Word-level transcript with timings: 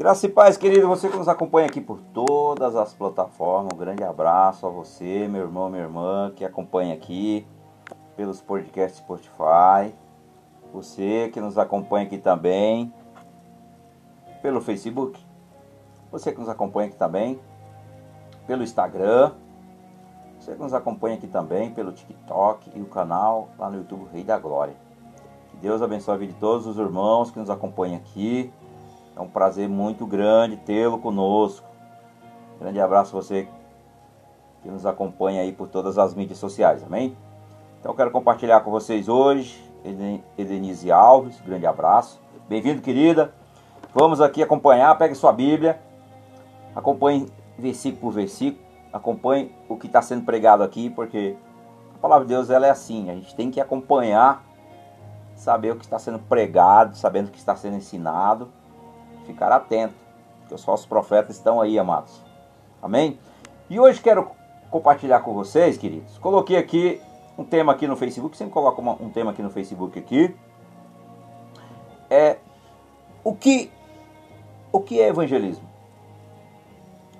Graça 0.00 0.24
e 0.24 0.30
paz, 0.30 0.56
querido, 0.56 0.88
você 0.88 1.10
que 1.10 1.16
nos 1.18 1.28
acompanha 1.28 1.66
aqui 1.66 1.78
por 1.78 2.00
todas 2.00 2.74
as 2.74 2.94
plataformas, 2.94 3.74
um 3.74 3.76
grande 3.76 4.02
abraço 4.02 4.66
a 4.66 4.70
você, 4.70 5.28
meu 5.28 5.42
irmão, 5.42 5.68
minha 5.68 5.82
irmã, 5.82 6.32
que 6.34 6.42
acompanha 6.42 6.94
aqui 6.94 7.46
pelos 8.16 8.40
podcasts 8.40 8.98
Spotify, 8.98 9.94
você 10.72 11.28
que 11.30 11.38
nos 11.38 11.58
acompanha 11.58 12.06
aqui 12.06 12.16
também 12.16 12.90
pelo 14.40 14.62
Facebook, 14.62 15.20
você 16.10 16.32
que 16.32 16.40
nos 16.40 16.48
acompanha 16.48 16.88
aqui 16.88 16.96
também 16.96 17.38
pelo 18.46 18.62
Instagram, 18.62 19.32
você 20.38 20.54
que 20.54 20.62
nos 20.62 20.72
acompanha 20.72 21.16
aqui 21.16 21.26
também 21.26 21.74
pelo 21.74 21.92
TikTok 21.92 22.70
e 22.74 22.80
o 22.80 22.86
canal 22.86 23.50
lá 23.58 23.68
no 23.68 23.76
YouTube 23.76 24.08
Rei 24.10 24.24
da 24.24 24.38
Glória. 24.38 24.76
Que 25.50 25.58
Deus 25.58 25.82
abençoe 25.82 26.14
a 26.14 26.16
vida 26.16 26.32
de 26.32 26.38
todos 26.38 26.66
os 26.66 26.78
irmãos 26.78 27.30
que 27.30 27.38
nos 27.38 27.50
acompanham 27.50 27.96
aqui 27.98 28.50
é 29.20 29.22
um 29.22 29.28
prazer 29.28 29.68
muito 29.68 30.06
grande 30.06 30.56
tê-lo 30.56 30.98
conosco. 30.98 31.68
Grande 32.58 32.80
abraço 32.80 33.14
a 33.14 33.20
você 33.20 33.46
que 34.62 34.68
nos 34.70 34.86
acompanha 34.86 35.42
aí 35.42 35.52
por 35.52 35.68
todas 35.68 35.98
as 35.98 36.14
mídias 36.14 36.38
sociais, 36.38 36.82
amém? 36.82 37.14
Então 37.78 37.92
eu 37.92 37.96
quero 37.96 38.10
compartilhar 38.10 38.60
com 38.60 38.70
vocês 38.70 39.08
hoje, 39.08 39.62
Edenise 40.38 40.90
Alves, 40.90 41.38
grande 41.42 41.66
abraço. 41.66 42.18
Bem-vindo, 42.48 42.80
querida. 42.80 43.34
Vamos 43.94 44.22
aqui 44.22 44.42
acompanhar, 44.42 44.96
pegue 44.96 45.14
sua 45.14 45.32
Bíblia, 45.32 45.78
acompanhe 46.74 47.30
versículo 47.58 48.00
por 48.00 48.12
versículo, 48.12 48.64
acompanhe 48.90 49.54
o 49.68 49.76
que 49.76 49.86
está 49.86 50.00
sendo 50.00 50.24
pregado 50.24 50.62
aqui, 50.62 50.88
porque 50.88 51.36
a 51.94 51.98
palavra 51.98 52.24
de 52.24 52.32
Deus 52.32 52.48
ela 52.48 52.66
é 52.66 52.70
assim, 52.70 53.10
a 53.10 53.14
gente 53.14 53.34
tem 53.34 53.50
que 53.50 53.60
acompanhar, 53.60 54.42
saber 55.34 55.72
o 55.72 55.76
que 55.76 55.84
está 55.84 55.98
sendo 55.98 56.20
pregado, 56.20 56.96
sabendo 56.96 57.28
o 57.28 57.30
que 57.30 57.38
está 57.38 57.54
sendo 57.54 57.76
ensinado, 57.76 58.50
ficar 59.32 59.52
atento, 59.52 59.94
porque 60.40 60.54
os 60.54 60.64
falsos 60.64 60.86
profetas 60.86 61.36
estão 61.36 61.60
aí, 61.60 61.78
amados. 61.78 62.22
Amém? 62.82 63.18
E 63.68 63.78
hoje 63.78 64.00
quero 64.00 64.30
compartilhar 64.70 65.20
com 65.20 65.32
vocês, 65.32 65.76
queridos. 65.76 66.18
Coloquei 66.18 66.56
aqui 66.56 67.00
um 67.38 67.44
tema 67.44 67.72
aqui 67.72 67.86
no 67.86 67.96
Facebook, 67.96 68.36
sempre 68.36 68.52
coloco 68.52 68.80
uma, 68.80 68.92
um 69.00 69.10
tema 69.10 69.30
aqui 69.30 69.42
no 69.42 69.50
Facebook 69.50 69.98
aqui. 69.98 70.34
É 72.08 72.38
o 73.22 73.34
que 73.34 73.70
o 74.72 74.80
que 74.80 75.00
é 75.00 75.08
evangelismo? 75.08 75.68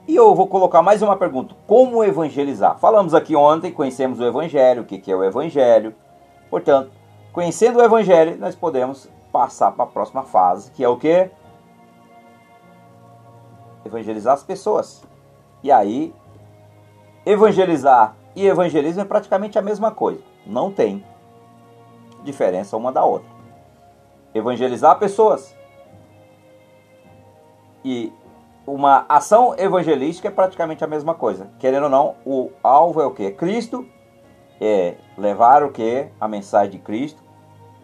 E 0.06 0.16
eu 0.16 0.34
vou 0.34 0.47
colocar 0.47 0.83
mais 0.83 1.03
uma 1.03 1.16
pergunta: 1.16 1.55
como 1.66 2.03
evangelizar? 2.03 2.78
Falamos 2.78 3.14
aqui 3.14 3.36
ontem, 3.36 3.72
conhecemos 3.72 4.19
o 4.19 4.25
evangelho, 4.25 4.83
o 4.83 4.84
que 4.84 5.11
é 5.11 5.14
o 5.14 5.22
evangelho. 5.22 5.94
Portanto, 6.48 6.91
conhecendo 7.33 7.78
o 7.78 7.83
evangelho, 7.83 8.36
nós 8.38 8.55
podemos 8.55 9.08
passar 9.31 9.70
para 9.72 9.84
a 9.84 9.88
próxima 9.88 10.25
fase, 10.25 10.70
que 10.72 10.83
é 10.83 10.88
o 10.88 10.97
que? 10.97 11.31
Evangelizar 13.84 14.34
as 14.34 14.42
pessoas. 14.42 15.03
E 15.62 15.70
aí, 15.70 16.14
evangelizar 17.25 18.17
e 18.34 18.47
evangelismo 18.47 19.03
é 19.03 19.05
praticamente 19.05 19.59
a 19.59 19.62
mesma 19.62 19.91
coisa. 19.91 20.22
Não 20.47 20.70
tem 20.70 21.05
diferença 22.22 22.77
uma 22.77 22.92
da 22.92 23.05
outra. 23.05 23.28
Evangelizar 24.34 24.98
pessoas 24.98 25.55
e 27.84 28.12
uma 28.66 29.04
ação 29.09 29.54
evangelística 29.59 30.28
é 30.28 30.31
praticamente 30.31 30.84
a 30.84 30.87
mesma 30.87 31.15
coisa. 31.15 31.49
Querendo 31.59 31.84
ou 31.84 31.91
não, 31.91 32.15
o 32.25 32.50
alvo 32.62 33.00
é 33.00 33.06
o 33.06 33.10
que? 33.10 33.25
É 33.25 33.31
Cristo, 33.31 33.87
é 34.60 34.97
levar 35.16 35.62
o 35.62 35.72
que? 35.72 36.09
A 36.21 36.28
mensagem 36.28 36.72
de 36.72 36.78
Cristo, 36.78 37.22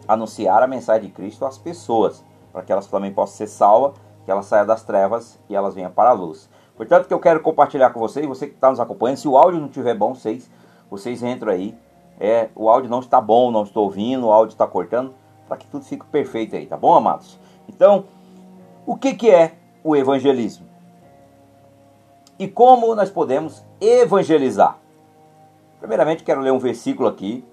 anunciar 0.07 0.63
a 0.63 0.67
mensagem 0.67 1.09
de 1.09 1.15
Cristo 1.15 1.45
às 1.45 1.59
pessoas, 1.59 2.25
para 2.53 2.63
que 2.63 2.71
elas 2.71 2.87
também 2.87 3.13
possam 3.13 3.37
ser 3.37 3.47
salvas 3.49 3.99
que 4.27 4.31
ela 4.31 4.43
saia 4.43 4.65
das 4.65 4.83
trevas 4.83 5.39
e 5.49 5.55
elas 5.55 5.73
venham 5.73 5.91
para 5.91 6.11
a 6.11 6.13
luz. 6.13 6.51
Portanto, 6.77 7.07
que 7.07 7.15
eu 7.15 7.21
quero 7.21 7.41
compartilhar 7.41 7.91
com 7.91 8.01
vocês, 8.01 8.27
você 8.27 8.49
que 8.49 8.55
está 8.55 8.69
nos 8.69 8.81
acompanhando, 8.81 9.19
se 9.19 9.29
o 9.29 9.39
áudio 9.39 9.61
não 9.61 9.69
estiver 9.69 9.95
bom, 9.95 10.15
vocês, 10.15 10.51
vocês 10.91 11.23
entram 11.23 11.53
aí. 11.53 11.79
É, 12.19 12.49
o 12.57 12.69
áudio 12.69 12.91
não 12.91 12.99
está 12.99 13.21
bom, 13.21 13.53
não 13.53 13.63
estou 13.63 13.85
ouvindo, 13.85 14.27
o 14.27 14.33
áudio 14.33 14.53
está 14.53 14.67
cortando, 14.67 15.15
para 15.47 15.57
que 15.57 15.67
tudo 15.69 15.85
fique 15.85 16.05
perfeito 16.07 16.57
aí, 16.57 16.67
tá 16.67 16.77
bom, 16.77 16.93
amados? 16.93 17.39
Então, 17.69 18.07
o 18.85 18.97
que, 18.97 19.15
que 19.15 19.31
é 19.31 19.55
o 19.85 19.95
evangelismo? 19.95 20.67
E 22.37 22.49
como 22.49 22.95
nós 22.97 23.11
podemos 23.11 23.65
evangelizar? 23.81 24.77
Primeiramente, 25.79 26.25
quero 26.25 26.41
ler 26.41 26.51
um 26.51 26.59
versículo 26.59 27.09
aqui. 27.09 27.45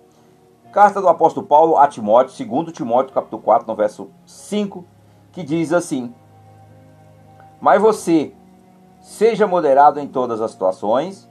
Carta 0.71 0.99
do 0.99 1.07
apóstolo 1.07 1.45
Paulo 1.45 1.77
a 1.77 1.87
Timóteo, 1.87 2.47
2 2.47 2.73
Timóteo, 2.73 3.13
capítulo 3.13 3.43
4, 3.43 3.67
no 3.67 3.75
verso 3.75 4.09
5, 4.25 4.83
que 5.31 5.43
diz 5.43 5.71
assim: 5.71 6.13
mas 7.63 7.81
você 7.81 8.33
seja 8.99 9.47
moderado 9.47 9.97
em 9.97 10.05
todas 10.05 10.41
as 10.41 10.51
situações, 10.51 11.29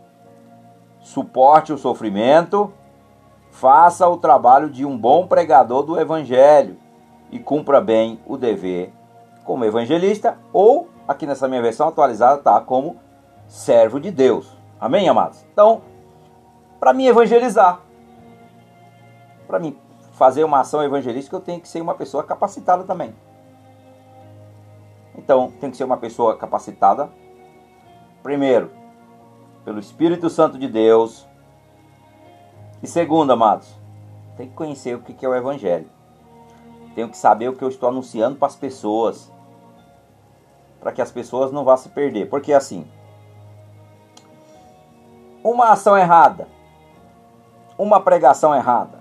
suporte 0.98 1.74
o 1.74 1.76
sofrimento, 1.76 2.72
faça 3.50 4.08
o 4.08 4.16
trabalho 4.16 4.70
de 4.70 4.82
um 4.86 4.96
bom 4.96 5.26
pregador 5.26 5.82
do 5.82 6.00
evangelho 6.00 6.78
e 7.30 7.38
cumpra 7.38 7.82
bem 7.82 8.18
o 8.24 8.38
dever 8.38 8.94
como 9.44 9.66
evangelista 9.66 10.38
ou 10.54 10.88
aqui 11.06 11.26
nessa 11.26 11.46
minha 11.46 11.60
versão 11.60 11.88
atualizada 11.88 12.40
tá 12.40 12.58
como 12.62 12.96
servo 13.46 14.00
de 14.00 14.10
Deus. 14.10 14.56
Amém, 14.80 15.06
amados? 15.10 15.44
Então, 15.52 15.82
para 16.80 16.94
mim 16.94 17.04
evangelizar, 17.08 17.82
para 19.46 19.58
mim 19.58 19.76
fazer 20.12 20.44
uma 20.44 20.60
ação 20.60 20.82
evangelística, 20.82 21.36
eu 21.36 21.40
tenho 21.40 21.60
que 21.60 21.68
ser 21.68 21.82
uma 21.82 21.94
pessoa 21.94 22.24
capacitada 22.24 22.84
também. 22.84 23.14
Então, 25.16 25.52
tem 25.60 25.70
que 25.70 25.76
ser 25.76 25.84
uma 25.84 25.96
pessoa 25.96 26.36
capacitada. 26.36 27.10
Primeiro, 28.22 28.70
pelo 29.64 29.78
Espírito 29.78 30.28
Santo 30.30 30.58
de 30.58 30.68
Deus. 30.68 31.26
E 32.82 32.86
segundo, 32.86 33.32
amados, 33.32 33.76
tem 34.36 34.48
que 34.48 34.54
conhecer 34.54 34.94
o 34.94 35.00
que 35.00 35.24
é 35.24 35.28
o 35.28 35.34
Evangelho. 35.34 35.88
Tenho 36.94 37.08
que 37.08 37.16
saber 37.16 37.48
o 37.48 37.54
que 37.54 37.62
eu 37.62 37.68
estou 37.68 37.88
anunciando 37.88 38.36
para 38.36 38.48
as 38.48 38.56
pessoas. 38.56 39.32
Para 40.80 40.92
que 40.92 41.00
as 41.00 41.10
pessoas 41.10 41.52
não 41.52 41.64
vá 41.64 41.76
se 41.76 41.88
perder. 41.88 42.28
Porque 42.28 42.52
assim, 42.52 42.86
uma 45.42 45.70
ação 45.70 45.96
errada, 45.96 46.48
uma 47.78 48.00
pregação 48.00 48.54
errada 48.54 49.00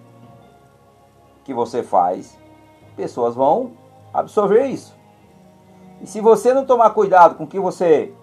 que 1.44 1.54
você 1.54 1.84
faz, 1.84 2.38
pessoas 2.96 3.36
vão 3.36 3.74
absorver 4.14 4.68
isso. 4.68 4.96
E 6.02 6.08
se 6.08 6.20
você 6.20 6.54
não 6.54 6.66
tomar 6.66 6.90
cuidado 6.92 7.36
com 7.36 7.44
o 7.44 7.48
que 7.48 7.60
você 7.60 8.14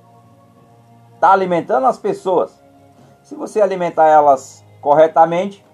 está 1.14 1.32
alimentando 1.32 1.86
as 1.86 1.96
pessoas, 1.96 2.60
se 3.22 3.34
você 3.34 3.60
alimentar 3.60 4.06
elas 4.08 4.64
corretamente, 4.80 5.64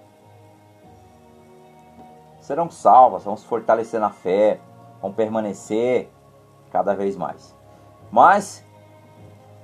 serão 2.39 2.69
salvas, 2.69 3.23
vão 3.23 3.35
se 3.35 3.45
fortalecer 3.45 3.99
na 3.99 4.11
fé, 4.11 4.59
vão 5.01 5.11
permanecer 5.11 6.09
cada 6.71 6.93
vez 6.93 7.15
mais. 7.15 7.55
Mas, 8.11 8.63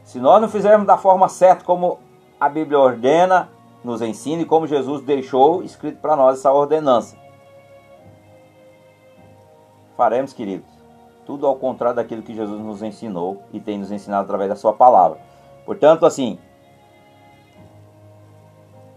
se 0.04 0.20
nós 0.20 0.42
não 0.42 0.50
fizermos 0.50 0.88
da 0.88 0.98
forma 0.98 1.30
certa, 1.30 1.64
como 1.64 2.00
a 2.40 2.50
Bíblia 2.50 2.80
ordena, 2.80 3.50
nos 3.84 4.02
ensina 4.02 4.42
e 4.42 4.46
como 4.46 4.66
Jesus 4.66 5.04
deixou 5.04 5.62
escrito 5.62 6.00
para 6.00 6.16
nós 6.16 6.40
essa 6.40 6.52
ordenança, 6.52 7.16
faremos, 9.96 10.34
queridos, 10.34 10.71
tudo 11.32 11.48
ao 11.48 11.56
contrário 11.56 11.96
daquilo 11.96 12.22
que 12.22 12.36
Jesus 12.36 12.60
nos 12.60 12.84
ensinou 12.84 13.44
e 13.54 13.60
tem 13.62 13.78
nos 13.78 13.90
ensinado 13.90 14.24
através 14.24 14.50
da 14.50 14.56
sua 14.58 14.74
palavra. 14.74 15.18
Portanto, 15.66 16.06
assim, 16.06 16.38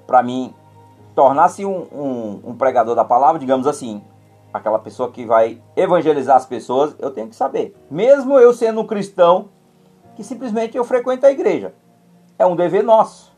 para 0.04 0.20
mim, 0.20 0.52
tornar-se 1.14 1.64
um, 1.64 1.86
um, 1.92 2.40
um, 2.46 2.54
pregador 2.56 2.96
da 2.96 3.04
palavra, 3.04 3.38
digamos 3.38 3.68
assim, 3.68 4.02
aquela 4.52 4.80
pessoa 4.80 5.12
que 5.12 5.24
vai 5.24 5.62
evangelizar 5.76 6.36
as 6.36 6.44
pessoas, 6.44 6.96
eu 6.98 7.12
tenho 7.12 7.28
que 7.28 7.36
saber. 7.36 7.76
Mesmo 7.88 8.36
eu 8.36 8.52
sendo 8.52 8.80
um 8.80 8.86
cristão, 8.86 9.50
que 10.16 10.24
simplesmente 10.24 10.76
eu 10.76 10.82
frequento 10.82 11.26
a 11.26 11.30
igreja. 11.30 11.72
É 12.36 12.44
um 12.44 12.56
dever 12.56 12.82
nosso. 12.82 13.32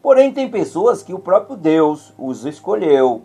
Porém, 0.00 0.32
tem 0.32 0.48
pessoas 0.48 1.02
que 1.02 1.12
o 1.12 1.18
próprio 1.18 1.56
Deus 1.56 2.14
os 2.16 2.44
escolheu. 2.44 3.22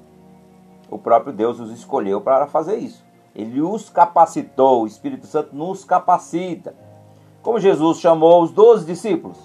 O 0.89 0.97
próprio 0.97 1.31
Deus 1.31 1.59
os 1.59 1.69
escolheu 1.69 2.19
para 2.19 2.47
fazer 2.47 2.77
isso. 2.77 3.02
Ele 3.35 3.61
os 3.61 3.89
capacitou, 3.89 4.83
o 4.83 4.87
Espírito 4.87 5.25
Santo 5.25 5.55
nos 5.55 5.83
capacita. 5.83 6.75
Como 7.41 7.59
Jesus 7.59 7.99
chamou 7.99 8.43
os 8.43 8.51
doze 8.51 8.85
discípulos, 8.85 9.37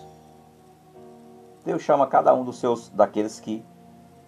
Deus 1.64 1.82
chama 1.82 2.06
cada 2.06 2.34
um 2.34 2.44
dos 2.44 2.58
seus 2.58 2.88
daqueles 2.90 3.40
que 3.40 3.64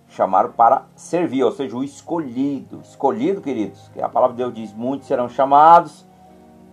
chamaram 0.08 0.52
para 0.52 0.86
servir, 0.94 1.44
ou 1.44 1.52
seja, 1.52 1.76
o 1.76 1.84
escolhido. 1.84 2.80
Escolhido, 2.82 3.40
queridos, 3.40 3.88
que 3.88 4.02
a 4.02 4.08
palavra 4.08 4.36
de 4.36 4.42
Deus 4.42 4.54
diz: 4.54 4.72
muitos 4.72 5.06
serão 5.06 5.28
chamados, 5.28 6.06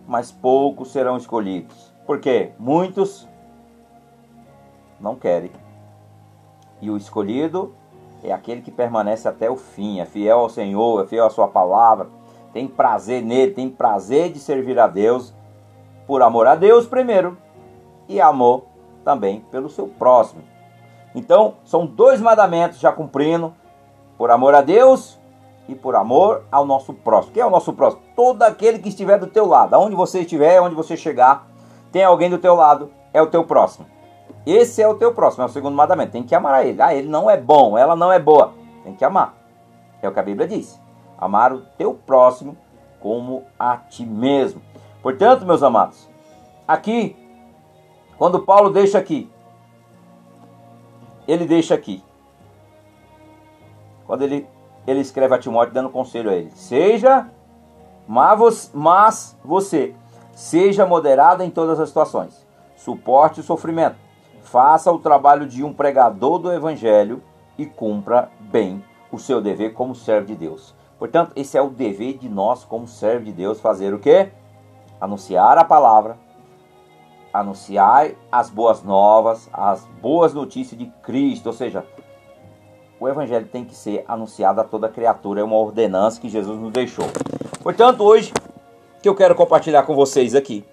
mas 0.06 0.32
poucos 0.32 0.90
serão 0.90 1.16
escolhidos. 1.16 1.92
Porque 2.06 2.52
muitos 2.58 3.28
não 4.98 5.14
querem. 5.14 5.50
E 6.80 6.90
o 6.90 6.96
escolhido 6.96 7.74
é 8.22 8.32
aquele 8.32 8.62
que 8.62 8.70
permanece 8.70 9.28
até 9.28 9.50
o 9.50 9.56
fim, 9.56 10.00
é 10.00 10.04
fiel 10.04 10.40
ao 10.40 10.48
Senhor, 10.48 11.04
é 11.04 11.06
fiel 11.06 11.26
à 11.26 11.30
sua 11.30 11.48
palavra, 11.48 12.08
tem 12.52 12.66
prazer 12.66 13.22
nele, 13.22 13.52
tem 13.52 13.68
prazer 13.68 14.32
de 14.32 14.38
servir 14.38 14.78
a 14.78 14.86
Deus 14.86 15.34
por 16.06 16.22
amor 16.22 16.46
a 16.46 16.54
Deus 16.54 16.86
primeiro 16.86 17.36
e 18.08 18.20
amor 18.20 18.64
também 19.04 19.40
pelo 19.50 19.68
seu 19.68 19.86
próximo. 19.86 20.42
Então, 21.14 21.54
são 21.64 21.86
dois 21.86 22.20
mandamentos 22.20 22.78
já 22.78 22.92
cumprindo, 22.92 23.54
por 24.16 24.30
amor 24.30 24.54
a 24.54 24.60
Deus 24.60 25.18
e 25.68 25.74
por 25.74 25.94
amor 25.94 26.44
ao 26.50 26.66
nosso 26.66 26.92
próximo. 26.92 27.32
Quem 27.32 27.42
é 27.42 27.46
o 27.46 27.50
nosso 27.50 27.72
próximo? 27.72 28.02
Todo 28.16 28.42
aquele 28.42 28.78
que 28.78 28.88
estiver 28.88 29.18
do 29.18 29.26
teu 29.26 29.46
lado. 29.46 29.74
Aonde 29.74 29.94
você 29.94 30.20
estiver, 30.20 30.60
onde 30.60 30.74
você 30.74 30.96
chegar, 30.96 31.46
tem 31.92 32.02
alguém 32.02 32.28
do 32.28 32.38
teu 32.38 32.54
lado, 32.54 32.90
é 33.12 33.22
o 33.22 33.26
teu 33.26 33.44
próximo. 33.44 33.86
Esse 34.46 34.82
é 34.82 34.88
o 34.88 34.94
teu 34.94 35.14
próximo, 35.14 35.44
é 35.44 35.46
o 35.46 35.50
segundo 35.50 35.76
mandamento. 35.76 36.12
Tem 36.12 36.22
que 36.22 36.34
amar 36.34 36.54
a 36.54 36.64
ele. 36.64 36.80
Ah, 36.80 36.94
ele 36.94 37.08
não 37.08 37.30
é 37.30 37.36
bom, 37.36 37.76
ela 37.76 37.94
não 37.94 38.12
é 38.12 38.18
boa. 38.18 38.52
Tem 38.82 38.94
que 38.94 39.04
amar. 39.04 39.34
É 40.02 40.08
o 40.08 40.12
que 40.12 40.20
a 40.20 40.22
Bíblia 40.22 40.48
diz. 40.48 40.80
Amar 41.18 41.52
o 41.52 41.62
teu 41.76 41.92
próximo 41.92 42.56
como 43.00 43.44
a 43.58 43.76
ti 43.76 44.06
mesmo. 44.06 44.62
Portanto, 45.02 45.44
meus 45.44 45.62
amados, 45.62 46.08
aqui, 46.66 47.16
quando 48.16 48.40
Paulo 48.40 48.70
deixa 48.70 48.98
aqui, 48.98 49.30
ele 51.26 51.44
deixa 51.44 51.74
aqui. 51.74 52.02
Quando 54.06 54.22
ele, 54.22 54.48
ele 54.86 55.00
escreve 55.00 55.34
a 55.34 55.38
Timóteo 55.38 55.74
dando 55.74 55.90
conselho 55.90 56.30
a 56.30 56.34
ele: 56.34 56.50
Seja, 56.52 57.30
mas 58.06 59.36
você, 59.44 59.94
seja 60.32 60.86
moderado 60.86 61.42
em 61.42 61.50
todas 61.50 61.78
as 61.78 61.88
situações. 61.88 62.46
Suporte 62.74 63.40
o 63.40 63.42
sofrimento. 63.42 63.96
Faça 64.42 64.90
o 64.90 64.98
trabalho 64.98 65.46
de 65.46 65.62
um 65.62 65.74
pregador 65.74 66.38
do 66.38 66.50
evangelho 66.50 67.22
e 67.58 67.66
cumpra 67.66 68.30
bem 68.40 68.82
o 69.12 69.18
seu 69.18 69.42
dever 69.42 69.74
como 69.74 69.94
servo 69.94 70.28
de 70.28 70.34
Deus. 70.34 70.77
Portanto, 70.98 71.32
esse 71.36 71.56
é 71.56 71.62
o 71.62 71.70
dever 71.70 72.18
de 72.18 72.28
nós, 72.28 72.64
como 72.64 72.88
servo 72.88 73.24
de 73.24 73.32
Deus, 73.32 73.60
fazer 73.60 73.94
o 73.94 73.98
quê? 73.98 74.30
Anunciar 75.00 75.56
a 75.56 75.64
palavra, 75.64 76.18
anunciar 77.32 78.10
as 78.32 78.50
boas 78.50 78.82
novas, 78.82 79.48
as 79.52 79.84
boas 80.02 80.34
notícias 80.34 80.78
de 80.78 80.86
Cristo. 81.02 81.46
Ou 81.46 81.52
seja, 81.52 81.86
o 82.98 83.08
Evangelho 83.08 83.46
tem 83.46 83.64
que 83.64 83.74
ser 83.74 84.04
anunciado 84.08 84.60
a 84.60 84.64
toda 84.64 84.88
criatura, 84.88 85.40
é 85.40 85.44
uma 85.44 85.56
ordenança 85.56 86.20
que 86.20 86.28
Jesus 86.28 86.58
nos 86.58 86.72
deixou. 86.72 87.04
Portanto, 87.62 88.02
hoje, 88.02 88.32
que 89.00 89.08
eu 89.08 89.14
quero 89.14 89.36
compartilhar 89.36 89.84
com 89.84 89.94
vocês 89.94 90.34
aqui, 90.34 90.64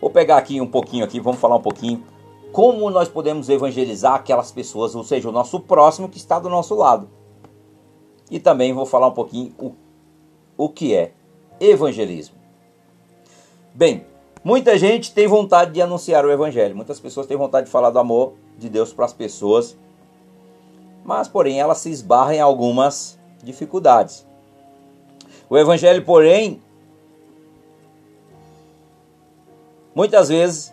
vou 0.00 0.10
pegar 0.10 0.36
aqui 0.36 0.60
um 0.60 0.70
pouquinho 0.70 1.04
aqui, 1.04 1.18
vamos 1.18 1.40
falar 1.40 1.56
um 1.56 1.62
pouquinho 1.62 2.04
como 2.52 2.90
nós 2.90 3.08
podemos 3.08 3.48
evangelizar 3.48 4.14
aquelas 4.14 4.50
pessoas, 4.50 4.94
ou 4.94 5.04
seja, 5.04 5.28
o 5.28 5.32
nosso 5.32 5.60
próximo 5.60 6.08
que 6.08 6.18
está 6.18 6.38
do 6.38 6.48
nosso 6.48 6.74
lado. 6.74 7.08
E 8.30 8.38
também 8.38 8.72
vou 8.72 8.86
falar 8.86 9.08
um 9.08 9.14
pouquinho 9.14 9.52
o, 9.58 9.74
o 10.56 10.68
que 10.68 10.94
é 10.94 11.12
evangelismo. 11.58 12.36
Bem, 13.74 14.06
muita 14.44 14.78
gente 14.78 15.12
tem 15.12 15.26
vontade 15.26 15.72
de 15.72 15.82
anunciar 15.82 16.24
o 16.24 16.30
evangelho, 16.30 16.76
muitas 16.76 17.00
pessoas 17.00 17.26
têm 17.26 17.36
vontade 17.36 17.66
de 17.66 17.72
falar 17.72 17.90
do 17.90 17.98
amor 17.98 18.34
de 18.56 18.68
Deus 18.68 18.92
para 18.92 19.04
as 19.04 19.12
pessoas, 19.12 19.76
mas 21.04 21.28
porém 21.28 21.60
elas 21.60 21.78
se 21.78 21.90
esbarram 21.90 22.32
em 22.32 22.40
algumas 22.40 23.18
dificuldades. 23.42 24.26
O 25.48 25.58
evangelho, 25.58 26.04
porém, 26.04 26.62
muitas 29.94 30.28
vezes 30.28 30.72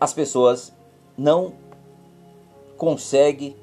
as 0.00 0.12
pessoas 0.12 0.72
não 1.16 1.54
conseguem 2.76 3.56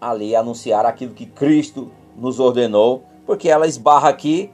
ali 0.00 0.34
anunciar 0.34 0.86
aquilo 0.86 1.14
que 1.14 1.26
Cristo 1.26 1.90
nos 2.16 2.40
ordenou, 2.40 3.04
porque 3.26 3.48
ela 3.48 3.66
esbarra 3.66 4.08
aqui 4.08 4.50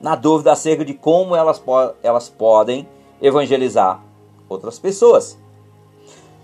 na 0.00 0.14
dúvida 0.16 0.52
acerca 0.52 0.84
de 0.84 0.94
como 0.94 1.36
elas, 1.36 1.58
po 1.58 1.92
elas 2.02 2.28
podem 2.28 2.88
evangelizar 3.20 4.02
outras 4.48 4.78
pessoas. 4.78 5.38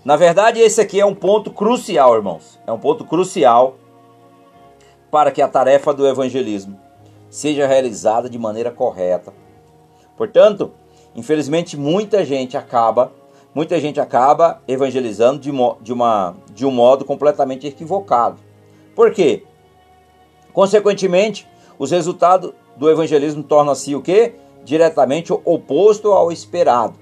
Na 0.05 0.15
verdade, 0.15 0.59
esse 0.59 0.79
aqui 0.79 0.99
é 0.99 1.05
um 1.05 1.15
ponto 1.15 1.51
crucial, 1.51 2.15
irmãos. 2.15 2.57
É 2.65 2.71
um 2.71 2.79
ponto 2.79 3.03
crucial 3.03 3.75
para 5.11 5.31
que 5.31 5.41
a 5.41 5.47
tarefa 5.47 5.93
do 5.93 6.07
evangelismo 6.07 6.79
seja 7.29 7.67
realizada 7.67 8.29
de 8.29 8.37
maneira 8.37 8.71
correta. 8.71 9.33
Portanto, 10.15 10.71
infelizmente, 11.15 11.75
muita 11.75 12.23
gente 12.23 12.55
acaba, 12.55 13.11
muita 13.53 13.79
gente 13.79 13.99
acaba 13.99 14.61
evangelizando 14.67 15.39
de, 15.39 15.51
uma, 15.51 16.35
de 16.53 16.65
um 16.65 16.71
modo 16.71 17.03
completamente 17.03 17.67
equivocado. 17.67 18.37
Por 18.95 19.11
quê? 19.11 19.43
Consequentemente, 20.57 21.47
os 21.77 21.91
resultados 21.91 22.51
do 22.77 22.89
evangelismo 22.89 23.43
tornam-se 23.43 23.93
o 23.93 24.01
quê? 24.01 24.33
Diretamente 24.65 25.31
oposto 25.31 26.11
ao 26.11 26.31
esperado. 26.31 26.95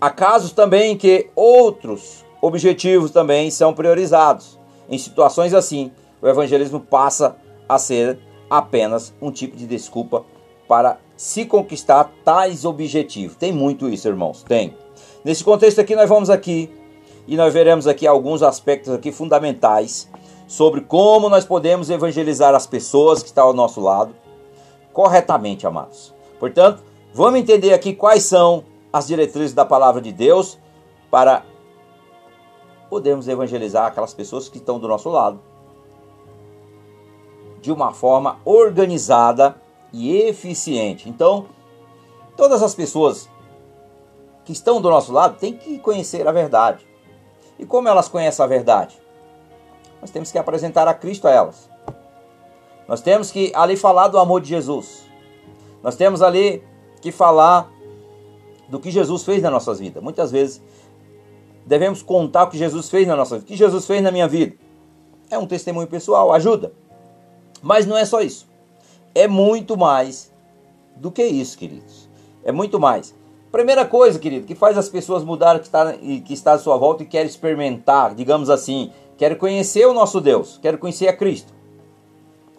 Há 0.00 0.10
casos 0.10 0.50
também 0.50 0.90
em 0.90 0.96
que 0.96 1.30
outros 1.36 2.24
objetivos 2.42 3.12
também 3.12 3.48
são 3.48 3.72
priorizados. 3.72 4.58
Em 4.88 4.98
situações 4.98 5.54
assim, 5.54 5.92
o 6.20 6.26
evangelismo 6.26 6.80
passa 6.80 7.36
a 7.68 7.78
ser 7.78 8.18
apenas 8.50 9.14
um 9.22 9.30
tipo 9.30 9.56
de 9.56 9.64
desculpa 9.64 10.24
para 10.66 10.98
se 11.16 11.44
conquistar 11.44 12.10
tais 12.24 12.64
objetivos. 12.64 13.36
Tem 13.36 13.52
muito 13.52 13.88
isso, 13.88 14.08
irmãos, 14.08 14.42
tem. 14.42 14.74
Nesse 15.24 15.44
contexto 15.44 15.80
aqui 15.80 15.94
nós 15.94 16.08
vamos 16.08 16.28
aqui 16.28 16.72
e 17.28 17.36
nós 17.36 17.54
veremos 17.54 17.86
aqui 17.86 18.04
alguns 18.04 18.42
aspectos 18.42 18.92
aqui 18.92 19.12
fundamentais 19.12 20.08
sobre 20.46 20.80
como 20.80 21.28
nós 21.28 21.44
podemos 21.44 21.90
evangelizar 21.90 22.54
as 22.54 22.66
pessoas 22.66 23.22
que 23.22 23.28
estão 23.28 23.48
ao 23.48 23.52
nosso 23.52 23.80
lado 23.80 24.14
corretamente, 24.92 25.66
amados. 25.66 26.14
Portanto, 26.38 26.82
vamos 27.12 27.40
entender 27.40 27.72
aqui 27.72 27.94
quais 27.94 28.22
são 28.22 28.64
as 28.92 29.06
diretrizes 29.06 29.52
da 29.52 29.64
palavra 29.64 30.00
de 30.00 30.12
Deus 30.12 30.58
para 31.10 31.44
podermos 32.88 33.28
evangelizar 33.28 33.86
aquelas 33.86 34.14
pessoas 34.14 34.48
que 34.48 34.58
estão 34.58 34.78
do 34.78 34.88
nosso 34.88 35.08
lado 35.10 35.40
de 37.60 37.72
uma 37.72 37.92
forma 37.92 38.38
organizada 38.44 39.60
e 39.92 40.16
eficiente. 40.16 41.08
Então, 41.08 41.46
todas 42.36 42.62
as 42.62 42.74
pessoas 42.74 43.28
que 44.44 44.52
estão 44.52 44.80
do 44.80 44.88
nosso 44.88 45.12
lado 45.12 45.36
têm 45.38 45.52
que 45.52 45.78
conhecer 45.78 46.26
a 46.28 46.32
verdade. 46.32 46.86
E 47.58 47.66
como 47.66 47.88
elas 47.88 48.08
conhecem 48.08 48.44
a 48.44 48.46
verdade? 48.46 49.00
Nós 50.00 50.10
temos 50.10 50.30
que 50.30 50.38
apresentar 50.38 50.86
a 50.88 50.94
Cristo 50.94 51.26
a 51.26 51.30
elas. 51.30 51.68
Nós 52.88 53.00
temos 53.00 53.30
que 53.30 53.52
ali 53.54 53.76
falar 53.76 54.08
do 54.08 54.18
amor 54.18 54.40
de 54.40 54.48
Jesus. 54.48 55.04
Nós 55.82 55.96
temos 55.96 56.22
ali 56.22 56.62
que 57.00 57.10
falar 57.10 57.70
do 58.68 58.78
que 58.78 58.90
Jesus 58.90 59.24
fez 59.24 59.42
nas 59.42 59.52
nossas 59.52 59.78
vidas. 59.78 60.02
Muitas 60.02 60.30
vezes 60.30 60.62
devemos 61.64 62.02
contar 62.02 62.44
o 62.44 62.50
que 62.50 62.58
Jesus 62.58 62.88
fez 62.88 63.06
na 63.06 63.16
nossa 63.16 63.36
vida. 63.36 63.44
O 63.44 63.48
que 63.48 63.56
Jesus 63.56 63.86
fez 63.86 64.02
na 64.02 64.10
minha 64.10 64.28
vida? 64.28 64.56
É 65.30 65.36
um 65.36 65.46
testemunho 65.46 65.86
pessoal, 65.86 66.32
ajuda. 66.32 66.72
Mas 67.62 67.86
não 67.86 67.96
é 67.96 68.04
só 68.04 68.20
isso. 68.20 68.46
É 69.14 69.26
muito 69.26 69.76
mais 69.76 70.32
do 70.96 71.10
que 71.10 71.24
isso, 71.24 71.58
queridos. 71.58 72.08
É 72.44 72.52
muito 72.52 72.78
mais. 72.78 73.14
Primeira 73.50 73.84
coisa, 73.84 74.18
querido, 74.18 74.46
que 74.46 74.54
faz 74.54 74.76
as 74.76 74.88
pessoas 74.88 75.24
mudar 75.24 75.58
que 75.58 75.66
está, 75.66 75.92
que 75.94 76.32
está 76.32 76.52
à 76.52 76.58
sua 76.58 76.76
volta 76.76 77.02
e 77.02 77.06
quer 77.06 77.24
experimentar, 77.24 78.14
digamos 78.14 78.50
assim, 78.50 78.92
Quero 79.16 79.36
conhecer 79.36 79.86
o 79.86 79.94
nosso 79.94 80.20
Deus, 80.20 80.58
quero 80.60 80.78
conhecer 80.78 81.08
a 81.08 81.16
Cristo. 81.16 81.54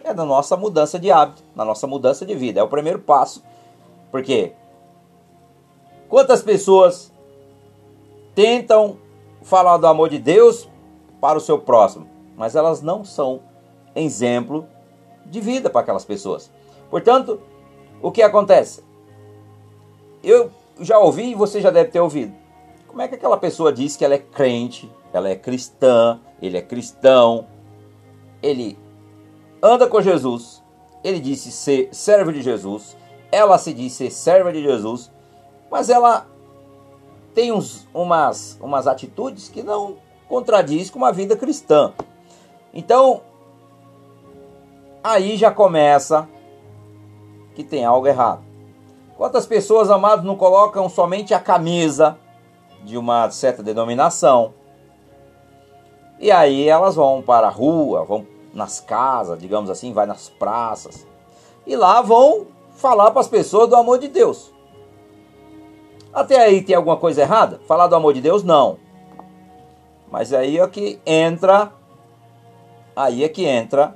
É 0.04 0.14
na 0.14 0.26
nossa 0.26 0.56
mudança 0.56 0.98
de 0.98 1.12
hábito, 1.12 1.44
na 1.56 1.66
nossa 1.66 1.86
mudança 1.86 2.26
de 2.26 2.34
vida. 2.34 2.60
É 2.60 2.64
o 2.64 2.68
primeiro 2.68 3.00
passo. 3.00 3.44
Porque 4.10 4.54
quantas 6.08 6.42
pessoas 6.42 7.12
tentam 8.34 8.98
falar 9.42 9.78
do 9.78 9.88
amor 9.88 10.10
de 10.10 10.18
Deus 10.18 10.70
para 11.20 11.38
o 11.38 11.42
seu 11.42 11.60
próximo, 11.60 12.08
mas 12.38 12.56
elas 12.56 12.82
não 12.82 13.04
são 13.04 13.42
exemplo 13.96 14.66
de 15.26 15.42
vida 15.42 15.70
para 15.70 15.82
aquelas 15.82 16.06
pessoas. 16.06 16.52
Portanto, 16.90 17.42
o 18.02 18.12
que 18.12 18.22
acontece? 18.22 18.84
Eu 20.24 20.52
já 20.80 21.00
ouvi 21.00 21.32
e 21.32 21.36
você 21.36 21.60
já 21.60 21.70
deve 21.70 21.92
ter 21.92 22.00
ouvido. 22.00 22.34
Como 22.88 23.02
é 23.02 23.08
que 23.08 23.16
aquela 23.16 23.38
pessoa 23.38 23.74
diz 23.74 23.96
que 23.96 24.06
ela 24.06 24.16
é 24.16 24.20
crente, 24.20 24.90
ela 25.14 25.30
é 25.30 25.36
cristã, 25.36 26.20
ele 26.42 26.58
é 26.58 26.62
cristão, 26.62 27.48
ele 28.42 28.78
anda 29.62 29.88
com 29.88 30.02
Jesus, 30.02 30.64
ele 31.04 31.20
disse 31.20 31.52
ser 31.52 31.90
servo 31.92 32.32
de 32.32 32.42
Jesus, 32.42 32.96
ela 33.32 33.58
se 33.58 33.74
diz 33.74 33.94
ser 33.94 34.12
serva 34.12 34.52
de 34.52 34.62
Jesus, 34.62 35.12
mas 35.70 35.90
ela 35.90 36.28
tem 37.34 37.52
uns, 37.52 37.88
umas, 37.94 38.58
umas 38.62 38.88
atitudes 38.88 39.50
que 39.50 39.62
não 39.62 39.98
contradiz 40.28 40.90
com 40.90 40.98
uma 40.98 41.12
vida 41.12 41.36
cristã. 41.36 41.94
Então, 42.74 43.22
aí 45.04 45.38
já 45.38 45.52
começa 45.52 46.28
que 47.56 47.64
tem 47.64 47.86
algo 47.86 48.08
errado. 48.08 48.44
Quantas 49.16 49.48
pessoas, 49.48 49.90
amados, 49.90 50.24
não 50.24 50.36
colocam 50.36 50.88
somente 50.88 51.34
a 51.34 51.40
camisa 51.40 52.18
de 52.84 52.98
uma 52.98 53.30
certa 53.32 53.64
denominação, 53.64 54.54
e 56.20 56.32
aí 56.32 56.68
elas 56.68 56.96
vão 56.96 57.22
para 57.22 57.48
a 57.48 57.52
rua, 57.52 58.04
vão 58.04 58.26
nas 58.54 58.80
casas, 58.80 59.40
digamos 59.40 59.70
assim, 59.70 59.94
vai 59.94 60.06
nas 60.06 60.30
praças. 60.30 61.06
E 61.66 61.76
lá 61.76 62.02
vão 62.02 62.48
falar 62.72 63.12
para 63.12 63.22
as 63.22 63.28
pessoas 63.28 63.70
do 63.70 63.76
amor 63.76 64.00
de 64.00 64.08
Deus. 64.08 64.54
Até 66.14 66.40
aí 66.42 66.64
tem 66.64 66.76
alguma 66.76 66.98
coisa 66.98 67.22
errada? 67.22 67.60
Falar 67.68 67.88
do 67.88 67.96
amor 67.96 68.14
de 68.14 68.22
Deus? 68.22 68.44
Não. 68.44 68.78
Mas 70.12 70.34
aí 70.34 70.58
é 70.58 70.68
que 70.68 71.00
entra. 71.06 71.72
Aí 72.96 73.24
é 73.24 73.30
que 73.30 73.46
entra 73.46 73.96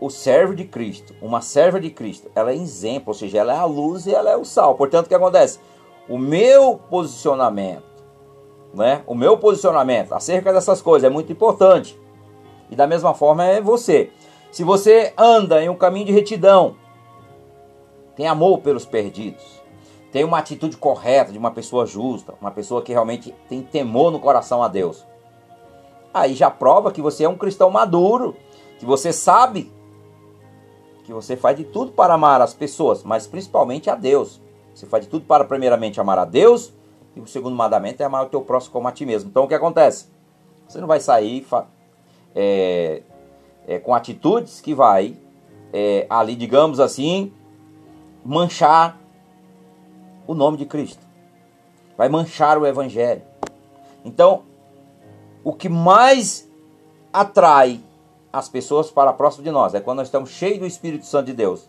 o 0.00 0.10
servo 0.10 0.54
de 0.54 0.64
Cristo, 0.64 1.14
uma 1.22 1.40
serva 1.40 1.80
de 1.80 1.90
Cristo. 1.90 2.30
Ela 2.34 2.50
é 2.50 2.56
exemplo, 2.56 3.08
ou 3.08 3.14
seja, 3.14 3.38
ela 3.38 3.54
é 3.54 3.56
a 3.56 3.64
luz 3.64 4.06
e 4.06 4.14
ela 4.14 4.30
é 4.30 4.36
o 4.36 4.44
sal. 4.44 4.74
Portanto, 4.74 5.06
o 5.06 5.08
que 5.08 5.14
acontece? 5.14 5.60
O 6.08 6.18
meu 6.18 6.76
posicionamento, 6.90 7.84
né? 8.74 9.02
O 9.06 9.14
meu 9.14 9.38
posicionamento 9.38 10.12
acerca 10.12 10.52
dessas 10.52 10.82
coisas 10.82 11.08
é 11.08 11.10
muito 11.10 11.32
importante. 11.32 11.98
E 12.70 12.76
da 12.76 12.86
mesma 12.86 13.14
forma 13.14 13.44
é 13.44 13.60
você. 13.60 14.10
Se 14.50 14.62
você 14.64 15.12
anda 15.16 15.62
em 15.62 15.68
um 15.68 15.76
caminho 15.76 16.06
de 16.06 16.12
retidão, 16.12 16.76
tem 18.14 18.26
amor 18.26 18.60
pelos 18.60 18.84
perdidos, 18.84 19.42
tem 20.12 20.24
uma 20.24 20.38
atitude 20.38 20.76
correta 20.76 21.32
de 21.32 21.38
uma 21.38 21.50
pessoa 21.50 21.86
justa, 21.86 22.34
uma 22.40 22.50
pessoa 22.50 22.82
que 22.82 22.92
realmente 22.92 23.34
tem 23.48 23.62
temor 23.62 24.12
no 24.12 24.20
coração 24.20 24.62
a 24.62 24.68
Deus. 24.68 25.04
Aí 26.12 26.34
já 26.34 26.50
prova 26.50 26.92
que 26.92 27.02
você 27.02 27.24
é 27.24 27.28
um 27.28 27.36
cristão 27.36 27.70
maduro, 27.70 28.36
que 28.78 28.84
você 28.84 29.12
sabe 29.12 29.72
que 31.04 31.12
você 31.12 31.36
faz 31.36 31.56
de 31.56 31.64
tudo 31.64 31.92
para 31.92 32.14
amar 32.14 32.40
as 32.40 32.54
pessoas, 32.54 33.02
mas 33.02 33.26
principalmente 33.26 33.90
a 33.90 33.94
Deus. 33.94 34.40
Você 34.72 34.86
faz 34.86 35.04
de 35.04 35.10
tudo 35.10 35.26
para 35.26 35.44
primeiramente 35.44 36.00
amar 36.00 36.18
a 36.18 36.24
Deus 36.24 36.72
e 37.14 37.20
o 37.20 37.26
segundo 37.26 37.56
mandamento 37.56 38.02
é 38.02 38.06
amar 38.06 38.24
o 38.24 38.28
teu 38.28 38.42
próximo 38.42 38.72
como 38.72 38.88
a 38.88 38.92
ti 38.92 39.06
mesmo. 39.06 39.30
Então 39.30 39.44
o 39.44 39.48
que 39.48 39.54
acontece? 39.54 40.08
Você 40.66 40.80
não 40.80 40.88
vai 40.88 41.00
sair 41.00 41.46
é, 42.34 43.02
é, 43.66 43.78
com 43.78 43.94
atitudes 43.94 44.60
que 44.60 44.74
vai 44.74 45.16
é, 45.72 46.06
ali, 46.08 46.34
digamos 46.34 46.80
assim, 46.80 47.32
manchar 48.24 48.98
o 50.26 50.34
nome 50.34 50.56
de 50.56 50.66
Cristo. 50.66 51.04
Vai 51.96 52.08
manchar 52.08 52.58
o 52.58 52.66
Evangelho. 52.66 53.22
Então, 54.04 54.42
o 55.42 55.52
que 55.52 55.68
mais 55.68 56.50
atrai 57.12 57.80
as 58.32 58.48
pessoas 58.48 58.90
para 58.90 59.12
próximo 59.12 59.44
de 59.44 59.50
nós 59.50 59.74
é 59.74 59.80
quando 59.80 59.98
nós 59.98 60.08
estamos 60.08 60.30
cheios 60.30 60.58
do 60.58 60.66
Espírito 60.66 61.06
Santo 61.06 61.26
de 61.26 61.34
Deus. 61.34 61.68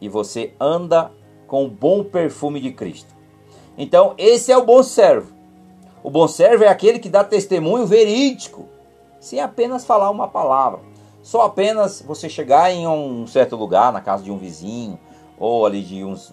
E 0.00 0.08
você 0.08 0.52
anda 0.60 1.10
com 1.46 1.64
o 1.64 1.70
bom 1.70 2.04
perfume 2.04 2.60
de 2.60 2.72
Cristo. 2.72 3.13
Então, 3.76 4.14
esse 4.16 4.52
é 4.52 4.56
o 4.56 4.64
bom 4.64 4.82
servo. 4.82 5.32
O 6.02 6.10
bom 6.10 6.28
servo 6.28 6.64
é 6.64 6.68
aquele 6.68 6.98
que 6.98 7.08
dá 7.08 7.24
testemunho 7.24 7.86
verídico, 7.86 8.68
sem 9.18 9.40
apenas 9.40 9.84
falar 9.84 10.10
uma 10.10 10.28
palavra. 10.28 10.80
Só 11.22 11.42
apenas 11.42 12.02
você 12.02 12.28
chegar 12.28 12.70
em 12.70 12.86
um 12.86 13.26
certo 13.26 13.56
lugar, 13.56 13.92
na 13.92 14.00
casa 14.00 14.22
de 14.22 14.30
um 14.30 14.36
vizinho, 14.36 14.98
ou 15.38 15.64
ali 15.64 15.82
de 15.82 16.04
uns, 16.04 16.32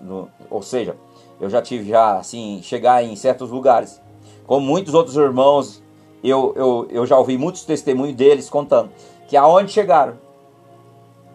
ou 0.49 0.61
seja, 0.61 0.97
eu 1.39 1.49
já 1.49 1.61
tive 1.61 1.89
já 1.89 2.17
assim 2.17 2.59
chegar 2.61 3.03
em 3.03 3.15
certos 3.15 3.49
lugares, 3.49 4.01
como 4.45 4.65
muitos 4.65 4.93
outros 4.93 5.15
irmãos, 5.15 5.81
eu, 6.23 6.53
eu, 6.55 6.87
eu 6.89 7.05
já 7.05 7.17
ouvi 7.17 7.37
muitos 7.37 7.63
testemunhos 7.63 8.15
deles 8.15 8.49
contando 8.49 8.91
que 9.27 9.37
aonde 9.37 9.71
chegaram, 9.71 10.19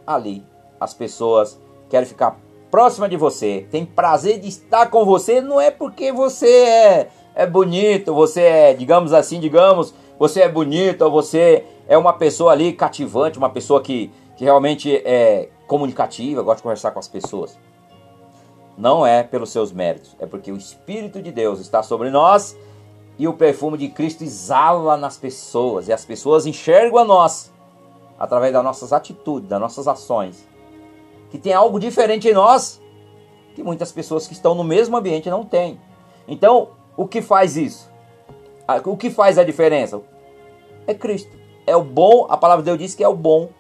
ali 0.07 0.45
as 0.79 0.93
pessoas 0.93 1.59
querem 1.89 2.07
ficar 2.07 2.39
próxima 2.71 3.09
de 3.09 3.17
você, 3.17 3.67
tem 3.71 3.85
prazer 3.85 4.41
de 4.41 4.49
estar 4.49 4.87
com 4.87 5.05
você, 5.05 5.41
não 5.41 5.61
é 5.61 5.71
porque 5.71 6.13
você 6.13 6.49
é, 6.49 7.09
é 7.35 7.47
bonito, 7.47 8.15
você 8.15 8.41
é, 8.41 8.75
digamos 8.75 9.13
assim, 9.13 9.41
digamos, 9.41 9.95
você 10.19 10.41
é 10.43 10.49
bonito, 10.49 11.03
ou 11.03 11.11
você 11.11 11.65
é 11.89 11.97
uma 11.97 12.13
pessoa 12.13 12.53
ali 12.53 12.73
cativante, 12.73 13.39
uma 13.39 13.51
pessoa 13.51 13.81
que, 13.81 14.11
que 14.37 14.45
realmente 14.45 14.95
é 14.97 15.49
comunicativa, 15.67 16.43
gosta 16.43 16.57
de 16.57 16.63
conversar 16.63 16.91
com 16.91 16.99
as 16.99 17.09
pessoas. 17.09 17.59
Não 18.77 19.07
é 19.07 19.23
pelos 19.23 19.51
seus 19.51 19.73
méritos, 19.73 20.15
é 20.19 20.27
porque 20.27 20.53
o 20.53 20.57
Espírito 20.57 21.23
de 21.23 21.33
Deus 21.33 21.61
está 21.61 21.83
sobre 21.83 22.11
nós 22.11 22.57
e 23.19 23.27
o 23.27 23.33
perfume 23.33 23.79
de 23.79 23.89
Cristo 23.89 24.23
exala 24.23 24.97
nas 24.97 25.17
pessoas 25.17 25.89
e 25.89 25.93
as 25.93 26.05
pessoas 26.05 26.45
enxergam 26.47 26.99
a 26.99 27.05
nós 27.05 27.51
através 28.19 28.53
das 28.53 28.63
nossas 28.63 28.93
atitudes, 28.93 29.49
das 29.49 29.61
nossas 29.61 29.89
ações. 29.89 30.47
Que 31.37 31.43
tem 31.43 31.53
algo 31.53 31.79
diferente 31.79 32.27
em 32.27 32.33
nós 32.33 32.81
que 33.55 33.63
muitas 33.63 33.93
pessoas 33.93 34.27
que 34.27 34.33
estão 34.33 34.55
no 34.55 34.65
mesmo 34.65 34.97
ambiente 34.97 35.29
não 35.29 35.45
têm. 35.45 35.79
Então, 36.27 36.71
o 36.97 37.07
que 37.07 37.21
faz 37.21 37.59
isso? 37.59 37.91
O 38.87 38.97
que 38.97 39.11
faz 39.11 39.37
a 39.37 39.45
diferença? 39.45 40.01
É 40.87 40.95
Cristo. 40.95 41.37
É 41.67 41.77
o 41.77 41.85
bom, 41.85 42.27
a 42.31 42.39
palavra 42.39 42.63
de 42.63 42.71
Deus 42.71 42.79
diz 42.79 42.95
que 42.95 43.05
é 43.05 43.09
o 43.09 43.15
bom 43.15 43.51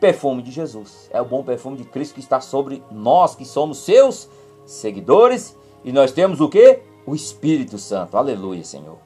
perfume 0.00 0.42
de 0.42 0.50
Jesus. 0.50 1.10
É 1.12 1.20
o 1.20 1.24
bom 1.26 1.42
perfume 1.42 1.76
de 1.76 1.84
Cristo 1.84 2.14
que 2.14 2.20
está 2.20 2.40
sobre 2.40 2.82
nós, 2.90 3.34
que 3.34 3.44
somos 3.44 3.78
seus 3.84 4.30
seguidores, 4.64 5.54
e 5.84 5.92
nós 5.92 6.12
temos 6.12 6.40
o 6.40 6.48
que? 6.48 6.80
O 7.06 7.14
Espírito 7.14 7.76
Santo. 7.76 8.16
Aleluia, 8.16 8.64
Senhor. 8.64 8.96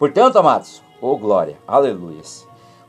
Portanto, 0.00 0.36
amados, 0.36 0.82
oh 1.00 1.16
glória, 1.16 1.56
aleluia. 1.66 2.22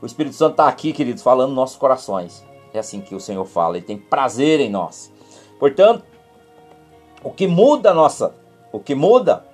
O 0.02 0.06
Espírito 0.06 0.34
Santo 0.34 0.52
está 0.52 0.66
aqui, 0.66 0.92
queridos, 0.92 1.22
falando 1.22 1.50
nos 1.50 1.56
nossos 1.56 1.76
corações. 1.76 2.44
É 2.74 2.80
assim 2.80 3.00
que 3.00 3.14
o 3.14 3.20
Senhor 3.20 3.44
fala, 3.44 3.76
ele 3.76 3.86
tem 3.86 3.96
prazer 3.96 4.58
em 4.58 4.68
nós. 4.68 5.12
Portanto, 5.60 6.04
o 7.22 7.30
que 7.30 7.46
muda 7.46 7.94
nossa, 7.94 8.34
o 8.72 8.80
que 8.80 8.96
muda 8.96 9.46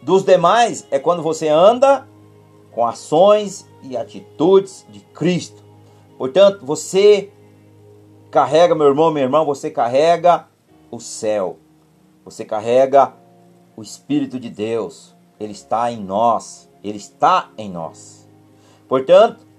dos 0.00 0.22
demais 0.22 0.86
é 0.88 1.00
quando 1.00 1.20
você 1.20 1.48
anda 1.48 2.06
com 2.70 2.86
ações 2.86 3.68
e 3.82 3.96
atitudes 3.96 4.86
de 4.88 5.00
Cristo. 5.00 5.64
Portanto, 6.16 6.64
você 6.64 7.32
carrega, 8.30 8.74
meu 8.74 8.86
irmão, 8.86 9.10
minha 9.10 9.24
irmã, 9.24 9.44
você 9.44 9.68
carrega 9.68 10.46
o 10.92 11.00
céu. 11.00 11.58
Você 12.24 12.44
carrega 12.44 13.12
o 13.76 13.82
Espírito 13.82 14.38
de 14.38 14.48
Deus. 14.48 15.14
Ele 15.40 15.52
está 15.52 15.90
em 15.90 16.00
nós. 16.00 16.70
Ele 16.84 16.98
está 16.98 17.50
em 17.58 17.68
nós. 17.68 18.28
Portanto, 18.88 19.51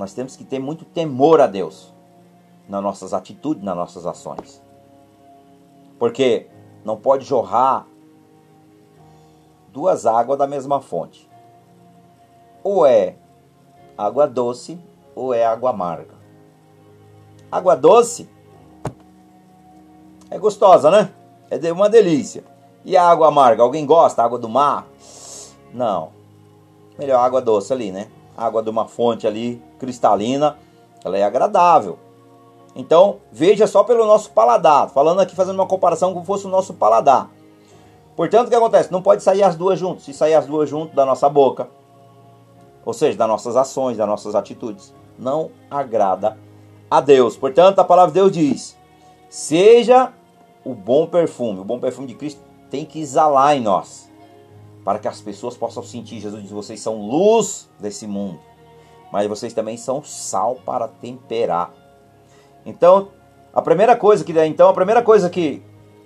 nós 0.00 0.14
temos 0.14 0.34
que 0.34 0.44
ter 0.44 0.58
muito 0.58 0.86
temor 0.86 1.42
a 1.42 1.46
Deus 1.46 1.92
nas 2.66 2.82
nossas 2.82 3.12
atitudes, 3.12 3.62
nas 3.62 3.76
nossas 3.76 4.06
ações. 4.06 4.62
Porque 5.98 6.46
não 6.82 6.96
pode 6.96 7.26
jorrar 7.26 7.86
duas 9.70 10.06
águas 10.06 10.38
da 10.38 10.46
mesma 10.46 10.80
fonte. 10.80 11.28
Ou 12.64 12.86
é 12.86 13.16
água 13.98 14.26
doce 14.26 14.80
ou 15.14 15.34
é 15.34 15.44
água 15.44 15.68
amarga? 15.68 16.14
Água 17.52 17.76
doce 17.76 18.26
é 20.30 20.38
gostosa, 20.38 20.90
né? 20.90 21.12
É 21.50 21.70
uma 21.70 21.90
delícia. 21.90 22.42
E 22.86 22.96
a 22.96 23.06
água 23.06 23.28
amarga? 23.28 23.62
Alguém 23.62 23.84
gosta? 23.84 24.22
Água 24.22 24.38
do 24.38 24.48
mar? 24.48 24.86
Não. 25.74 26.10
Melhor 26.98 27.18
água 27.18 27.42
doce 27.42 27.70
ali, 27.70 27.92
né? 27.92 28.10
Água 28.36 28.62
de 28.62 28.70
uma 28.70 28.86
fonte 28.86 29.26
ali 29.26 29.62
cristalina, 29.78 30.56
ela 31.04 31.18
é 31.18 31.22
agradável. 31.22 31.98
Então, 32.74 33.18
veja 33.32 33.66
só 33.66 33.82
pelo 33.82 34.06
nosso 34.06 34.30
paladar. 34.30 34.88
Falando 34.90 35.20
aqui, 35.20 35.34
fazendo 35.34 35.56
uma 35.56 35.66
comparação 35.66 36.12
como 36.12 36.24
fosse 36.24 36.46
o 36.46 36.50
nosso 36.50 36.74
paladar. 36.74 37.30
Portanto, 38.16 38.46
o 38.46 38.50
que 38.50 38.56
acontece? 38.56 38.92
Não 38.92 39.02
pode 39.02 39.22
sair 39.22 39.42
as 39.42 39.56
duas 39.56 39.78
juntas. 39.78 40.04
Se 40.04 40.12
sair 40.12 40.34
as 40.34 40.46
duas 40.46 40.68
juntas 40.68 40.94
da 40.94 41.04
nossa 41.04 41.28
boca, 41.28 41.68
ou 42.84 42.92
seja, 42.92 43.16
das 43.16 43.28
nossas 43.28 43.56
ações, 43.56 43.96
das 43.96 44.06
nossas 44.06 44.34
atitudes, 44.34 44.94
não 45.18 45.50
agrada 45.70 46.38
a 46.90 47.00
Deus. 47.00 47.36
Portanto, 47.36 47.78
a 47.78 47.84
palavra 47.84 48.12
de 48.12 48.20
Deus 48.20 48.32
diz: 48.32 48.76
seja 49.28 50.12
o 50.64 50.74
bom 50.74 51.06
perfume, 51.06 51.60
o 51.60 51.64
bom 51.64 51.78
perfume 51.78 52.08
de 52.08 52.14
Cristo 52.14 52.42
tem 52.70 52.84
que 52.84 53.00
exalar 53.00 53.56
em 53.56 53.60
nós, 53.60 54.09
para 54.84 54.98
que 54.98 55.08
as 55.08 55.20
pessoas 55.20 55.56
possam 55.56 55.82
sentir. 55.82 56.20
Jesus 56.20 56.42
diz: 56.42 56.50
vocês 56.50 56.80
são 56.80 57.00
luz 57.00 57.68
desse 57.78 58.06
mundo, 58.06 58.38
mas 59.12 59.26
vocês 59.26 59.52
também 59.52 59.76
são 59.76 60.02
sal 60.02 60.56
para 60.64 60.88
temperar. 60.88 61.72
Então, 62.64 63.08
a 63.52 63.62
primeira 63.62 63.96
coisa 63.96 64.24
que 64.24 64.32
então 64.44 64.68
a 64.68 64.74
primeira 64.74 65.02
coisa 65.02 65.28
que 65.28 65.62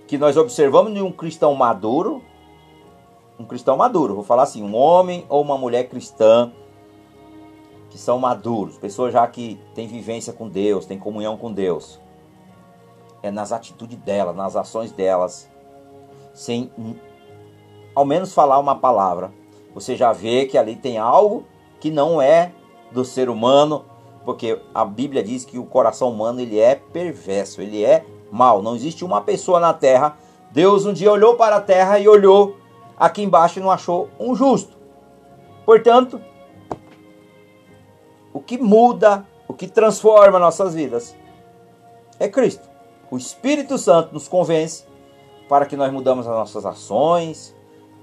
que 0.07 0.19
nós 0.19 0.37
observamos 0.37 0.93
de 0.93 1.00
um 1.00 1.11
cristão 1.11 1.54
maduro, 1.54 2.23
um 3.38 3.45
cristão 3.45 3.76
maduro, 3.76 4.14
vou 4.14 4.25
falar 4.25 4.43
assim, 4.43 4.62
um 4.62 4.75
homem 4.75 5.25
ou 5.28 5.43
uma 5.43 5.57
mulher 5.57 5.88
cristã 5.88 6.52
que 7.90 7.99
são 7.99 8.19
maduros, 8.19 8.76
pessoas 8.76 9.12
já 9.12 9.26
que 9.26 9.59
têm 9.75 9.87
vivência 9.87 10.33
com 10.33 10.49
Deus, 10.49 10.85
têm 10.85 10.99
comunhão 10.99 11.37
com 11.37 11.52
Deus. 11.52 12.00
É 13.23 13.31
nas 13.31 13.52
atitudes 13.52 13.97
delas, 13.99 14.37
nas 14.37 14.57
ações 14.57 14.93
delas, 14.93 15.49
sem 16.35 16.71
ao 17.95 18.05
menos 18.05 18.35
falar 18.35 18.59
uma 18.59 18.75
palavra. 18.75 19.33
Você 19.75 19.97
já 19.97 20.13
vê 20.13 20.47
que 20.47 20.57
ali 20.57 20.77
tem 20.77 20.99
algo 20.99 21.45
que 21.81 21.91
não 21.91 22.21
é 22.21 22.53
do 22.93 23.05
ser 23.05 23.29
humano, 23.29 23.85
porque 24.25 24.61
a 24.75 24.85
Bíblia 24.85 25.23
diz 25.23 25.45
que 25.45 25.59
o 25.59 25.67
coração 25.67 26.11
humano 26.11 26.41
ele 26.41 26.59
é 26.59 26.75
perverso, 26.75 27.61
ele 27.61 27.85
é 27.85 28.05
mal. 28.31 28.63
Não 28.63 28.75
existe 28.75 29.05
uma 29.05 29.21
pessoa 29.21 29.61
na 29.61 29.75
terra. 29.75 30.17
Deus 30.51 30.87
um 30.87 30.93
dia 30.93 31.11
olhou 31.11 31.37
para 31.37 31.57
a 31.57 31.61
terra 31.61 31.99
e 31.99 32.09
olhou 32.09 32.57
aqui 32.97 33.23
embaixo 33.23 33.59
e 33.59 33.63
não 33.63 33.71
achou 33.71 34.09
um 34.19 34.35
justo. 34.35 34.77
Portanto, 35.67 36.21
o 38.33 38.41
que 38.41 38.59
muda, 38.59 39.27
o 39.49 39.55
que 39.55 39.67
transforma 39.67 40.39
nossas 40.39 40.75
vidas 40.75 41.17
é 42.19 42.29
Cristo. 42.29 42.69
O 43.11 43.17
Espírito 43.17 43.79
Santo 43.79 44.13
nos 44.13 44.29
convence 44.29 44.85
para 45.49 45.67
que 45.67 45.77
nós 45.77 45.93
mudamos 45.93 46.27
as 46.27 46.35
nossas 46.35 46.65
ações, 46.65 47.55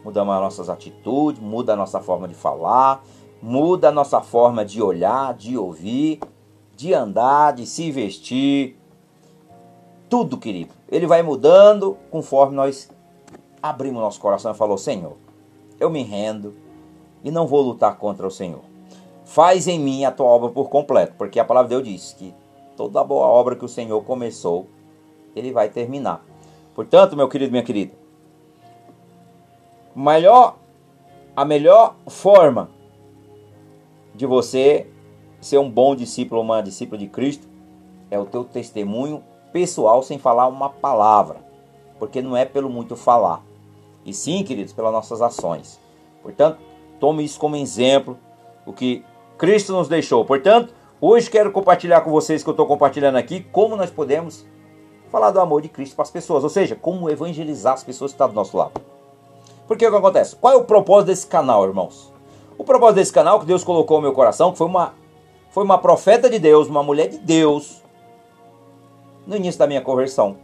mudamos 0.03 0.33
as 0.35 0.41
nossas 0.41 0.69
atitudes, 0.69 1.41
muda 1.41 1.73
a 1.73 1.75
nossa 1.75 1.99
forma 1.99 2.27
de 2.27 2.33
falar, 2.33 3.03
muda 3.41 3.89
a 3.89 3.91
nossa 3.91 4.21
forma 4.21 4.63
de 4.65 4.81
olhar, 4.81 5.33
de 5.33 5.57
ouvir, 5.57 6.19
de 6.75 6.93
andar, 6.93 7.53
de 7.53 7.65
se 7.65 7.91
vestir. 7.91 8.77
Tudo, 10.09 10.37
querido. 10.37 10.73
Ele 10.89 11.07
vai 11.07 11.21
mudando 11.21 11.97
conforme 12.09 12.55
nós 12.55 12.89
abrimos 13.61 14.01
nosso 14.01 14.19
coração 14.19 14.51
e 14.51 14.55
falou: 14.55 14.77
Senhor, 14.77 15.13
eu 15.79 15.89
me 15.89 16.03
rendo 16.03 16.53
e 17.23 17.31
não 17.31 17.47
vou 17.47 17.61
lutar 17.61 17.97
contra 17.97 18.27
o 18.27 18.31
Senhor. 18.31 18.61
Faz 19.23 19.67
em 19.67 19.79
mim 19.79 20.03
a 20.03 20.11
tua 20.11 20.25
obra 20.25 20.49
por 20.49 20.69
completo, 20.69 21.13
porque 21.17 21.39
a 21.39 21.45
palavra 21.45 21.69
de 21.69 21.75
Deus 21.75 21.87
diz 21.87 22.13
que 22.13 22.33
toda 22.75 23.03
boa 23.03 23.27
obra 23.27 23.55
que 23.55 23.63
o 23.63 23.69
Senhor 23.69 24.03
começou, 24.03 24.67
ele 25.35 25.51
vai 25.51 25.69
terminar. 25.69 26.25
Portanto, 26.75 27.15
meu 27.15 27.29
querido, 27.29 27.51
minha 27.51 27.63
querida, 27.63 27.93
melhor, 29.95 30.57
a 31.35 31.45
melhor 31.45 31.95
forma 32.07 32.69
de 34.13 34.25
você 34.25 34.87
ser 35.39 35.57
um 35.57 35.69
bom 35.69 35.95
discípulo, 35.95 36.41
uma 36.41 36.61
discípula 36.61 36.97
de 36.97 37.07
Cristo, 37.07 37.47
é 38.09 38.19
o 38.19 38.25
teu 38.25 38.43
testemunho 38.43 39.23
pessoal 39.51 40.03
sem 40.03 40.17
falar 40.17 40.47
uma 40.47 40.69
palavra, 40.69 41.37
porque 41.97 42.21
não 42.21 42.35
é 42.35 42.45
pelo 42.45 42.69
muito 42.69 42.95
falar, 42.95 43.43
e 44.05 44.13
sim, 44.13 44.43
queridos, 44.43 44.73
pelas 44.73 44.91
nossas 44.91 45.21
ações. 45.21 45.79
Portanto, 46.21 46.59
tome 46.99 47.23
isso 47.23 47.39
como 47.39 47.55
exemplo, 47.55 48.17
o 48.65 48.73
que 48.73 49.03
Cristo 49.37 49.73
nos 49.73 49.87
deixou. 49.87 50.23
Portanto, 50.23 50.73
hoje 50.99 51.29
quero 51.29 51.51
compartilhar 51.51 52.01
com 52.01 52.11
vocês 52.11 52.43
que 52.43 52.49
eu 52.49 52.51
estou 52.51 52.67
compartilhando 52.67 53.17
aqui 53.17 53.41
como 53.51 53.75
nós 53.75 53.89
podemos 53.89 54.45
falar 55.09 55.31
do 55.31 55.39
amor 55.39 55.61
de 55.61 55.69
Cristo 55.69 55.95
para 55.95 56.03
as 56.03 56.11
pessoas, 56.11 56.43
ou 56.43 56.49
seja, 56.49 56.75
como 56.75 57.09
evangelizar 57.09 57.73
as 57.73 57.83
pessoas 57.83 58.11
que 58.11 58.15
estão 58.15 58.29
do 58.29 58.35
nosso 58.35 58.55
lado. 58.55 58.90
Porque 59.71 59.87
o 59.87 59.89
que 59.89 59.95
acontece? 59.95 60.35
Qual 60.35 60.53
é 60.53 60.57
o 60.57 60.65
propósito 60.65 61.07
desse 61.07 61.25
canal, 61.25 61.63
irmãos? 61.63 62.11
O 62.57 62.63
propósito 62.65 62.97
desse 62.97 63.13
canal 63.13 63.39
que 63.39 63.45
Deus 63.45 63.63
colocou 63.63 63.99
no 63.99 64.03
meu 64.03 64.11
coração, 64.11 64.51
que 64.51 64.57
foi 64.57 64.67
uma, 64.67 64.93
foi 65.49 65.63
uma 65.63 65.77
profeta 65.77 66.29
de 66.29 66.39
Deus, 66.39 66.67
uma 66.67 66.83
mulher 66.83 67.07
de 67.07 67.17
Deus, 67.17 67.81
no 69.25 69.33
início 69.33 69.57
da 69.57 69.67
minha 69.67 69.79
conversão. 69.79 70.35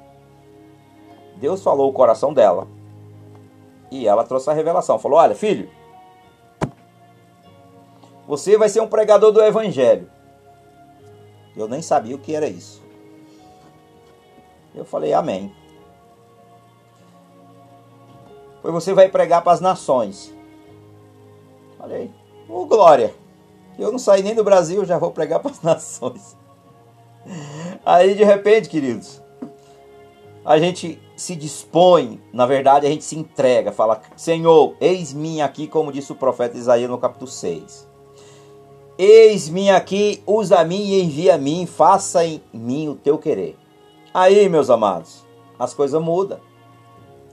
Deus 1.36 1.62
falou 1.62 1.89
o 1.89 1.93
coração 1.93 2.34
dela. 2.34 2.69
E 3.91 4.07
ela 4.07 4.24
trouxe 4.24 4.50
a 4.50 4.53
revelação. 4.53 4.98
Falou: 4.98 5.19
Olha, 5.19 5.36
filho, 5.36 5.69
você 8.25 8.57
vai 8.57 8.69
ser 8.69 8.79
um 8.79 8.88
pregador 8.88 9.34
do 9.34 9.43
evangelho. 9.43 10.10
Eu 11.53 11.67
nem 11.67 11.81
sabia 11.81 12.15
o 12.15 12.19
que 12.19 12.34
era 12.34 12.48
isso. 12.48 12.81
Eu 14.74 14.86
falei: 14.86 15.12
Amém. 15.12 15.53
Pois 18.67 18.83
você 18.83 18.93
vai 18.93 19.07
pregar 19.07 19.41
para 19.41 19.53
as 19.53 19.62
nações. 19.62 20.36
Falei: 21.77 22.12
Ô 22.50 22.63
oh, 22.63 22.65
glória. 22.65 23.15
Eu 23.79 23.93
não 23.93 23.97
saí 23.97 24.21
nem 24.21 24.36
do 24.36 24.43
Brasil, 24.43 24.83
já 24.83 24.97
vou 24.97 25.09
pregar 25.09 25.39
para 25.39 25.51
as 25.51 25.62
nações. 25.63 26.36
Aí 27.85 28.13
de 28.13 28.25
repente, 28.25 28.68
queridos, 28.68 29.22
a 30.44 30.59
gente 30.59 31.01
se 31.15 31.33
dispõe, 31.33 32.22
na 32.33 32.46
verdade, 32.46 32.85
a 32.85 32.89
gente 32.89 33.05
se 33.05 33.18
entrega, 33.18 33.72
fala: 33.72 34.01
Senhor, 34.18 34.75
eis-me 34.81 35.42
aqui, 35.42 35.65
como 35.65 35.89
disse 35.89 36.11
o 36.11 36.15
profeta 36.15 36.57
Isaías 36.57 36.89
no 36.89 36.98
capítulo 36.98 37.31
6. 37.31 37.87
Eis-me 38.98 39.70
aqui, 39.70 40.22
usa 40.27 40.59
a 40.59 40.65
mim 40.65 40.89
e 40.89 41.01
envia 41.01 41.35
a 41.35 41.37
mim, 41.37 41.65
faça 41.65 42.25
em 42.25 42.44
mim 42.51 42.89
o 42.89 42.96
teu 42.96 43.18
querer. 43.18 43.57
Aí, 44.13 44.50
meus 44.50 44.70
amados, 44.70 45.25
as 45.57 45.74
coisas 45.74 46.01
mudam. 46.01 46.46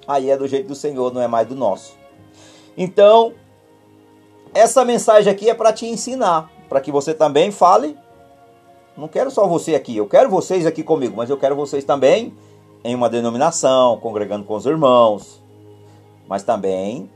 Aí 0.06 0.30
é 0.30 0.36
do 0.36 0.46
jeito 0.46 0.68
do 0.68 0.74
Senhor, 0.74 1.12
não 1.12 1.20
é 1.20 1.28
mais 1.28 1.48
do 1.48 1.54
nosso. 1.54 1.96
Então, 2.76 3.32
essa 4.52 4.84
mensagem 4.84 5.32
aqui 5.32 5.48
é 5.48 5.54
para 5.54 5.72
te 5.72 5.86
ensinar, 5.86 6.50
para 6.68 6.80
que 6.80 6.92
você 6.92 7.14
também 7.14 7.50
fale. 7.50 7.96
Não 8.96 9.08
quero 9.08 9.30
só 9.30 9.46
você 9.46 9.74
aqui, 9.74 9.96
eu 9.96 10.06
quero 10.06 10.30
vocês 10.30 10.66
aqui 10.66 10.82
comigo, 10.82 11.16
mas 11.16 11.28
eu 11.28 11.36
quero 11.36 11.56
vocês 11.56 11.84
também 11.84 12.34
em 12.84 12.94
uma 12.94 13.08
denominação, 13.08 13.98
congregando 13.98 14.44
com 14.44 14.54
os 14.54 14.66
irmãos, 14.66 15.42
mas 16.28 16.42
também 16.42 17.10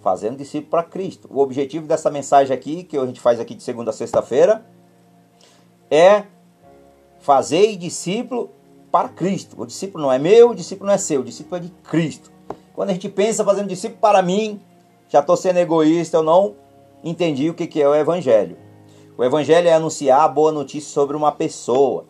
fazendo 0.00 0.38
discípulo 0.38 0.70
para 0.70 0.82
Cristo. 0.82 1.28
O 1.30 1.38
objetivo 1.38 1.86
dessa 1.86 2.10
mensagem 2.10 2.54
aqui, 2.54 2.82
que 2.82 2.98
a 2.98 3.06
gente 3.06 3.20
faz 3.20 3.38
aqui 3.38 3.54
de 3.54 3.62
segunda 3.62 3.90
a 3.90 3.92
sexta-feira, 3.92 4.66
é 5.88 6.24
fazer 7.20 7.76
discípulo 7.76 8.50
para 8.92 9.08
Cristo. 9.08 9.56
O 9.58 9.66
discípulo 9.66 10.04
não 10.04 10.12
é 10.12 10.18
meu, 10.18 10.50
o 10.50 10.54
discípulo 10.54 10.86
não 10.88 10.94
é 10.94 10.98
seu, 10.98 11.22
o 11.22 11.24
discípulo 11.24 11.56
é 11.56 11.60
de 11.60 11.70
Cristo. 11.82 12.30
Quando 12.74 12.90
a 12.90 12.92
gente 12.92 13.08
pensa 13.08 13.42
fazendo 13.42 13.68
discípulo 13.68 14.00
para 14.00 14.20
mim, 14.20 14.60
já 15.08 15.20
estou 15.20 15.36
sendo 15.36 15.58
egoísta, 15.58 16.18
eu 16.18 16.22
não 16.22 16.54
entendi 17.02 17.48
o 17.48 17.54
que 17.54 17.80
é 17.80 17.88
o 17.88 17.94
Evangelho. 17.94 18.56
O 19.16 19.24
Evangelho 19.24 19.68
é 19.68 19.72
anunciar 19.72 20.20
a 20.20 20.28
boa 20.28 20.52
notícia 20.52 20.90
sobre 20.90 21.16
uma 21.16 21.32
pessoa. 21.32 22.04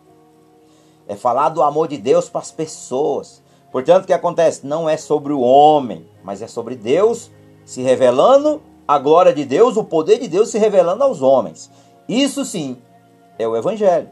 É 1.07 1.15
falar 1.17 1.49
do 1.49 1.63
amor 1.63 1.89
de 1.89 1.99
Deus 1.99 2.29
para 2.29 2.41
as 2.41 2.51
pessoas. 2.51 3.43
Portanto, 3.71 4.05
o 4.05 4.07
que 4.07 4.13
acontece? 4.13 4.67
Não 4.67 4.89
é 4.89 4.97
sobre 4.97 5.33
o 5.33 5.41
homem, 5.41 6.07
mas 6.23 6.43
é 6.43 6.47
sobre 6.47 6.77
Deus 6.77 7.31
se 7.65 7.81
revelando, 7.81 8.61
a 8.87 8.99
glória 8.99 9.33
de 9.33 9.45
Deus, 9.45 9.77
o 9.77 9.85
poder 9.85 10.19
de 10.19 10.29
Deus 10.29 10.51
se 10.51 10.59
revelando 10.59 11.03
aos 11.03 11.23
homens. 11.23 11.71
Isso 12.09 12.45
sim 12.45 12.77
é 13.39 13.47
o 13.47 13.57
Evangelho. 13.57 14.11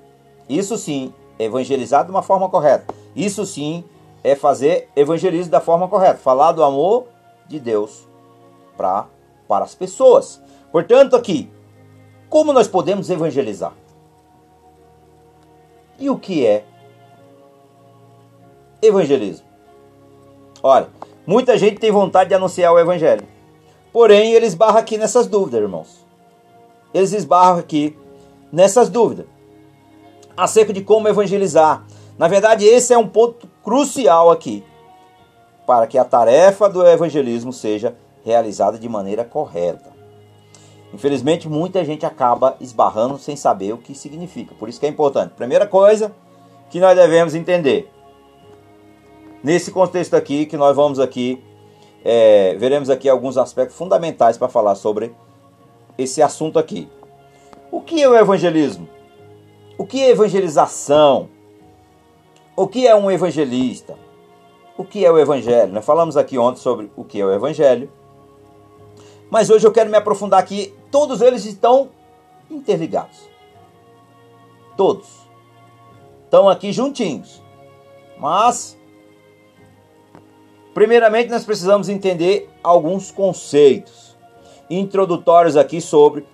Isso 0.48 0.76
sim 0.78 1.12
evangelizar 1.44 2.04
de 2.04 2.10
uma 2.10 2.22
forma 2.22 2.48
correta. 2.48 2.94
Isso 3.14 3.44
sim 3.46 3.84
é 4.22 4.34
fazer 4.34 4.88
evangelismo 4.94 5.50
da 5.50 5.60
forma 5.60 5.88
correta. 5.88 6.18
Falar 6.18 6.52
do 6.52 6.62
amor 6.62 7.06
de 7.48 7.58
Deus 7.58 8.06
pra, 8.76 9.06
para 9.48 9.64
as 9.64 9.74
pessoas. 9.74 10.40
Portanto, 10.70 11.16
aqui, 11.16 11.50
como 12.28 12.52
nós 12.52 12.68
podemos 12.68 13.10
evangelizar? 13.10 13.72
E 15.98 16.08
o 16.08 16.18
que 16.18 16.46
é 16.46 16.64
evangelismo? 18.80 19.46
Olha, 20.62 20.88
muita 21.26 21.58
gente 21.58 21.78
tem 21.78 21.90
vontade 21.90 22.28
de 22.28 22.34
anunciar 22.34 22.72
o 22.72 22.78
evangelho. 22.78 23.26
Porém, 23.92 24.32
eles 24.32 24.50
esbarram 24.50 24.78
aqui 24.78 24.96
nessas 24.96 25.26
dúvidas, 25.26 25.60
irmãos. 25.60 26.06
Eles 26.94 27.12
esbarram 27.12 27.58
aqui 27.58 27.96
nessas 28.52 28.88
dúvidas 28.88 29.26
acerca 30.40 30.72
de 30.72 30.80
como 30.80 31.06
evangelizar. 31.06 31.84
Na 32.18 32.26
verdade, 32.26 32.64
esse 32.64 32.94
é 32.94 32.98
um 32.98 33.06
ponto 33.06 33.46
crucial 33.62 34.30
aqui 34.30 34.64
para 35.66 35.86
que 35.86 35.98
a 35.98 36.04
tarefa 36.04 36.68
do 36.68 36.84
evangelismo 36.84 37.52
seja 37.52 37.94
realizada 38.24 38.78
de 38.78 38.88
maneira 38.88 39.22
correta. 39.22 39.90
Infelizmente, 40.94 41.48
muita 41.48 41.84
gente 41.84 42.06
acaba 42.06 42.56
esbarrando 42.58 43.18
sem 43.18 43.36
saber 43.36 43.74
o 43.74 43.78
que 43.78 43.94
significa. 43.94 44.54
Por 44.54 44.68
isso 44.68 44.80
que 44.80 44.86
é 44.86 44.88
importante. 44.88 45.34
Primeira 45.34 45.66
coisa 45.66 46.10
que 46.70 46.80
nós 46.80 46.96
devemos 46.96 47.34
entender. 47.34 47.90
Nesse 49.44 49.70
contexto 49.70 50.14
aqui, 50.14 50.46
que 50.46 50.56
nós 50.56 50.74
vamos 50.74 50.98
aqui, 50.98 51.42
é, 52.02 52.56
veremos 52.58 52.88
aqui 52.88 53.08
alguns 53.08 53.36
aspectos 53.36 53.76
fundamentais 53.76 54.38
para 54.38 54.48
falar 54.48 54.74
sobre 54.74 55.14
esse 55.98 56.22
assunto 56.22 56.58
aqui. 56.58 56.88
O 57.70 57.82
que 57.82 58.02
é 58.02 58.08
o 58.08 58.16
evangelismo? 58.16 58.88
O 59.80 59.86
que 59.86 59.98
é 60.02 60.10
evangelização? 60.10 61.30
O 62.54 62.68
que 62.68 62.86
é 62.86 62.94
um 62.94 63.10
evangelista? 63.10 63.96
O 64.76 64.84
que 64.84 65.06
é 65.06 65.10
o 65.10 65.18
evangelho? 65.18 65.72
Nós 65.72 65.86
falamos 65.86 66.18
aqui 66.18 66.36
ontem 66.36 66.60
sobre 66.60 66.92
o 66.94 67.02
que 67.02 67.18
é 67.18 67.24
o 67.24 67.32
evangelho. 67.32 67.90
Mas 69.30 69.48
hoje 69.48 69.66
eu 69.66 69.72
quero 69.72 69.88
me 69.88 69.96
aprofundar 69.96 70.38
aqui. 70.38 70.74
Todos 70.90 71.22
eles 71.22 71.46
estão 71.46 71.88
interligados. 72.50 73.26
Todos. 74.76 75.08
Estão 76.26 76.46
aqui 76.46 76.74
juntinhos. 76.74 77.42
Mas, 78.18 78.76
primeiramente, 80.74 81.30
nós 81.30 81.46
precisamos 81.46 81.88
entender 81.88 82.50
alguns 82.62 83.10
conceitos 83.10 84.14
introdutórios 84.68 85.56
aqui 85.56 85.80
sobre 85.80 86.26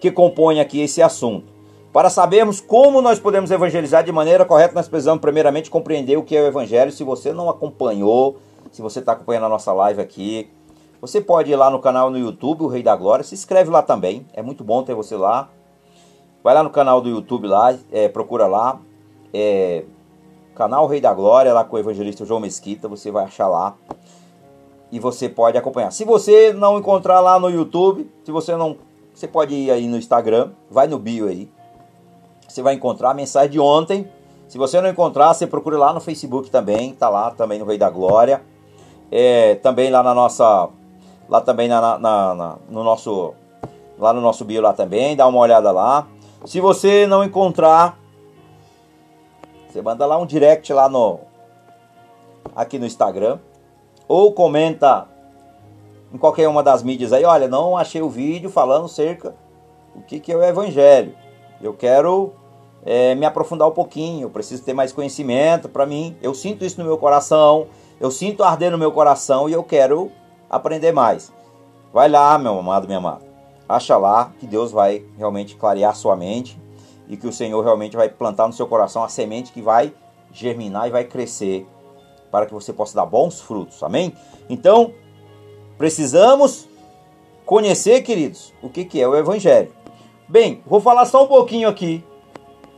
que 0.00 0.10
compõem 0.10 0.58
aqui 0.58 0.80
esse 0.80 1.00
assunto. 1.00 1.51
Para 1.92 2.08
sabermos 2.08 2.58
como 2.58 3.02
nós 3.02 3.20
podemos 3.20 3.50
evangelizar 3.50 4.02
de 4.02 4.10
maneira 4.10 4.46
correta, 4.46 4.74
nós 4.74 4.88
precisamos 4.88 5.20
primeiramente 5.20 5.70
compreender 5.70 6.16
o 6.16 6.22
que 6.22 6.34
é 6.34 6.40
o 6.40 6.46
evangelho. 6.46 6.90
Se 6.90 7.04
você 7.04 7.34
não 7.34 7.50
acompanhou, 7.50 8.38
se 8.70 8.80
você 8.80 9.00
está 9.00 9.12
acompanhando 9.12 9.44
a 9.44 9.48
nossa 9.50 9.74
live 9.74 10.00
aqui, 10.00 10.48
você 11.02 11.20
pode 11.20 11.50
ir 11.50 11.56
lá 11.56 11.68
no 11.68 11.78
canal 11.80 12.10
no 12.10 12.16
YouTube, 12.16 12.62
o 12.62 12.66
Rei 12.66 12.82
da 12.82 12.96
Glória, 12.96 13.22
se 13.22 13.34
inscreve 13.34 13.70
lá 13.70 13.82
também, 13.82 14.26
é 14.32 14.40
muito 14.40 14.64
bom 14.64 14.82
ter 14.82 14.94
você 14.94 15.16
lá. 15.16 15.50
Vai 16.42 16.54
lá 16.54 16.62
no 16.62 16.70
canal 16.70 17.02
do 17.02 17.10
YouTube 17.10 17.46
lá, 17.46 17.76
é, 17.92 18.08
procura 18.08 18.46
lá, 18.46 18.80
é, 19.34 19.84
canal 20.54 20.86
Rei 20.86 21.00
da 21.00 21.12
Glória, 21.12 21.52
lá 21.52 21.62
com 21.62 21.76
o 21.76 21.78
evangelista 21.78 22.24
João 22.24 22.40
Mesquita, 22.40 22.88
você 22.88 23.10
vai 23.10 23.24
achar 23.24 23.48
lá 23.48 23.76
e 24.90 24.98
você 24.98 25.28
pode 25.28 25.58
acompanhar. 25.58 25.90
Se 25.90 26.06
você 26.06 26.54
não 26.54 26.78
encontrar 26.78 27.20
lá 27.20 27.38
no 27.38 27.50
YouTube, 27.50 28.10
se 28.24 28.32
você 28.32 28.56
não, 28.56 28.78
você 29.12 29.28
pode 29.28 29.54
ir 29.54 29.70
aí 29.70 29.86
no 29.86 29.98
Instagram, 29.98 30.52
vai 30.70 30.86
no 30.86 30.98
bio 30.98 31.28
aí, 31.28 31.50
você 32.52 32.60
vai 32.60 32.74
encontrar 32.74 33.10
a 33.10 33.14
mensagem 33.14 33.50
de 33.50 33.58
ontem, 33.58 34.06
Se 34.46 34.58
você 34.58 34.78
não 34.82 34.90
encontrar, 34.90 35.32
você 35.32 35.46
procure 35.46 35.76
lá 35.76 35.94
no 35.94 36.00
Facebook 36.00 36.50
também, 36.50 36.92
tá 36.92 37.08
lá 37.08 37.30
também 37.30 37.58
no 37.58 37.64
Rei 37.64 37.78
da 37.78 37.88
Glória. 37.88 38.42
É, 39.10 39.54
também 39.54 39.90
lá 39.90 40.02
na 40.02 40.12
nossa. 40.12 40.68
Lá 41.26 41.40
também 41.40 41.68
na, 41.68 41.98
na, 41.98 42.34
na, 42.34 42.58
no 42.68 42.84
nosso. 42.84 43.32
Lá 43.98 44.12
no 44.12 44.20
nosso 44.20 44.44
bio 44.44 44.60
lá 44.60 44.74
também, 44.74 45.16
dá 45.16 45.26
uma 45.26 45.38
olhada 45.38 45.70
lá. 45.70 46.06
Se 46.44 46.60
você 46.60 47.06
não 47.06 47.24
encontrar, 47.24 47.98
você 49.66 49.80
manda 49.80 50.04
lá 50.04 50.18
um 50.18 50.26
direct 50.26 50.70
lá 50.74 50.86
no. 50.86 51.20
Aqui 52.54 52.78
no 52.78 52.84
Instagram. 52.84 53.38
Ou 54.06 54.34
comenta 54.34 55.08
em 56.12 56.18
qualquer 56.18 56.46
uma 56.46 56.62
das 56.62 56.82
mídias 56.82 57.14
aí, 57.14 57.24
olha, 57.24 57.48
não 57.48 57.74
achei 57.74 58.02
o 58.02 58.10
vídeo 58.10 58.50
falando 58.50 58.86
cerca 58.86 59.34
o 59.96 60.02
que, 60.02 60.20
que 60.20 60.30
é 60.30 60.36
o 60.36 60.44
Evangelho. 60.44 61.14
Eu 61.62 61.72
quero 61.72 62.34
é, 62.84 63.14
me 63.14 63.24
aprofundar 63.24 63.68
um 63.68 63.72
pouquinho, 63.72 64.26
eu 64.26 64.30
preciso 64.30 64.62
ter 64.64 64.72
mais 64.72 64.92
conhecimento 64.92 65.68
para 65.68 65.86
mim. 65.86 66.16
Eu 66.20 66.34
sinto 66.34 66.64
isso 66.64 66.78
no 66.78 66.84
meu 66.84 66.98
coração, 66.98 67.68
eu 68.00 68.10
sinto 68.10 68.42
arder 68.42 68.70
no 68.70 68.78
meu 68.78 68.90
coração 68.90 69.48
e 69.48 69.52
eu 69.52 69.62
quero 69.62 70.10
aprender 70.50 70.92
mais. 70.92 71.32
Vai 71.92 72.08
lá, 72.08 72.36
meu 72.38 72.58
amado, 72.58 72.86
minha 72.86 72.98
amada. 72.98 73.22
Acha 73.68 73.96
lá 73.96 74.32
que 74.38 74.46
Deus 74.46 74.72
vai 74.72 75.04
realmente 75.16 75.56
clarear 75.56 75.94
sua 75.94 76.16
mente 76.16 76.60
e 77.08 77.16
que 77.16 77.26
o 77.26 77.32
Senhor 77.32 77.62
realmente 77.62 77.96
vai 77.96 78.08
plantar 78.08 78.46
no 78.46 78.52
seu 78.52 78.66
coração 78.66 79.04
a 79.04 79.08
semente 79.08 79.52
que 79.52 79.62
vai 79.62 79.94
germinar 80.32 80.88
e 80.88 80.90
vai 80.90 81.04
crescer 81.04 81.66
para 82.30 82.46
que 82.46 82.54
você 82.54 82.72
possa 82.72 82.96
dar 82.96 83.06
bons 83.06 83.40
frutos. 83.40 83.82
Amém? 83.82 84.12
Então, 84.48 84.92
precisamos 85.78 86.68
conhecer, 87.44 88.02
queridos, 88.02 88.52
o 88.62 88.68
que, 88.68 88.84
que 88.84 89.00
é 89.00 89.06
o 89.06 89.14
Evangelho. 89.14 89.70
Bem, 90.28 90.62
vou 90.66 90.80
falar 90.80 91.04
só 91.04 91.24
um 91.24 91.28
pouquinho 91.28 91.68
aqui 91.68 92.02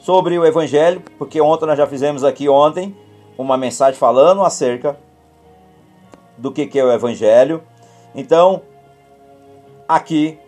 sobre 0.05 0.39
o 0.39 0.45
Evangelho, 0.45 1.03
porque 1.17 1.41
ontem 1.41 1.65
nós 1.65 1.79
já 1.79 1.87
fizemos 1.87 2.25
aqui 2.25 2.47
ontem 2.47 2.95
uma 3.39 3.57
mensagem 3.57 3.99
falando 3.99 4.45
acerca 4.45 4.99
do 6.37 6.53
que, 6.53 6.79
é 6.79 6.85
o 6.85 6.93
Evangelho. 6.93 7.63
Então, 8.15 8.61
aqui, 9.89 10.39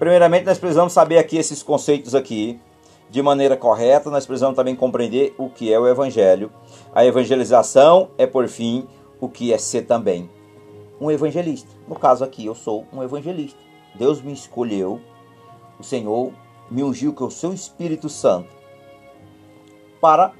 primeiramente 0.00 0.46
nós 0.46 0.58
precisamos 0.58 0.92
saber 0.92 1.18
aqui 1.18 1.36
esses 1.36 1.62
conceitos 1.62 2.12
aqui 2.12 2.60
de 3.08 3.22
maneira 3.22 3.56
correta, 3.56 4.10
nós 4.10 4.26
precisamos 4.26 4.56
também 4.56 4.74
compreender 4.74 5.32
o 5.38 5.48
que 5.48 5.72
é 5.72 5.78
o 5.78 5.86
Evangelho. 5.86 6.50
A 6.92 7.06
evangelização 7.06 8.10
é, 8.18 8.26
por 8.26 8.48
fim, 8.48 8.84
o 9.20 9.28
que 9.28 9.52
é 9.52 9.58
ser 9.58 9.82
também 9.82 10.28
um 11.00 11.08
evangelista. 11.08 11.70
No 11.86 11.94
caso 11.94 12.24
aqui, 12.24 12.46
eu 12.46 12.54
sou 12.56 12.84
um 12.92 13.00
evangelista. 13.00 13.60
Deus 13.94 14.20
me 14.20 14.32
escolheu, 14.32 15.00
o 15.78 15.84
Senhor 15.84 16.32
me 16.68 16.82
ungiu 16.82 17.12
com 17.12 17.26
o 17.26 17.30
seu 17.30 17.54
Espírito 17.54 18.08
Santo 18.08 18.53
para 20.04 20.32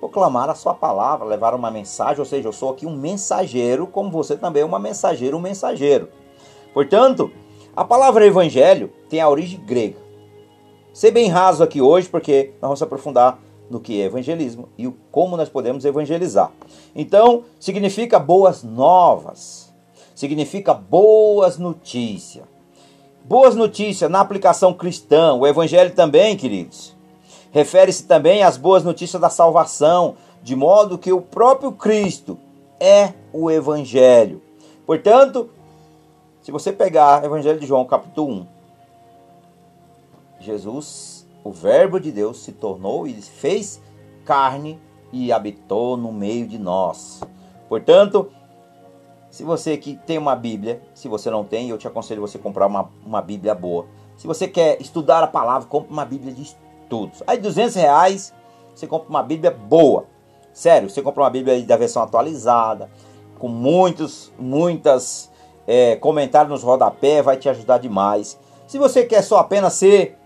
proclamar 0.00 0.48
a 0.48 0.54
sua 0.54 0.72
palavra, 0.72 1.26
levar 1.26 1.54
uma 1.54 1.70
mensagem, 1.70 2.18
ou 2.18 2.24
seja, 2.24 2.48
eu 2.48 2.52
sou 2.52 2.70
aqui 2.70 2.86
um 2.86 2.96
mensageiro, 2.96 3.86
como 3.86 4.10
você 4.10 4.38
também 4.38 4.62
é 4.62 4.64
uma 4.64 4.78
mensageira, 4.78 5.36
um 5.36 5.40
mensageiro. 5.40 6.08
Portanto, 6.72 7.30
a 7.76 7.84
palavra 7.84 8.26
evangelho 8.26 8.90
tem 9.10 9.20
a 9.20 9.28
origem 9.28 9.60
grega. 9.60 9.98
Ser 10.94 11.10
bem 11.10 11.28
raso 11.28 11.62
aqui 11.62 11.82
hoje, 11.82 12.08
porque 12.08 12.52
nós 12.54 12.68
vamos 12.68 12.82
aprofundar 12.82 13.38
no 13.68 13.80
que 13.80 14.00
é 14.00 14.06
evangelismo 14.06 14.70
e 14.78 14.90
como 15.12 15.36
nós 15.36 15.50
podemos 15.50 15.84
evangelizar. 15.84 16.50
Então, 16.96 17.44
significa 17.60 18.18
boas 18.18 18.62
novas, 18.62 19.74
significa 20.14 20.72
boas 20.72 21.58
notícias. 21.58 22.46
Boas 23.22 23.54
notícias 23.54 24.10
na 24.10 24.20
aplicação 24.20 24.72
cristã, 24.72 25.34
o 25.34 25.46
evangelho 25.46 25.94
também, 25.94 26.34
queridos, 26.34 26.93
refere-se 27.54 28.02
também 28.02 28.42
às 28.42 28.56
boas 28.56 28.82
notícias 28.82 29.22
da 29.22 29.30
salvação, 29.30 30.16
de 30.42 30.56
modo 30.56 30.98
que 30.98 31.12
o 31.12 31.22
próprio 31.22 31.70
Cristo 31.70 32.36
é 32.80 33.14
o 33.32 33.48
Evangelho. 33.48 34.42
Portanto, 34.84 35.48
se 36.42 36.50
você 36.50 36.72
pegar 36.72 37.22
o 37.22 37.26
Evangelho 37.26 37.60
de 37.60 37.64
João, 37.64 37.84
capítulo 37.84 38.40
1, 38.40 38.46
Jesus, 40.40 41.28
o 41.44 41.52
Verbo 41.52 42.00
de 42.00 42.10
Deus, 42.10 42.42
se 42.42 42.50
tornou 42.50 43.06
e 43.06 43.14
fez 43.22 43.80
carne 44.24 44.80
e 45.12 45.32
habitou 45.32 45.96
no 45.96 46.12
meio 46.12 46.48
de 46.48 46.58
nós. 46.58 47.22
Portanto, 47.68 48.32
se 49.30 49.44
você 49.44 49.76
que 49.76 49.94
tem 49.94 50.18
uma 50.18 50.34
Bíblia, 50.34 50.82
se 50.92 51.06
você 51.06 51.30
não 51.30 51.44
tem, 51.44 51.70
eu 51.70 51.78
te 51.78 51.86
aconselho 51.86 52.20
você 52.20 52.36
comprar 52.36 52.66
uma, 52.66 52.90
uma 53.06 53.22
Bíblia 53.22 53.54
boa. 53.54 53.86
Se 54.16 54.26
você 54.26 54.48
quer 54.48 54.82
estudar 54.82 55.22
a 55.22 55.28
palavra, 55.28 55.68
compre 55.68 55.92
uma 55.92 56.04
Bíblia 56.04 56.32
de 56.32 56.42
estudo 56.42 56.63
todos. 56.94 57.24
Aí 57.26 57.38
200 57.38 57.74
reais 57.74 58.32
você 58.72 58.86
compra 58.86 59.08
uma 59.08 59.22
Bíblia 59.22 59.50
boa. 59.50 60.06
Sério, 60.52 60.88
você 60.88 61.02
compra 61.02 61.24
uma 61.24 61.30
Bíblia 61.30 61.60
da 61.64 61.76
versão 61.76 62.00
atualizada, 62.00 62.88
com 63.36 63.48
muitos, 63.48 64.32
muitas 64.38 65.28
é, 65.66 65.96
comentários 65.96 66.50
nos 66.50 66.62
rodapé, 66.62 67.20
vai 67.20 67.36
te 67.36 67.48
ajudar 67.48 67.78
demais. 67.78 68.38
Se 68.68 68.78
você 68.78 69.04
quer 69.04 69.22
só 69.22 69.38
apenas 69.38 69.72
ser, 69.72 70.16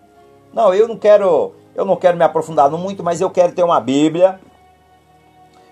não, 0.53 0.75
eu 0.75 0.87
não 0.87 0.99
quero, 0.99 1.55
eu 1.75 1.87
não 1.87 1.97
quero 1.97 2.19
me 2.19 2.25
aprofundar 2.25 2.71
muito, 2.71 3.03
mas 3.03 3.23
eu 3.23 3.31
quero 3.31 3.53
ter 3.53 3.63
uma 3.63 3.81
Bíblia, 3.81 4.39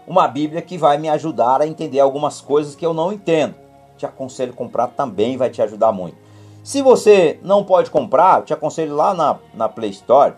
uma 0.06 0.26
Bíblia 0.26 0.62
que 0.62 0.78
vai 0.78 0.96
me 0.96 1.10
ajudar 1.10 1.60
a 1.60 1.66
entender 1.66 2.00
algumas 2.00 2.40
coisas 2.40 2.74
que 2.74 2.86
eu 2.86 2.94
não 2.94 3.12
entendo. 3.12 3.54
Te 3.98 4.06
aconselho 4.06 4.54
comprar 4.54 4.88
também, 4.88 5.36
vai 5.36 5.50
te 5.50 5.60
ajudar 5.60 5.92
muito. 5.92 6.16
Se 6.64 6.80
você 6.80 7.38
não 7.42 7.62
pode 7.62 7.90
comprar, 7.90 8.42
te 8.42 8.54
aconselho 8.54 8.96
lá 8.96 9.12
na, 9.12 9.38
na 9.52 9.68
Play 9.68 9.90
Store 9.90 10.34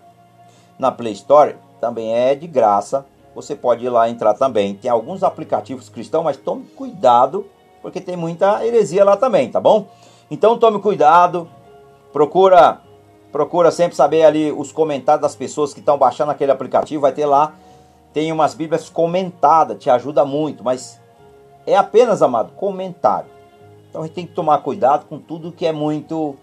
na 0.78 0.90
Play 0.90 1.12
Store 1.12 1.56
também 1.80 2.12
é 2.14 2.34
de 2.34 2.46
graça. 2.46 3.06
Você 3.34 3.54
pode 3.54 3.84
ir 3.84 3.88
lá 3.88 4.08
entrar 4.08 4.34
também. 4.34 4.74
Tem 4.74 4.90
alguns 4.90 5.22
aplicativos 5.22 5.88
cristãos, 5.88 6.24
mas 6.24 6.36
tome 6.36 6.64
cuidado, 6.76 7.46
porque 7.82 8.00
tem 8.00 8.16
muita 8.16 8.64
heresia 8.66 9.04
lá 9.04 9.16
também, 9.16 9.50
tá 9.50 9.60
bom? 9.60 9.86
Então 10.30 10.58
tome 10.58 10.80
cuidado. 10.80 11.48
Procura 12.12 12.80
procura 13.30 13.70
sempre 13.70 13.94
saber 13.94 14.24
ali 14.24 14.50
os 14.50 14.72
comentários 14.72 15.20
das 15.20 15.36
pessoas 15.36 15.74
que 15.74 15.80
estão 15.80 15.98
baixando 15.98 16.32
aquele 16.32 16.50
aplicativo, 16.50 17.02
vai 17.02 17.12
ter 17.12 17.26
lá 17.26 17.54
tem 18.12 18.32
umas 18.32 18.54
bíblias 18.54 18.88
comentadas, 18.88 19.78
te 19.78 19.90
ajuda 19.90 20.24
muito, 20.24 20.64
mas 20.64 21.00
é 21.66 21.76
apenas, 21.76 22.22
amado, 22.22 22.52
comentário. 22.52 23.30
Então 23.88 24.02
a 24.02 24.06
gente 24.06 24.14
tem 24.14 24.26
que 24.26 24.32
tomar 24.32 24.58
cuidado 24.58 25.06
com 25.06 25.18
tudo 25.18 25.52
que 25.52 25.66
é 25.66 25.72
muito 25.72 26.36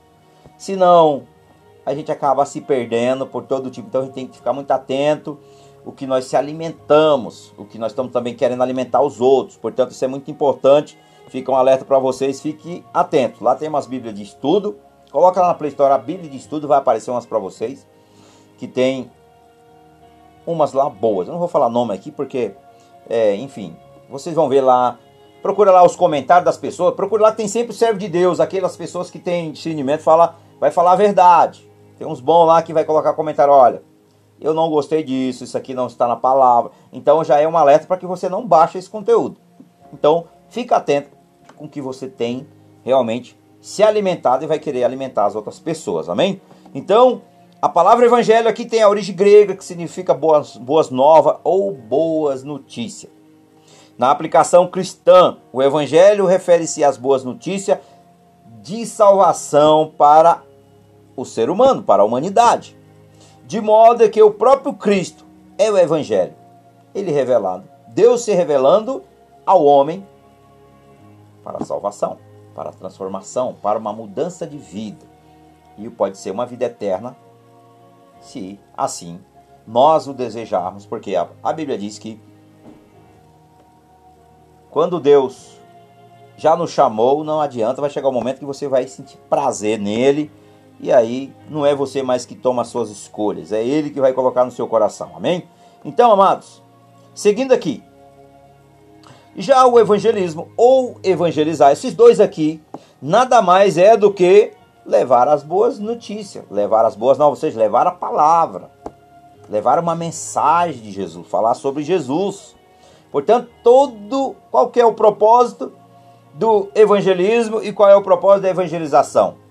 senão 0.58 1.24
a 1.86 1.94
gente 1.94 2.12
acaba 2.12 2.46
se 2.46 2.62
perdendo 2.62 3.28
por 3.28 3.44
todo 3.44 3.70
tipo. 3.70 3.88
Então 3.88 4.02
a 4.02 4.06
gente 4.06 4.14
tem 4.14 4.28
que 4.28 4.38
ficar 4.38 4.54
muito 4.54 4.72
atento 4.72 5.40
o 5.86 5.92
que 5.92 6.08
nós 6.08 6.26
se 6.26 6.36
alimentamos, 6.36 7.54
o 7.58 7.64
que 7.64 7.78
nós 7.78 7.92
estamos 7.92 8.12
também 8.12 8.34
querendo 8.34 8.64
alimentar 8.64 9.02
os 9.02 9.22
outros. 9.22 9.56
Portanto, 9.56 9.92
isso 9.92 10.04
é 10.04 10.08
muito 10.08 10.32
importante. 10.32 10.98
Fica 11.28 11.52
um 11.52 11.56
alerta 11.56 11.86
para 11.86 12.00
vocês, 12.00 12.42
fiquem 12.42 12.84
atentos. 12.92 13.40
Lá 13.40 13.56
tem 13.56 13.70
umas 13.70 13.86
Bíblias 13.86 14.16
de 14.16 14.24
estudo. 14.24 14.78
Coloca 15.12 15.40
lá 15.40 15.50
na 15.50 15.54
Play 15.54 15.70
Store 15.70 15.94
a 15.94 15.98
Bíblia 15.98 16.30
de 16.30 16.38
estudo, 16.38 16.68
vai 16.68 16.80
aparecer 16.80 17.12
umas 17.12 17.26
para 17.26 17.38
vocês. 17.38 17.88
Que 18.58 18.68
tem 18.68 19.12
umas 20.46 20.74
lá 20.74 20.90
boas. 20.90 21.28
Eu 21.28 21.34
não 21.34 21.40
vou 21.40 21.48
falar 21.48 21.70
nome 21.70 21.94
aqui 21.94 22.12
porque, 22.12 22.54
é, 23.08 23.36
enfim, 23.36 23.76
vocês 24.10 24.36
vão 24.36 24.50
ver 24.50 24.62
lá. 24.62 24.98
Procura 25.42 25.72
lá 25.72 25.86
os 25.86 25.96
comentários 25.96 26.46
das 26.46 26.58
pessoas. 26.58 26.96
Procura 26.96 27.24
lá 27.24 27.32
que 27.32 27.38
tem 27.38 27.48
sempre 27.48 27.72
o 27.72 27.76
servo 27.76 28.00
de 28.00 28.08
Deus, 28.08 28.40
aquelas 28.40 28.76
pessoas 28.76 29.12
que 29.12 29.20
têm 29.20 29.52
discernimento, 29.52 30.02
fala, 30.02 30.36
vai 30.60 30.72
falar 30.72 30.94
a 30.94 30.96
verdade. 30.96 31.70
Tem 31.98 32.06
uns 32.08 32.20
bons 32.20 32.46
lá 32.46 32.62
que 32.62 32.74
vai 32.74 32.84
colocar 32.84 33.14
comentário, 33.14 33.54
olha, 33.54 33.82
eu 34.40 34.54
não 34.54 34.70
gostei 34.70 35.04
disso, 35.04 35.44
isso 35.44 35.58
aqui 35.58 35.74
não 35.74 35.88
está 35.88 36.08
na 36.08 36.16
palavra. 36.16 36.72
Então 36.92 37.24
já 37.24 37.40
é 37.40 37.48
um 37.48 37.58
alerta 37.58 37.88
para 37.88 37.98
que 37.98 38.06
você 38.06 38.28
não 38.28 38.46
baixe 38.46 38.78
esse 38.78 38.90
conteúdo. 38.90 39.38
Então, 39.94 40.26
fica 40.50 40.76
atento 40.76 41.10
com 41.56 41.66
o 41.66 41.70
que 41.70 41.82
você 41.82 42.08
tem 42.08 42.46
realmente 42.84 43.38
se 43.62 43.82
alimentado 43.82 44.44
e 44.44 44.48
vai 44.48 44.60
querer 44.60 44.84
alimentar 44.84 45.26
as 45.26 45.36
outras 45.36 45.60
pessoas. 45.60 46.10
Amém? 46.10 46.42
Então, 46.74 47.22
a 47.62 47.70
palavra 47.70 48.06
evangelho 48.06 48.48
aqui 48.48 48.66
tem 48.66 48.82
a 48.82 48.90
origem 48.90 49.16
grega 49.16 49.56
que 49.56 49.64
significa 49.64 50.14
boas, 50.14 50.56
boas 50.58 50.90
novas 50.90 51.38
ou 51.44 51.72
boas 51.72 52.44
notícias. 52.44 53.12
Na 53.98 54.12
aplicação 54.12 54.68
cristã, 54.68 55.38
o 55.54 55.64
evangelho 55.64 56.26
refere-se 56.26 56.84
às 56.84 56.98
boas 56.98 57.24
notícias 57.24 57.80
de 58.62 58.86
salvação 58.86 59.94
para 59.98 60.44
o 61.16 61.26
ser 61.26 61.50
humano, 61.50 61.84
para 61.84 62.04
a 62.04 62.06
humanidade. 62.06 62.78
De 63.46 63.62
modo 63.62 64.10
que 64.10 64.22
o 64.22 64.32
próprio 64.32 64.74
Cristo 64.74 65.26
é 65.58 65.72
o 65.72 65.78
Evangelho. 65.78 66.34
Ele 66.94 67.12
revelado. 67.12 67.64
Deus 67.88 68.24
se 68.24 68.34
revelando 68.34 69.04
ao 69.46 69.64
homem 69.64 70.06
para 71.44 71.62
a 71.62 71.66
salvação, 71.66 72.18
para 72.56 72.70
a 72.70 72.74
transformação, 72.74 73.56
para 73.62 73.78
uma 73.78 73.94
mudança 73.94 74.48
de 74.48 74.58
vida. 74.58 75.06
E 75.78 75.90
pode 75.90 76.18
ser 76.18 76.32
uma 76.32 76.46
vida 76.46 76.66
eterna, 76.66 77.16
se 78.20 78.60
assim 78.76 79.20
nós 79.68 80.08
o 80.08 80.14
desejarmos, 80.14 80.86
porque 80.86 81.16
a, 81.16 81.54
Bíblia 81.54 81.78
diz 81.78 81.98
que 81.98 82.20
quando 84.70 85.00
Deus 85.00 85.60
já 86.38 86.56
nos 86.56 86.72
chamou, 86.72 87.24
não 87.24 87.40
adianta, 87.40 87.82
vai 87.82 87.90
chegar 87.90 88.08
o 88.08 88.12
um 88.12 88.14
momento 88.14 88.40
que 88.40 88.46
você 88.46 88.68
vai 88.68 88.88
sentir 88.88 89.18
prazer 89.30 89.80
nele 89.80 90.32
e 90.80 90.92
aí 90.92 91.34
não 91.50 91.66
é 91.66 91.74
você 91.74 92.04
mais 92.04 92.26
que 92.26 92.36
toma 92.36 92.62
as 92.62 92.68
suas 92.68 92.90
escolhas, 92.90 93.52
é 93.52 93.64
ele 93.64 93.90
que 93.90 94.00
vai 94.00 94.14
colocar 94.14 94.46
no 94.46 94.52
seu 94.52 94.68
coração. 94.68 95.12
Amém? 95.16 95.48
Então, 95.84 96.12
amados, 96.12 96.62
seguindo 97.14 97.54
aqui, 97.54 97.84
já 99.38 99.66
o 99.66 99.80
evangelismo 99.80 100.50
ou 100.56 100.98
evangelizar, 101.04 101.72
esses 101.72 101.94
dois 101.94 102.20
aqui, 102.20 102.62
nada 103.02 103.42
mais 103.42 103.78
é 103.78 103.98
do 103.98 104.12
que 104.12 104.54
levar 104.86 105.28
as 105.28 105.44
boas 105.44 105.80
notícias, 105.80 106.46
levar 106.50 106.86
as 106.86 106.96
boas 106.96 107.18
novas, 107.18 107.40
ou 107.40 107.42
seja, 107.42 107.60
levar 107.60 107.88
a 107.88 107.92
palavra, 107.92 108.70
levar 109.50 109.80
uma 109.80 109.96
mensagem 109.96 110.82
de 110.82 110.92
Jesus, 110.92 111.28
falar 111.28 111.54
sobre 111.54 111.84
Jesus. 111.84 112.56
Portanto, 113.12 113.50
todo 113.64 114.36
qual 114.52 114.72
é 114.76 114.86
o 114.86 114.94
propósito 114.94 115.74
do 116.34 116.70
evangelismo 116.76 117.62
e 117.64 117.72
qual 117.72 117.90
é 117.90 117.96
o 117.96 118.02
propósito 118.02 118.44
da 118.44 118.50
evangelização? 118.50 119.45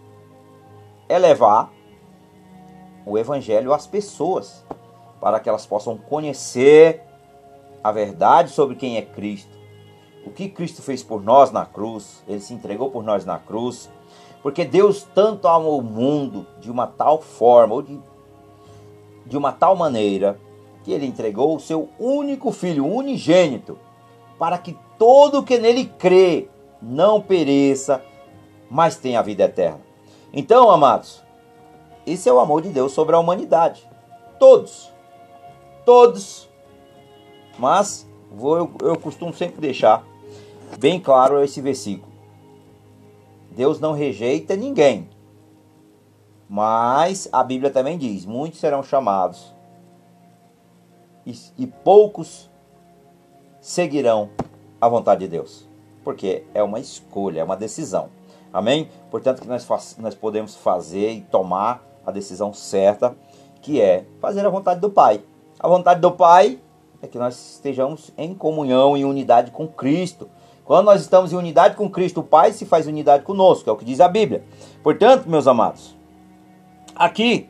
É 1.09 1.19
levar 1.19 1.73
o 3.07 3.19
evangelho 3.19 3.73
às 3.73 3.87
pessoas, 3.87 4.65
para 5.21 5.39
que 5.41 5.49
elas 5.49 5.67
possam 5.67 5.97
conhecer 5.97 7.03
a 7.83 7.93
verdade 7.93 8.51
sobre 8.51 8.77
quem 8.77 8.97
é 8.97 9.03
Cristo, 9.03 9.55
o 10.27 10.31
que 10.31 10.49
Cristo 10.49 10.81
fez 10.81 11.03
por 11.03 11.23
nós 11.23 11.51
na 11.51 11.67
cruz, 11.67 12.25
ele 12.27 12.41
se 12.41 12.55
entregou 12.55 12.91
por 12.91 13.05
nós 13.05 13.27
na 13.27 13.39
cruz, 13.39 13.91
porque 14.43 14.65
Deus 14.65 15.07
tanto 15.15 15.47
amou 15.47 15.79
o 15.79 15.83
mundo 15.83 16.47
de 16.61 16.71
uma 16.71 16.87
tal 16.87 17.21
forma, 17.21 17.75
ou 17.75 17.83
de, 17.83 18.01
de 19.27 19.37
uma 19.37 19.53
tal 19.53 19.77
maneira, 19.77 20.41
que 20.83 20.93
ele 20.93 21.07
entregou 21.07 21.55
o 21.55 21.61
seu 21.61 21.91
único 21.99 22.51
filho, 22.51 22.87
unigênito, 22.87 23.79
para 24.39 24.57
que 24.57 24.77
todo 24.99 25.43
que 25.43 25.59
nele 25.59 25.87
crê 25.87 26.49
não 26.81 27.21
pereça, 27.21 28.03
mas 28.71 28.97
tenha 28.97 29.21
a 29.21 29.23
vida 29.23 29.45
eterna. 29.45 29.84
Então, 30.37 30.69
amados, 30.69 31.23
esse 32.05 32.29
é 32.29 32.33
o 32.33 32.41
amor 32.41 32.61
de 32.61 32.69
Deus 32.69 32.91
sobre 32.91 33.15
a 33.15 33.19
humanidade. 33.21 33.89
Todos. 34.37 34.93
Todos. 35.85 36.49
Mas 37.57 38.05
vou, 38.33 38.57
eu, 38.57 38.75
eu 38.81 38.99
costumo 38.99 39.33
sempre 39.33 39.61
deixar 39.61 40.05
bem 40.77 40.99
claro 40.99 41.41
esse 41.41 41.61
versículo. 41.61 42.13
Deus 43.53 43.79
não 43.79 43.93
rejeita 43.93 44.57
ninguém. 44.57 45.09
Mas 46.49 47.29
a 47.31 47.45
Bíblia 47.45 47.71
também 47.71 47.97
diz: 47.97 48.27
muitos 48.27 48.59
serão 48.59 48.83
chamados 48.83 49.55
e, 51.25 51.33
e 51.57 51.67
poucos 51.67 52.51
seguirão 53.61 54.31
a 54.81 54.89
vontade 54.89 55.21
de 55.21 55.29
Deus. 55.29 55.69
Porque 56.03 56.45
é 56.53 56.63
uma 56.63 56.81
escolha, 56.81 57.41
é 57.41 57.45
uma 57.45 57.57
decisão. 57.57 58.11
Amém? 58.55 58.89
Portanto, 59.11 59.43
que 59.43 59.49
nós, 59.49 59.67
nós 59.99 60.15
podemos 60.15 60.55
fazer 60.55 61.11
e 61.11 61.21
tomar 61.23 61.83
a 62.07 62.13
decisão 62.13 62.55
certa, 62.55 63.17
que 63.61 63.81
é 63.81 64.05
fazer 64.21 64.47
a 64.47 64.49
vontade 64.49 64.79
do 64.79 64.89
Pai. 64.89 65.21
A 65.59 65.67
vontade 65.67 66.01
do 66.01 66.13
Pai 66.13 66.61
é 67.03 67.09
que 67.09 67.19
nós 67.19 67.55
estejamos 67.55 68.13
em 68.17 68.33
comunhão, 68.33 68.97
em 68.97 69.05
unidade 69.05 69.51
com 69.51 69.67
Cristo. 69.67 70.29
Quando 70.65 70.87
nós 70.87 71.01
estamos 71.01 71.33
em 71.33 71.37
unidade 71.37 71.75
com 71.75 71.91
Cristo, 71.91 72.21
o 72.21 72.23
Pai 72.23 72.53
se 72.53 72.65
faz 72.65 72.87
unidade 72.87 73.25
conosco, 73.25 73.69
é 73.69 73.73
o 73.73 73.77
que 73.77 73.85
diz 73.85 74.01
a 74.01 74.07
Bíblia. 74.07 74.45
Portanto, 74.85 75.29
meus 75.29 75.49
amados, 75.49 75.97
aqui, 76.95 77.49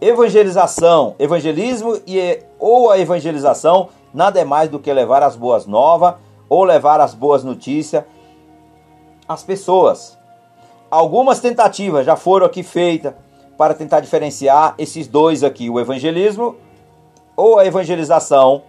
evangelização, 0.00 1.14
evangelismo 1.20 2.00
e, 2.04 2.42
ou 2.58 2.90
a 2.90 2.98
evangelização 2.98 3.90
nada 4.12 4.40
é 4.40 4.44
mais 4.44 4.68
do 4.68 4.80
que 4.80 4.92
levar 4.92 5.22
as 5.22 5.36
boas 5.36 5.66
novas 5.66 6.16
ou 6.48 6.64
levar 6.64 7.00
as 7.00 7.14
boas 7.14 7.44
notícias 7.44 8.02
às 9.28 9.42
pessoas. 9.42 10.16
Algumas 10.90 11.40
tentativas 11.40 12.06
já 12.06 12.16
foram 12.16 12.46
aqui 12.46 12.62
feitas 12.62 13.14
para 13.56 13.74
tentar 13.74 14.00
diferenciar 14.00 14.74
esses 14.78 15.08
dois 15.08 15.42
aqui, 15.42 15.68
o 15.70 15.80
evangelismo 15.80 16.56
ou 17.34 17.58
a 17.58 17.66
evangelização, 17.66 18.62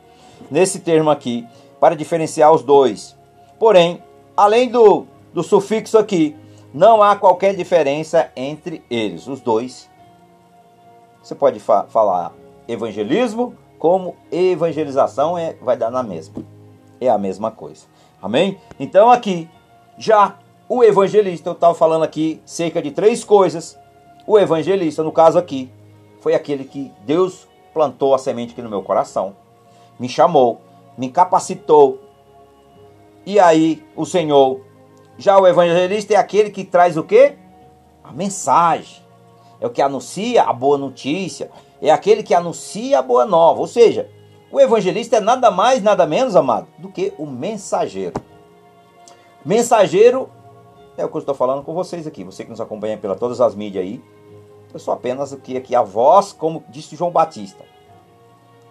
nesse 0.52 0.80
termo 0.80 1.10
aqui, 1.10 1.48
para 1.80 1.96
diferenciar 1.96 2.52
os 2.52 2.64
dois. 2.64 3.16
Porém, 3.60 4.04
além 4.36 4.70
do, 4.70 5.06
do 5.34 5.44
sufixo 5.44 5.98
aqui, 5.98 6.36
não 6.74 7.02
há 7.02 7.16
qualquer 7.16 7.56
diferença 7.56 8.30
entre 8.36 8.84
eles, 8.90 9.28
os 9.28 9.40
dois. 9.40 9.90
Você 11.24 11.34
pode 11.34 11.60
fa 11.60 11.86
falar 11.88 12.34
evangelismo 12.68 13.56
como 13.80 14.16
evangelização, 14.32 15.38
é, 15.38 15.56
vai 15.62 15.78
dar 15.78 15.92
na 15.92 16.04
mesma. 16.04 16.44
É 17.00 17.10
a 17.10 17.18
mesma 17.18 17.52
coisa. 17.52 17.86
Amém? 18.22 18.58
Então 18.80 19.10
aqui, 19.10 19.50
já 19.98 20.36
o 20.70 20.84
evangelista, 20.84 21.50
eu 21.50 21.54
estava 21.54 21.74
falando 21.74 22.04
aqui 22.04 22.42
cerca 22.46 22.82
de 22.82 22.92
três 22.92 23.24
coisas. 23.24 23.78
O 24.26 24.38
evangelista, 24.38 25.02
no 25.02 25.12
caso 25.12 25.38
aqui, 25.38 25.72
foi 26.20 26.36
aquele 26.36 26.66
que 26.66 26.92
Deus 27.06 27.48
plantou 27.74 28.14
a 28.14 28.18
semente 28.18 28.52
aqui 28.52 28.62
no 28.62 28.70
meu 28.70 28.82
coração, 28.82 29.36
me 30.00 30.10
chamou, 30.10 30.62
me 30.98 31.10
capacitou 31.10 32.00
e 33.26 33.40
aí 33.40 33.86
o 33.96 34.06
Senhor. 34.06 34.62
Já 35.18 35.38
o 35.38 35.48
evangelista 35.48 36.14
é 36.14 36.18
aquele 36.18 36.50
que 36.50 36.64
traz 36.64 36.98
o 36.98 37.04
quê? 37.04 37.36
A 38.04 38.12
mensagem. 38.12 39.04
É 39.60 39.66
o 39.66 39.70
que 39.70 39.82
anuncia 39.82 40.44
a 40.44 40.54
boa 40.54 40.78
notícia. 40.78 41.50
É 41.82 41.92
aquele 41.92 42.24
que 42.24 42.34
anuncia 42.34 43.00
a 43.00 43.02
boa 43.02 43.26
nova. 43.26 43.60
Ou 43.60 43.68
seja, 43.68 44.10
o 44.52 44.60
evangelista 44.60 45.18
é 45.18 45.20
nada 45.20 45.52
mais, 45.52 45.82
nada 45.82 46.06
menos, 46.06 46.36
amado, 46.36 46.68
do 46.78 46.90
que 46.90 47.14
o 47.18 47.26
mensageiro. 47.26 48.14
Mensageiro 49.44 50.30
é 50.98 51.06
o 51.06 51.10
que 51.10 51.16
eu 51.16 51.20
estou 51.20 51.36
falando 51.36 51.64
com 51.64 51.74
vocês 51.74 52.08
aqui. 52.08 52.24
Você 52.24 52.44
que 52.44 52.50
nos 52.50 52.60
acompanha 52.60 52.98
pela 52.98 53.16
todas 53.16 53.40
as 53.40 53.54
mídias 53.54 53.84
aí. 53.84 54.04
Eu 54.74 54.80
sou 54.80 54.94
apenas 54.94 55.32
aqui, 55.32 55.56
aqui 55.56 55.76
a 55.76 55.82
voz, 55.82 56.34
como 56.34 56.64
disse 56.70 56.96
João 56.96 57.12
Batista. 57.12 57.64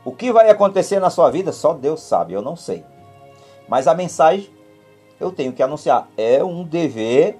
O 0.05 0.13
que 0.13 0.31
vai 0.33 0.51
acontecer 0.51 1.01
na 1.01 1.09
sua 1.09 1.31
vida, 1.31 1.53
só 1.53 1.73
Deus 1.73 2.01
sabe, 2.03 2.33
eu 2.33 2.43
não 2.43 2.55
sei. 2.55 2.85
Mas 3.69 3.89
a 3.89 3.95
mensagem 3.95 4.51
eu 5.19 5.33
tenho 5.33 5.53
que 5.53 5.63
anunciar. 5.63 6.09
É 6.17 6.45
um 6.45 6.63
dever 6.63 7.39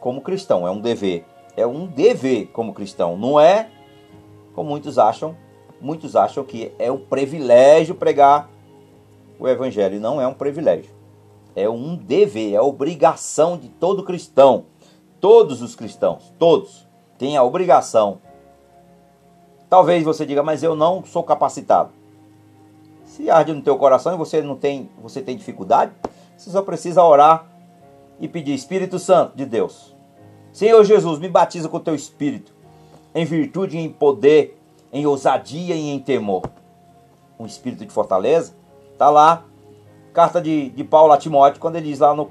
como 0.00 0.20
cristão, 0.20 0.66
é 0.66 0.70
um 0.70 0.80
dever. 0.80 1.24
É 1.56 1.66
um 1.66 1.86
dever 1.86 2.46
como 2.46 2.72
cristão, 2.72 3.16
não 3.16 3.38
é 3.38 3.68
como 4.54 4.70
muitos 4.70 4.98
acham. 4.98 5.36
Muitos 5.80 6.16
acham 6.16 6.42
que 6.42 6.72
é 6.78 6.90
um 6.90 6.98
privilégio 6.98 7.94
pregar 7.94 8.48
o 9.38 9.46
evangelho, 9.46 10.00
não 10.00 10.20
é 10.20 10.26
um 10.26 10.34
privilégio. 10.34 10.97
É 11.58 11.68
um 11.68 11.96
dever, 11.96 12.54
é 12.54 12.60
obrigação 12.60 13.56
de 13.58 13.68
todo 13.68 14.04
cristão. 14.04 14.66
Todos 15.20 15.60
os 15.62 15.74
cristãos, 15.74 16.32
todos 16.38 16.86
têm 17.18 17.36
a 17.36 17.42
obrigação. 17.42 18.20
Talvez 19.68 20.04
você 20.04 20.24
diga, 20.24 20.42
mas 20.42 20.62
eu 20.62 20.76
não 20.76 21.04
sou 21.04 21.22
capacitado. 21.22 21.90
Se 23.04 23.28
arde 23.28 23.52
no 23.52 23.62
teu 23.62 23.76
coração 23.76 24.14
e 24.14 24.16
você 24.16 24.40
não 24.40 24.54
tem, 24.54 24.88
você 25.02 25.20
tem 25.20 25.36
dificuldade, 25.36 25.92
você 26.36 26.50
só 26.50 26.62
precisa 26.62 27.02
orar 27.02 27.46
e 28.20 28.28
pedir 28.28 28.54
Espírito 28.54 28.98
Santo 28.98 29.36
de 29.36 29.44
Deus. 29.44 29.96
Senhor 30.52 30.82
Jesus, 30.84 31.18
me 31.18 31.28
batiza 31.28 31.68
com 31.68 31.80
teu 31.80 31.94
espírito, 31.94 32.52
em 33.14 33.24
virtude 33.24 33.76
em 33.76 33.90
poder, 33.90 34.58
em 34.92 35.06
ousadia 35.06 35.74
e 35.74 35.88
em 35.88 35.98
temor. 35.98 36.42
Um 37.38 37.46
espírito 37.46 37.84
de 37.84 37.92
fortaleza. 37.92 38.54
Está 38.92 39.10
lá, 39.10 39.44
carta 40.18 40.40
de, 40.40 40.70
de 40.70 40.82
Paulo 40.82 41.12
a 41.12 41.16
Timóteo, 41.16 41.60
quando 41.60 41.76
ele 41.76 41.90
diz 41.90 42.00
lá 42.00 42.12
no, 42.12 42.28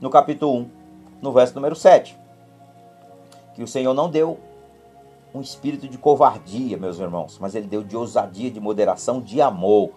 no 0.00 0.10
capítulo 0.10 0.56
1, 0.56 0.70
no 1.22 1.32
verso 1.32 1.54
número 1.54 1.76
7, 1.76 2.18
que 3.54 3.62
o 3.62 3.66
Senhor 3.68 3.94
não 3.94 4.10
deu 4.10 4.40
um 5.32 5.40
espírito 5.40 5.86
de 5.86 5.96
covardia, 5.96 6.76
meus 6.76 6.98
irmãos, 6.98 7.38
mas 7.40 7.54
ele 7.54 7.68
deu 7.68 7.84
de 7.84 7.96
ousadia, 7.96 8.50
de 8.50 8.58
moderação, 8.58 9.20
de 9.20 9.40
amor. 9.40 9.90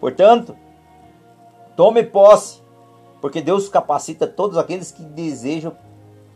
Portanto, 0.00 0.56
tome 1.76 2.02
posse, 2.02 2.60
porque 3.20 3.40
Deus 3.40 3.68
capacita 3.68 4.26
todos 4.26 4.58
aqueles 4.58 4.90
que 4.90 5.04
desejam 5.04 5.76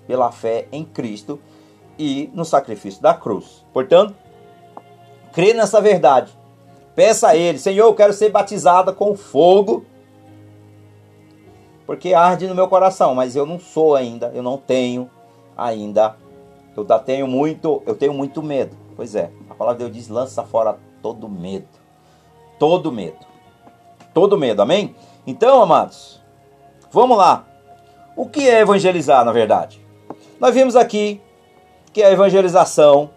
pela 0.07 0.31
fé 0.31 0.69
em 0.71 0.85
Cristo 0.85 1.41
e 1.99 2.31
no 2.33 2.45
sacrifício 2.45 3.03
da 3.03 3.15
cruz. 3.15 3.67
Portanto, 3.73 4.15
crê 5.33 5.55
nessa 5.55 5.81
verdade. 5.81 6.31
Peça 6.95 7.31
a 7.31 7.37
Ele, 7.37 7.59
Senhor, 7.59 7.85
eu 7.85 7.95
quero 7.97 8.13
ser 8.13 8.31
batizada 8.31 8.93
com 8.93 9.17
fogo, 9.17 9.85
porque 11.93 12.15
arde 12.15 12.47
no 12.47 12.55
meu 12.55 12.69
coração, 12.69 13.15
mas 13.15 13.37
eu 13.37 13.45
não 13.45 13.59
sou 13.59 13.95
ainda, 13.95 14.31
eu 14.35 14.43
não 14.43 14.57
tenho 14.57 15.11
ainda, 15.57 16.17
eu 16.77 16.85
tenho 17.05 17.27
muito, 17.27 17.83
eu 17.87 17.95
tenho 17.95 18.15
muito 18.15 18.43
medo. 18.43 18.77
Pois 18.97 19.15
é, 19.15 19.31
a 19.51 19.55
palavra 19.55 19.79
de 19.79 19.85
Deus 19.85 19.97
diz: 19.97 20.09
lança 20.09 20.43
fora 20.43 20.79
todo 21.03 21.29
medo, 21.29 21.69
todo 22.59 22.91
medo 22.91 23.33
todo 24.13 24.39
medo, 24.39 24.63
amém? 24.63 24.95
Então, 25.27 25.63
amados, 25.63 26.21
vamos 26.91 27.17
lá. 27.17 27.45
O 28.17 28.29
que 28.29 28.49
é 28.49 28.61
evangelizar, 28.61 29.25
na 29.25 29.33
verdade? 29.33 29.81
Nós 30.39 30.55
vimos 30.55 30.77
aqui 30.77 31.21
que 31.93 32.03
a 32.03 32.11
evangelização 32.11 33.11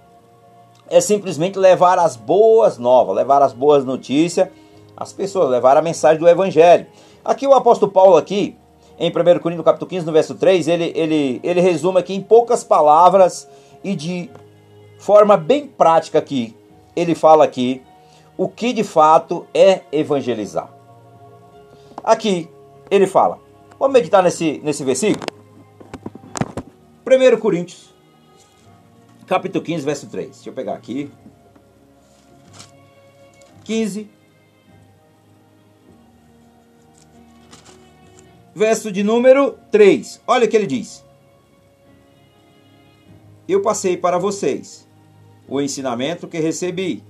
é 0.90 1.02
simplesmente 1.02 1.58
levar 1.58 1.98
as 1.98 2.16
boas 2.16 2.78
novas, 2.78 3.16
levar 3.16 3.42
as 3.42 3.54
boas 3.54 3.84
notícias 3.84 4.50
às 4.96 5.12
pessoas, 5.12 5.50
levar 5.50 5.76
a 5.76 5.82
mensagem 5.82 6.20
do 6.20 6.28
evangelho. 6.28 6.86
Aqui 7.24 7.48
o 7.48 7.54
apóstolo 7.54 7.92
Paulo 7.92 8.16
aqui, 8.16 8.58
em 8.98 9.10
1 9.10 9.14
Coríntios 9.40 9.66
capítulo 9.66 9.90
15, 9.90 10.06
no 10.06 10.12
verso 10.12 10.36
3, 10.36 10.68
ele, 10.68 10.94
ele, 10.96 11.40
ele 11.44 11.62
resume 11.62 12.00
aqui 12.00 12.14
em 12.14 12.22
poucas 12.22 12.64
palavras 12.64 13.48
e 13.84 13.96
de 13.96 14.30
forma 14.98 15.36
bem 15.36 15.68
prática 15.68 16.20
aqui. 16.20 16.56
Ele 16.96 17.14
fala 17.14 17.44
aqui 17.44 17.82
o 18.38 18.48
que 18.48 18.72
de 18.72 18.84
fato 18.84 19.46
é 19.54 19.82
evangelizar. 19.92 20.70
Aqui 22.04 22.50
ele 22.90 23.08
fala, 23.08 23.40
vamos 23.78 23.94
meditar 23.94 24.24
nesse, 24.24 24.62
nesse 24.64 24.84
versículo? 24.84 25.26
1 27.06 27.40
Coríntios, 27.40 27.94
capítulo 29.28 29.64
15, 29.64 29.86
verso 29.86 30.08
3. 30.08 30.30
Deixa 30.30 30.50
eu 30.50 30.54
pegar 30.54 30.74
aqui. 30.74 31.12
15, 33.66 34.10
verso 38.56 38.89
de 38.89 39.04
número 39.04 39.58
3. 39.70 40.22
Olha 40.26 40.46
o 40.46 40.50
que 40.50 40.56
ele 40.56 40.65
diz. 40.65 41.04
Eu 43.48 43.62
passei 43.62 43.98
para 43.98 44.18
vocês 44.18 44.88
o 45.48 45.62
ensinamento 45.62 46.28
que 46.28 46.39
recebi, 46.39 47.04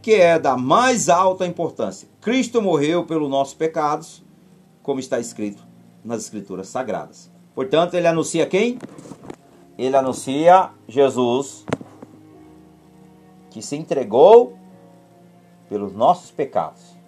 que 0.00 0.14
é 0.14 0.38
da 0.38 0.56
mais 0.56 1.08
alta 1.08 1.44
importância. 1.44 2.08
Cristo 2.20 2.62
morreu 2.62 3.04
pelos 3.04 3.28
nossos 3.28 3.52
pecados, 3.52 4.22
como 4.82 5.00
está 5.00 5.18
escrito 5.18 5.62
nas 6.02 6.22
Escrituras 6.22 6.68
Sagradas. 6.68 7.30
Portanto, 7.54 7.94
ele 7.94 8.06
anuncia 8.06 8.46
quem? 8.46 8.78
Ele 9.76 9.96
anuncia 9.96 10.70
Jesus, 10.88 11.66
que 13.50 13.60
se 13.60 13.76
entregou 13.76 14.56
pelos 15.68 15.92
nossos 15.92 16.30
pecados. 16.30 16.99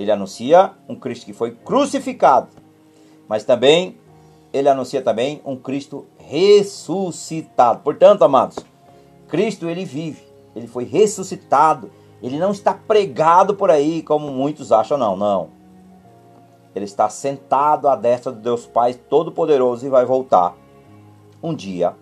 Ele 0.00 0.10
anuncia 0.10 0.72
um 0.88 0.96
Cristo 0.96 1.26
que 1.26 1.34
foi 1.34 1.50
crucificado, 1.50 2.48
mas 3.28 3.44
também 3.44 3.98
ele 4.50 4.66
anuncia 4.66 5.02
também 5.02 5.42
um 5.44 5.54
Cristo 5.54 6.06
ressuscitado. 6.16 7.80
Portanto, 7.80 8.22
amados, 8.22 8.56
Cristo 9.28 9.68
ele 9.68 9.84
vive, 9.84 10.22
ele 10.56 10.66
foi 10.66 10.84
ressuscitado, 10.84 11.90
ele 12.22 12.38
não 12.38 12.50
está 12.50 12.72
pregado 12.72 13.54
por 13.54 13.70
aí 13.70 14.00
como 14.02 14.32
muitos 14.32 14.72
acham, 14.72 14.96
não, 14.96 15.18
não. 15.18 15.50
Ele 16.74 16.86
está 16.86 17.10
sentado 17.10 17.86
à 17.86 17.94
destra 17.94 18.32
do 18.32 18.40
Deus 18.40 18.64
Pai 18.64 18.94
Todo-Poderoso 18.94 19.84
e 19.84 19.90
vai 19.90 20.06
voltar 20.06 20.56
um 21.42 21.54
dia. 21.54 21.94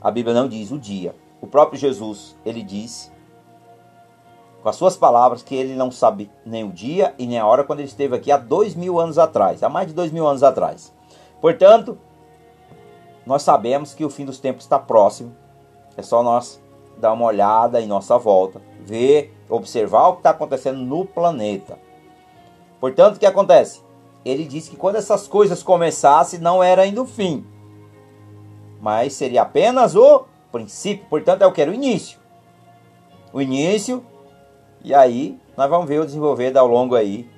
A 0.00 0.10
Bíblia 0.10 0.34
não 0.34 0.48
diz 0.48 0.72
o 0.72 0.78
dia. 0.80 1.14
O 1.40 1.46
próprio 1.46 1.78
Jesus, 1.78 2.36
ele 2.44 2.64
diz 2.64 3.12
com 4.66 4.70
as 4.70 4.74
suas 4.74 4.96
palavras 4.96 5.44
que 5.44 5.54
ele 5.54 5.76
não 5.76 5.92
sabe 5.92 6.28
nem 6.44 6.64
o 6.64 6.72
dia 6.72 7.14
e 7.16 7.24
nem 7.24 7.38
a 7.38 7.46
hora 7.46 7.62
quando 7.62 7.78
ele 7.78 7.86
esteve 7.86 8.16
aqui 8.16 8.32
há 8.32 8.36
dois 8.36 8.74
mil 8.74 8.98
anos 8.98 9.16
atrás, 9.16 9.62
há 9.62 9.68
mais 9.68 9.86
de 9.86 9.94
dois 9.94 10.10
mil 10.10 10.26
anos 10.26 10.42
atrás. 10.42 10.92
Portanto, 11.40 11.96
nós 13.24 13.42
sabemos 13.42 13.94
que 13.94 14.04
o 14.04 14.10
fim 14.10 14.24
dos 14.24 14.40
tempos 14.40 14.64
está 14.64 14.76
próximo. 14.76 15.32
É 15.96 16.02
só 16.02 16.20
nós 16.20 16.60
dar 16.98 17.12
uma 17.12 17.26
olhada 17.26 17.80
em 17.80 17.86
nossa 17.86 18.18
volta, 18.18 18.60
ver, 18.80 19.32
observar 19.48 20.08
o 20.08 20.12
que 20.14 20.18
está 20.18 20.30
acontecendo 20.30 20.80
no 20.80 21.06
planeta. 21.06 21.78
Portanto, 22.80 23.14
o 23.14 23.20
que 23.20 23.26
acontece? 23.26 23.82
Ele 24.24 24.44
disse 24.44 24.70
que 24.70 24.76
quando 24.76 24.96
essas 24.96 25.28
coisas 25.28 25.62
começassem, 25.62 26.40
não 26.40 26.60
era 26.60 26.82
ainda 26.82 27.00
o 27.00 27.06
fim, 27.06 27.46
mas 28.80 29.12
seria 29.12 29.42
apenas 29.42 29.94
o 29.94 30.24
princípio. 30.50 31.06
Portanto, 31.08 31.42
é 31.42 31.46
o 31.46 31.52
que 31.52 31.62
era 31.62 31.70
o 31.70 31.74
início. 31.74 32.18
O 33.32 33.40
início 33.40 34.04
e 34.86 34.94
aí 34.94 35.36
nós 35.56 35.68
vamos 35.68 35.88
ver 35.88 35.98
o 35.98 36.06
desenvolver 36.06 36.56
ao 36.56 36.68
longo 36.68 36.94
aí 36.94 37.28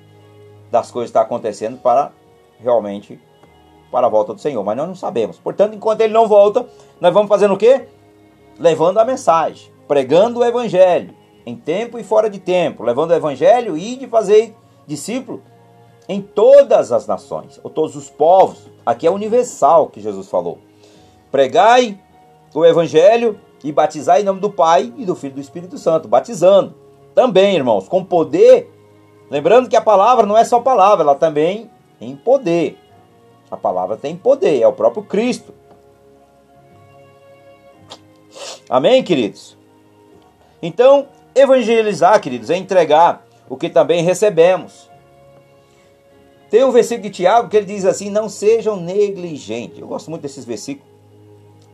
das 0.69 0.91
coisas 0.91 1.09
que 1.09 1.17
estão 1.17 1.23
tá 1.23 1.25
acontecendo 1.25 1.79
para 1.79 2.11
realmente 2.59 3.19
para 3.91 4.05
a 4.05 4.09
volta 4.09 4.35
do 4.35 4.39
Senhor. 4.39 4.63
Mas 4.63 4.77
nós 4.77 4.87
não 4.87 4.93
sabemos. 4.93 5.39
Portanto, 5.39 5.73
enquanto 5.73 6.01
ele 6.01 6.13
não 6.13 6.27
volta, 6.27 6.67
nós 7.01 7.11
vamos 7.11 7.27
fazendo 7.27 7.55
o 7.55 7.57
quê? 7.57 7.87
Levando 8.59 8.99
a 8.99 9.03
mensagem, 9.03 9.71
pregando 9.87 10.41
o 10.41 10.45
evangelho, 10.45 11.15
em 11.43 11.55
tempo 11.55 11.97
e 11.97 12.03
fora 12.03 12.29
de 12.29 12.37
tempo, 12.37 12.83
levando 12.83 13.09
o 13.09 13.15
evangelho 13.15 13.75
e 13.75 13.95
de 13.95 14.05
fazer 14.05 14.55
discípulo 14.85 15.41
em 16.07 16.21
todas 16.21 16.91
as 16.91 17.07
nações, 17.07 17.59
ou 17.63 17.71
todos 17.71 17.95
os 17.95 18.11
povos. 18.11 18.69
Aqui 18.85 19.07
é 19.07 19.11
universal 19.11 19.87
que 19.87 19.99
Jesus 19.99 20.29
falou. 20.29 20.59
Pregai 21.31 21.99
o 22.53 22.63
evangelho 22.63 23.39
e 23.63 23.71
batizai 23.71 24.21
em 24.21 24.25
nome 24.25 24.39
do 24.39 24.51
Pai 24.51 24.93
e 24.95 25.03
do 25.03 25.15
Filho 25.15 25.31
e 25.31 25.35
do 25.35 25.41
Espírito 25.41 25.79
Santo, 25.79 26.07
batizando 26.07 26.88
também, 27.19 27.53
irmãos, 27.53 27.89
com 27.89 28.01
poder. 28.01 28.71
Lembrando 29.29 29.67
que 29.67 29.75
a 29.75 29.81
palavra 29.81 30.25
não 30.25 30.37
é 30.37 30.45
só 30.45 30.61
palavra, 30.61 31.03
ela 31.03 31.15
também 31.15 31.69
tem 31.99 32.15
poder. 32.15 32.77
A 33.51 33.57
palavra 33.57 33.97
tem 33.97 34.15
poder, 34.15 34.61
é 34.61 34.65
o 34.65 34.71
próprio 34.71 35.03
Cristo. 35.03 35.53
Amém, 38.69 39.03
queridos? 39.03 39.57
Então, 40.61 41.09
evangelizar, 41.35 42.21
queridos, 42.21 42.49
é 42.49 42.55
entregar 42.55 43.27
o 43.49 43.57
que 43.57 43.67
também 43.67 44.01
recebemos. 44.01 44.89
Tem 46.49 46.63
um 46.63 46.71
versículo 46.71 47.09
de 47.09 47.17
Tiago 47.17 47.49
que 47.49 47.57
ele 47.57 47.65
diz 47.65 47.83
assim: 47.83 48.09
Não 48.09 48.29
sejam 48.29 48.77
negligentes. 48.77 49.77
Eu 49.77 49.87
gosto 49.87 50.09
muito 50.09 50.21
desses 50.21 50.45
versículos. 50.45 50.89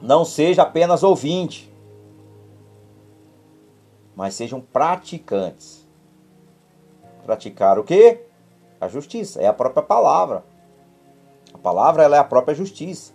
Não 0.01 0.25
seja 0.25 0.63
apenas 0.63 1.03
ouvinte, 1.03 1.71
mas 4.15 4.33
sejam 4.33 4.61
praticantes. 4.61 5.85
Praticar 7.25 7.77
o 7.77 7.83
que? 7.83 8.19
A 8.79 8.87
justiça, 8.87 9.41
é 9.41 9.47
a 9.47 9.53
própria 9.53 9.83
palavra. 9.83 10.43
A 11.53 11.57
palavra 11.57 12.03
ela 12.03 12.15
é 12.15 12.19
a 12.19 12.23
própria 12.23 12.53
justiça. 12.53 13.13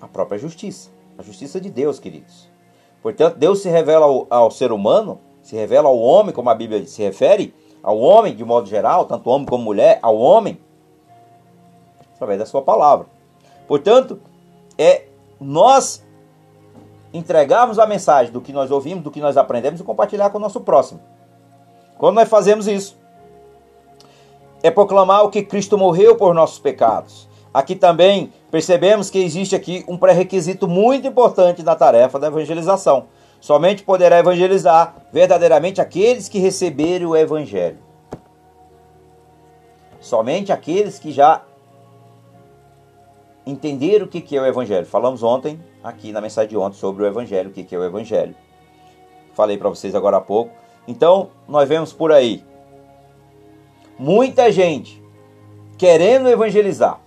A 0.00 0.08
própria 0.08 0.38
justiça. 0.38 0.90
A 1.18 1.22
justiça 1.22 1.60
de 1.60 1.70
Deus, 1.70 1.98
queridos. 1.98 2.48
Portanto, 3.02 3.36
Deus 3.36 3.60
se 3.60 3.68
revela 3.68 4.06
ao, 4.06 4.26
ao 4.30 4.50
ser 4.50 4.72
humano, 4.72 5.20
se 5.42 5.54
revela 5.54 5.88
ao 5.88 5.98
homem, 5.98 6.34
como 6.34 6.50
a 6.50 6.54
Bíblia 6.54 6.84
se 6.86 7.02
refere, 7.02 7.54
ao 7.82 7.98
homem 7.98 8.34
de 8.34 8.44
modo 8.44 8.68
geral, 8.68 9.04
tanto 9.04 9.30
homem 9.30 9.46
como 9.46 9.62
mulher, 9.62 9.98
ao 10.02 10.16
homem, 10.16 10.58
através 12.14 12.38
da 12.38 12.46
sua 12.46 12.62
palavra. 12.62 13.06
Portanto, 13.68 14.20
é 14.78 15.06
nós 15.40 16.04
entregarmos 17.16 17.78
a 17.78 17.86
mensagem 17.86 18.32
do 18.32 18.40
que 18.40 18.52
nós 18.52 18.70
ouvimos, 18.70 19.02
do 19.02 19.10
que 19.10 19.20
nós 19.20 19.36
aprendemos 19.36 19.80
e 19.80 19.84
compartilhar 19.84 20.30
com 20.30 20.38
o 20.38 20.40
nosso 20.40 20.60
próximo. 20.60 21.00
Quando 21.98 22.16
nós 22.16 22.28
fazemos 22.28 22.66
isso, 22.66 22.96
é 24.62 24.70
proclamar 24.70 25.24
o 25.24 25.30
que 25.30 25.42
Cristo 25.42 25.78
morreu 25.78 26.16
por 26.16 26.34
nossos 26.34 26.58
pecados. 26.58 27.28
Aqui 27.52 27.74
também 27.74 28.32
percebemos 28.50 29.08
que 29.08 29.18
existe 29.18 29.56
aqui 29.56 29.84
um 29.88 29.96
pré-requisito 29.96 30.68
muito 30.68 31.06
importante 31.06 31.62
na 31.62 31.74
tarefa 31.74 32.18
da 32.18 32.26
evangelização. 32.26 33.06
Somente 33.40 33.82
poderá 33.82 34.18
evangelizar 34.18 34.94
verdadeiramente 35.12 35.80
aqueles 35.80 36.28
que 36.28 36.38
receberem 36.38 37.06
o 37.06 37.16
evangelho. 37.16 37.78
Somente 40.00 40.52
aqueles 40.52 40.98
que 40.98 41.10
já 41.12 41.42
entenderam 43.46 44.06
o 44.06 44.08
que 44.08 44.36
é 44.36 44.40
o 44.40 44.46
evangelho. 44.46 44.84
Falamos 44.84 45.22
ontem 45.22 45.58
aqui 45.88 46.10
na 46.10 46.20
mensagem 46.20 46.50
de 46.50 46.56
ontem 46.56 46.76
sobre 46.76 47.04
o 47.04 47.06
Evangelho, 47.06 47.50
o 47.50 47.52
que 47.52 47.74
é 47.74 47.78
o 47.78 47.84
Evangelho. 47.84 48.34
Falei 49.34 49.56
para 49.56 49.68
vocês 49.68 49.94
agora 49.94 50.16
há 50.16 50.20
pouco. 50.20 50.52
Então, 50.88 51.30
nós 51.48 51.68
vemos 51.68 51.92
por 51.92 52.10
aí 52.10 52.44
muita 53.98 54.50
gente 54.50 55.02
querendo 55.78 56.28
evangelizar, 56.28 57.00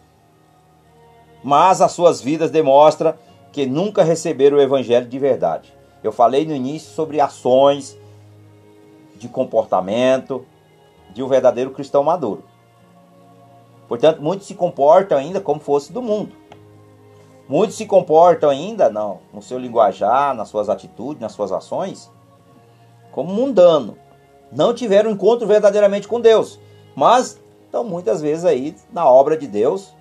mas 1.43 1.82
as 1.82 1.91
suas 1.91 2.21
vidas 2.21 2.51
demonstram 2.51 3.13
que 3.51 3.65
nunca 3.65 4.03
receberam 4.03 4.57
o 4.57 4.61
Evangelho 4.61 5.07
de 5.07 5.19
verdade. 5.19 5.73
Eu 6.01 6.11
falei 6.11 6.45
no 6.45 6.55
início 6.55 6.91
sobre 6.91 7.19
ações 7.19 7.97
de 9.15 9.27
comportamento 9.27 10.45
de 11.13 11.21
um 11.21 11.27
verdadeiro 11.27 11.71
cristão 11.71 12.03
maduro. 12.03 12.43
Portanto, 13.88 14.21
muitos 14.21 14.47
se 14.47 14.55
comportam 14.55 15.17
ainda 15.17 15.41
como 15.41 15.59
fosse 15.59 15.91
do 15.91 16.01
mundo. 16.01 16.38
Muitos 17.49 17.77
se 17.77 17.87
comportam 17.87 18.47
ainda 18.47 18.91
não, 18.91 19.21
no 19.33 19.41
seu 19.41 19.57
linguajar, 19.57 20.35
nas 20.35 20.49
suas 20.49 20.69
atitudes, 20.69 21.19
nas 21.19 21.31
suas 21.31 21.51
ações, 21.51 22.11
como 23.11 23.33
mundano. 23.33 23.97
Não 24.51 24.71
tiveram 24.71 25.09
encontro 25.09 25.47
verdadeiramente 25.47 26.07
com 26.07 26.21
Deus, 26.21 26.59
mas 26.95 27.41
estão 27.65 27.83
muitas 27.83 28.21
vezes 28.21 28.45
aí 28.45 28.75
na 28.93 29.09
obra 29.09 29.35
de 29.35 29.47
Deus, 29.47 29.95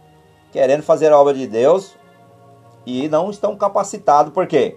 querendo 0.53 0.82
fazer 0.82 1.11
a 1.11 1.18
obra 1.18 1.32
de 1.32 1.46
Deus 1.46 1.96
e 2.84 3.09
não 3.09 3.30
estão 3.30 3.57
capacitados. 3.57 4.30
Por 4.30 4.46
quê? 4.46 4.76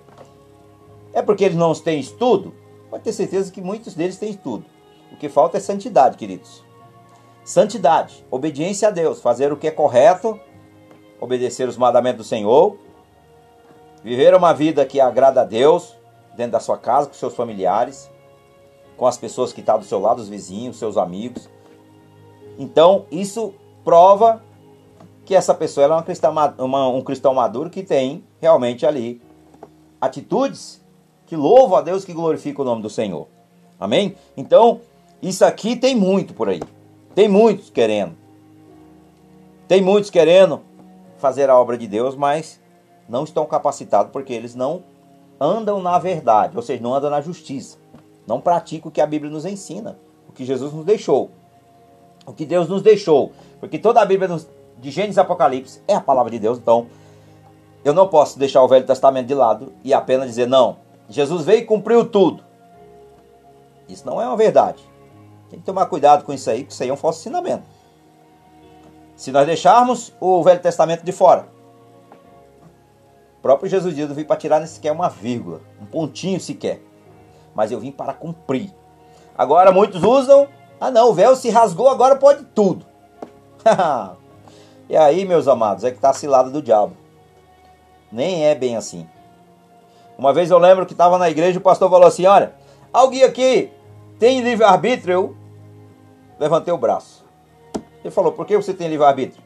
É 1.11 1.21
porque 1.21 1.43
eles 1.43 1.57
não 1.57 1.73
têm 1.73 1.99
estudo? 1.99 2.53
Pode 2.89 3.03
ter 3.03 3.11
certeza 3.11 3.51
que 3.51 3.59
muitos 3.59 3.95
deles 3.95 4.17
têm 4.17 4.29
estudo. 4.29 4.63
O 5.11 5.17
que 5.17 5.27
falta 5.27 5.57
é 5.57 5.59
santidade, 5.59 6.15
queridos. 6.17 6.63
Santidade, 7.43 8.25
obediência 8.31 8.87
a 8.87 8.91
Deus, 8.91 9.21
fazer 9.21 9.51
o 9.51 9.57
que 9.57 9.67
é 9.67 9.71
correto 9.71 10.39
obedecer 11.21 11.69
os 11.69 11.77
mandamentos 11.77 12.25
do 12.25 12.27
Senhor, 12.27 12.75
viver 14.03 14.33
uma 14.33 14.51
vida 14.51 14.83
que 14.85 14.99
agrada 14.99 15.41
a 15.41 15.45
Deus, 15.45 15.95
dentro 16.35 16.53
da 16.53 16.59
sua 16.59 16.77
casa, 16.77 17.07
com 17.07 17.13
seus 17.13 17.35
familiares, 17.35 18.09
com 18.97 19.05
as 19.05 19.17
pessoas 19.17 19.53
que 19.53 19.59
estão 19.59 19.77
do 19.77 19.85
seu 19.85 19.99
lado, 19.99 20.19
os 20.19 20.27
vizinhos, 20.27 20.77
seus 20.77 20.97
amigos. 20.97 21.47
Então, 22.57 23.05
isso 23.11 23.53
prova 23.83 24.43
que 25.23 25.35
essa 25.35 25.53
pessoa 25.53 25.85
é 25.85 25.89
uma 25.89 26.03
cristã, 26.03 26.29
uma, 26.57 26.87
um 26.87 27.01
cristão 27.01 27.33
maduro 27.33 27.69
que 27.69 27.83
tem 27.83 28.23
realmente 28.41 28.85
ali 28.85 29.21
atitudes 29.99 30.81
que 31.27 31.35
louvam 31.35 31.77
a 31.77 31.81
Deus, 31.81 32.03
que 32.03 32.13
glorificam 32.13 32.65
o 32.65 32.67
nome 32.67 32.81
do 32.81 32.89
Senhor. 32.89 33.27
Amém? 33.79 34.15
Então, 34.35 34.81
isso 35.21 35.45
aqui 35.45 35.75
tem 35.75 35.95
muito 35.95 36.33
por 36.33 36.49
aí. 36.49 36.61
Tem 37.13 37.27
muitos 37.27 37.69
querendo. 37.69 38.15
Tem 39.67 39.81
muitos 39.81 40.09
querendo 40.09 40.61
fazer 41.21 41.49
a 41.49 41.57
obra 41.57 41.77
de 41.77 41.87
Deus, 41.87 42.15
mas 42.15 42.59
não 43.07 43.23
estão 43.23 43.45
capacitados 43.45 44.11
porque 44.11 44.33
eles 44.33 44.55
não 44.55 44.83
andam 45.39 45.81
na 45.81 45.97
verdade, 45.97 46.55
ou 46.55 46.61
seja, 46.61 46.81
não 46.83 46.93
andam 46.93 47.09
na 47.09 47.21
justiça. 47.21 47.77
Não 48.27 48.41
praticam 48.41 48.89
o 48.89 48.91
que 48.91 49.01
a 49.01 49.07
Bíblia 49.07 49.31
nos 49.31 49.45
ensina, 49.45 49.97
o 50.27 50.31
que 50.31 50.45
Jesus 50.45 50.73
nos 50.73 50.85
deixou. 50.85 51.31
O 52.25 52.33
que 52.33 52.45
Deus 52.45 52.67
nos 52.67 52.81
deixou. 52.81 53.31
Porque 53.59 53.79
toda 53.79 54.01
a 54.01 54.05
Bíblia 54.05 54.37
de 54.77 54.91
Gênesis 54.91 55.17
e 55.17 55.19
Apocalipse 55.19 55.81
é 55.87 55.95
a 55.95 56.01
palavra 56.01 56.31
de 56.31 56.39
Deus, 56.39 56.57
então 56.57 56.87
eu 57.83 57.93
não 57.93 58.07
posso 58.07 58.37
deixar 58.37 58.63
o 58.63 58.67
Velho 58.67 58.85
Testamento 58.85 59.27
de 59.27 59.33
lado 59.33 59.73
e 59.83 59.93
apenas 59.93 60.27
dizer, 60.27 60.47
não, 60.47 60.77
Jesus 61.09 61.43
veio 61.43 61.61
e 61.61 61.65
cumpriu 61.65 62.05
tudo. 62.05 62.43
Isso 63.89 64.05
não 64.05 64.21
é 64.21 64.27
uma 64.27 64.37
verdade. 64.37 64.81
Tem 65.49 65.59
que 65.59 65.65
tomar 65.65 65.87
cuidado 65.87 66.23
com 66.23 66.31
isso 66.31 66.49
aí, 66.49 66.59
porque 66.59 66.73
isso 66.73 66.83
aí 66.83 66.89
é 66.89 66.93
um 66.93 66.97
falso 66.97 67.19
ensinamento. 67.19 67.63
Se 69.21 69.31
nós 69.31 69.45
deixarmos 69.45 70.11
o 70.19 70.41
Velho 70.41 70.59
Testamento 70.59 71.03
de 71.03 71.11
fora, 71.11 71.47
o 73.37 73.41
próprio 73.43 73.69
Jesus 73.69 73.95
diz: 73.95 74.09
Eu 74.09 74.15
vim 74.15 74.23
para 74.23 74.35
tirar 74.35 74.57
nem 74.57 74.67
sequer 74.67 74.91
uma 74.91 75.09
vírgula, 75.09 75.61
um 75.79 75.85
pontinho 75.85 76.39
sequer. 76.39 76.81
Mas 77.53 77.71
eu 77.71 77.79
vim 77.79 77.91
para 77.91 78.13
cumprir. 78.13 78.73
Agora 79.37 79.71
muitos 79.71 80.01
usam: 80.01 80.47
Ah, 80.79 80.89
não, 80.89 81.11
o 81.11 81.13
véu 81.13 81.35
se 81.35 81.51
rasgou, 81.51 81.87
agora 81.87 82.15
pode 82.15 82.45
tudo. 82.45 82.83
e 84.89 84.97
aí, 84.97 85.23
meus 85.23 85.47
amados, 85.47 85.83
é 85.83 85.91
que 85.91 85.97
está 85.97 86.09
a 86.09 86.13
cilada 86.13 86.49
do 86.49 86.59
diabo. 86.59 86.97
Nem 88.11 88.47
é 88.47 88.55
bem 88.55 88.75
assim. 88.75 89.07
Uma 90.17 90.33
vez 90.33 90.49
eu 90.49 90.57
lembro 90.57 90.87
que 90.87 90.93
estava 90.93 91.19
na 91.19 91.29
igreja 91.29 91.59
o 91.59 91.61
pastor 91.61 91.91
falou 91.91 92.07
assim: 92.07 92.25
Olha, 92.25 92.55
alguém 92.91 93.21
aqui 93.21 93.71
tem 94.17 94.41
livre-arbítrio? 94.41 95.13
Eu 95.13 95.35
levantei 96.39 96.73
o 96.73 96.77
braço. 96.79 97.20
Ele 98.03 98.11
falou: 98.11 98.31
Por 98.31 98.45
que 98.45 98.55
você 98.55 98.73
tem 98.73 98.87
livre-arbítrio? 98.87 99.43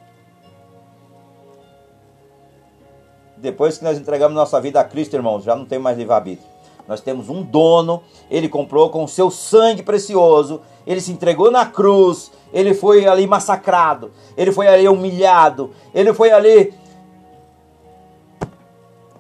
Depois 3.38 3.78
que 3.78 3.84
nós 3.84 3.97
entregamos 3.97 4.36
nossa 4.36 4.60
vida 4.62 4.80
a 4.80 4.84
Cristo, 4.84 5.16
irmãos, 5.16 5.43
já 5.43 5.56
não 5.56 5.66
tem 5.66 5.78
mais 5.78 5.97
livre-arbítrio. 5.97 6.47
Nós 6.88 7.01
temos 7.01 7.30
um 7.30 7.41
dono, 7.41 8.03
ele 8.30 8.47
comprou 8.47 8.89
com 8.89 9.03
o 9.03 9.08
seu 9.08 9.32
sangue 9.32 9.82
precioso, 9.82 10.62
ele 10.86 11.01
se 11.01 11.12
entregou 11.12 11.49
na 11.49 11.66
cruz, 11.66 12.32
ele 12.53 12.74
foi 12.74 13.08
ali 13.08 13.26
massacrado, 13.26 14.12
ele 14.38 14.51
foi 14.51 14.68
ali 14.68 14.88
humilhado, 14.88 15.72
ele 15.93 16.14
foi 16.14 16.32
ali 16.32 16.74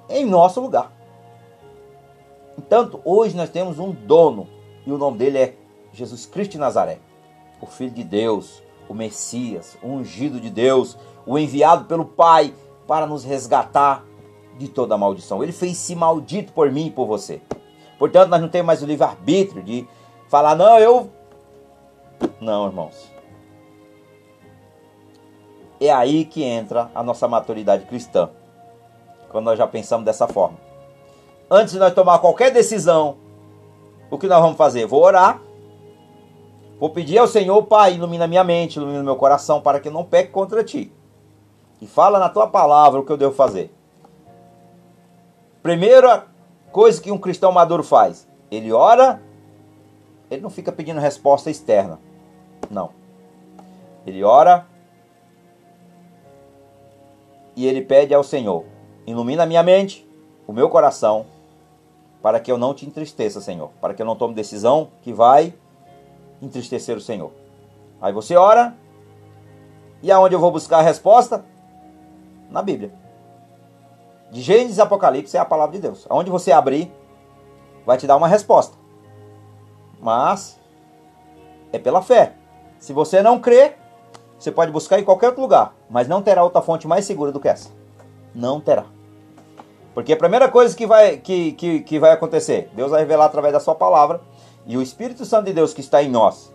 em 0.07 0.25
nosso 0.25 0.61
lugar. 0.61 0.91
Entanto, 2.57 3.01
hoje 3.03 3.35
nós 3.35 3.49
temos 3.49 3.79
um 3.79 3.91
dono 3.91 4.47
e 4.85 4.91
o 4.91 4.97
nome 4.97 5.17
dele 5.17 5.37
é 5.37 5.53
Jesus 5.91 6.25
Cristo 6.25 6.51
de 6.51 6.57
Nazaré, 6.59 6.99
o 7.59 7.65
Filho 7.65 7.91
de 7.91 8.03
Deus, 8.03 8.61
o 8.87 8.93
Messias, 8.93 9.77
o 9.81 9.87
ungido 9.87 10.39
de 10.39 10.49
Deus, 10.49 10.97
o 11.25 11.37
enviado 11.37 11.85
pelo 11.85 12.05
Pai 12.05 12.53
para 12.87 13.05
nos 13.05 13.23
resgatar 13.23 14.03
de 14.57 14.67
toda 14.67 14.97
maldição. 14.97 15.43
Ele 15.43 15.51
fez-se 15.51 15.95
maldito 15.95 16.53
por 16.53 16.71
mim 16.71 16.87
e 16.87 16.91
por 16.91 17.05
você. 17.05 17.41
Portanto, 17.97 18.29
nós 18.29 18.41
não 18.41 18.49
temos 18.49 18.67
mais 18.67 18.83
o 18.83 18.85
livre-arbítrio 18.85 19.63
de 19.63 19.87
falar, 20.27 20.55
não, 20.55 20.77
eu. 20.79 21.09
Não, 22.39 22.67
irmãos. 22.67 23.11
É 25.79 25.91
aí 25.91 26.25
que 26.25 26.43
entra 26.43 26.89
a 26.95 27.03
nossa 27.03 27.27
maturidade 27.27 27.85
cristã. 27.85 28.29
Quando 29.29 29.45
nós 29.45 29.57
já 29.57 29.67
pensamos 29.67 30.05
dessa 30.05 30.27
forma. 30.27 30.57
Antes 31.49 31.73
de 31.73 31.79
nós 31.79 31.93
tomar 31.93 32.19
qualquer 32.19 32.51
decisão, 32.51 33.17
o 34.09 34.17
que 34.17 34.27
nós 34.27 34.41
vamos 34.41 34.57
fazer? 34.57 34.85
Vou 34.85 35.03
orar. 35.03 35.41
Vou 36.79 36.89
pedir 36.89 37.17
ao 37.17 37.27
Senhor, 37.27 37.63
Pai, 37.63 37.93
ilumina 37.95 38.27
minha 38.27 38.43
mente, 38.43 38.75
ilumina 38.75 39.01
meu 39.01 39.15
coração, 39.15 39.61
para 39.61 39.79
que 39.79 39.87
eu 39.87 39.93
não 39.93 40.03
peque 40.03 40.31
contra 40.31 40.63
ti. 40.63 40.91
E 41.81 41.87
fala 41.87 42.19
na 42.19 42.29
tua 42.29 42.47
palavra 42.47 42.99
o 42.99 43.05
que 43.05 43.11
eu 43.11 43.17
devo 43.17 43.33
fazer. 43.33 43.73
Primeira 45.63 46.27
coisa 46.71 47.01
que 47.01 47.11
um 47.11 47.17
cristão 47.17 47.51
maduro 47.51 47.83
faz: 47.83 48.27
ele 48.51 48.71
ora, 48.71 49.21
ele 50.29 50.41
não 50.41 50.49
fica 50.49 50.71
pedindo 50.71 50.99
resposta 50.99 51.49
externa. 51.49 51.99
Não. 52.69 52.91
Ele 54.05 54.23
ora 54.23 54.67
e 57.55 57.65
ele 57.65 57.81
pede 57.81 58.13
ao 58.13 58.23
Senhor: 58.23 58.65
ilumina 59.07 59.45
minha 59.45 59.63
mente, 59.63 60.07
o 60.45 60.51
meu 60.51 60.69
coração, 60.69 61.25
para 62.21 62.39
que 62.39 62.51
eu 62.51 62.57
não 62.57 62.73
te 62.73 62.85
entristeça, 62.85 63.39
Senhor, 63.39 63.71
para 63.79 63.93
que 63.93 64.01
eu 64.01 64.05
não 64.05 64.15
tome 64.15 64.33
decisão 64.33 64.89
que 65.01 65.13
vai 65.13 65.53
entristecer 66.41 66.95
o 66.97 67.01
Senhor. 67.01 67.31
Aí 68.01 68.13
você 68.13 68.35
ora, 68.35 68.75
e 70.01 70.11
aonde 70.11 70.35
eu 70.35 70.39
vou 70.39 70.51
buscar 70.51 70.79
a 70.79 70.81
resposta? 70.81 71.43
Na 72.49 72.61
Bíblia. 72.61 72.93
De 74.31 74.41
Gênesis 74.41 74.79
Apocalipse 74.79 75.37
é 75.37 75.39
a 75.39 75.45
palavra 75.45 75.75
de 75.75 75.81
Deus. 75.81 76.05
Aonde 76.09 76.29
você 76.29 76.51
abrir, 76.51 76.91
vai 77.85 77.97
te 77.97 78.07
dar 78.07 78.15
uma 78.15 78.27
resposta. 78.27 78.77
Mas 79.99 80.59
é 81.71 81.79
pela 81.79 82.01
fé. 82.01 82.33
Se 82.79 82.93
você 82.93 83.21
não 83.21 83.39
crê, 83.39 83.75
você 84.37 84.51
pode 84.51 84.71
buscar 84.71 84.99
em 84.99 85.03
qualquer 85.03 85.27
outro 85.27 85.41
lugar, 85.41 85.73
mas 85.89 86.07
não 86.07 86.21
terá 86.21 86.43
outra 86.43 86.61
fonte 86.61 86.87
mais 86.87 87.05
segura 87.05 87.31
do 87.31 87.39
que 87.39 87.47
essa. 87.47 87.69
Não 88.33 88.59
terá. 88.59 88.85
Porque 89.93 90.11
a 90.13 90.17
primeira 90.17 90.49
coisa 90.49 90.75
que 90.75 90.85
vai, 90.85 91.17
que, 91.17 91.53
que, 91.53 91.79
que 91.79 91.99
vai 91.99 92.11
acontecer, 92.11 92.69
Deus 92.73 92.91
vai 92.91 92.99
revelar 92.99 93.25
através 93.25 93.53
da 93.53 93.59
sua 93.59 93.73
palavra, 93.73 94.21
e 94.65 94.77
o 94.77 94.81
Espírito 94.81 95.25
Santo 95.25 95.45
de 95.45 95.53
Deus 95.53 95.73
que 95.73 95.81
está 95.81 96.01
em 96.01 96.09
nós, 96.09 96.53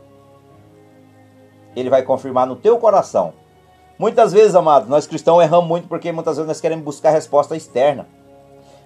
ele 1.75 1.91
vai 1.91 2.03
confirmar 2.03 2.47
no 2.47 2.57
teu 2.57 2.79
coração. 2.79 3.33
Muitas 3.99 4.33
vezes, 4.33 4.55
amados, 4.55 4.89
nós 4.89 5.07
cristãos 5.07 5.43
erramos 5.43 5.69
muito 5.69 5.87
porque 5.87 6.11
muitas 6.11 6.37
vezes 6.37 6.49
nós 6.49 6.61
queremos 6.61 6.85
buscar 6.85 7.11
resposta 7.11 7.57
externa. 7.57 8.09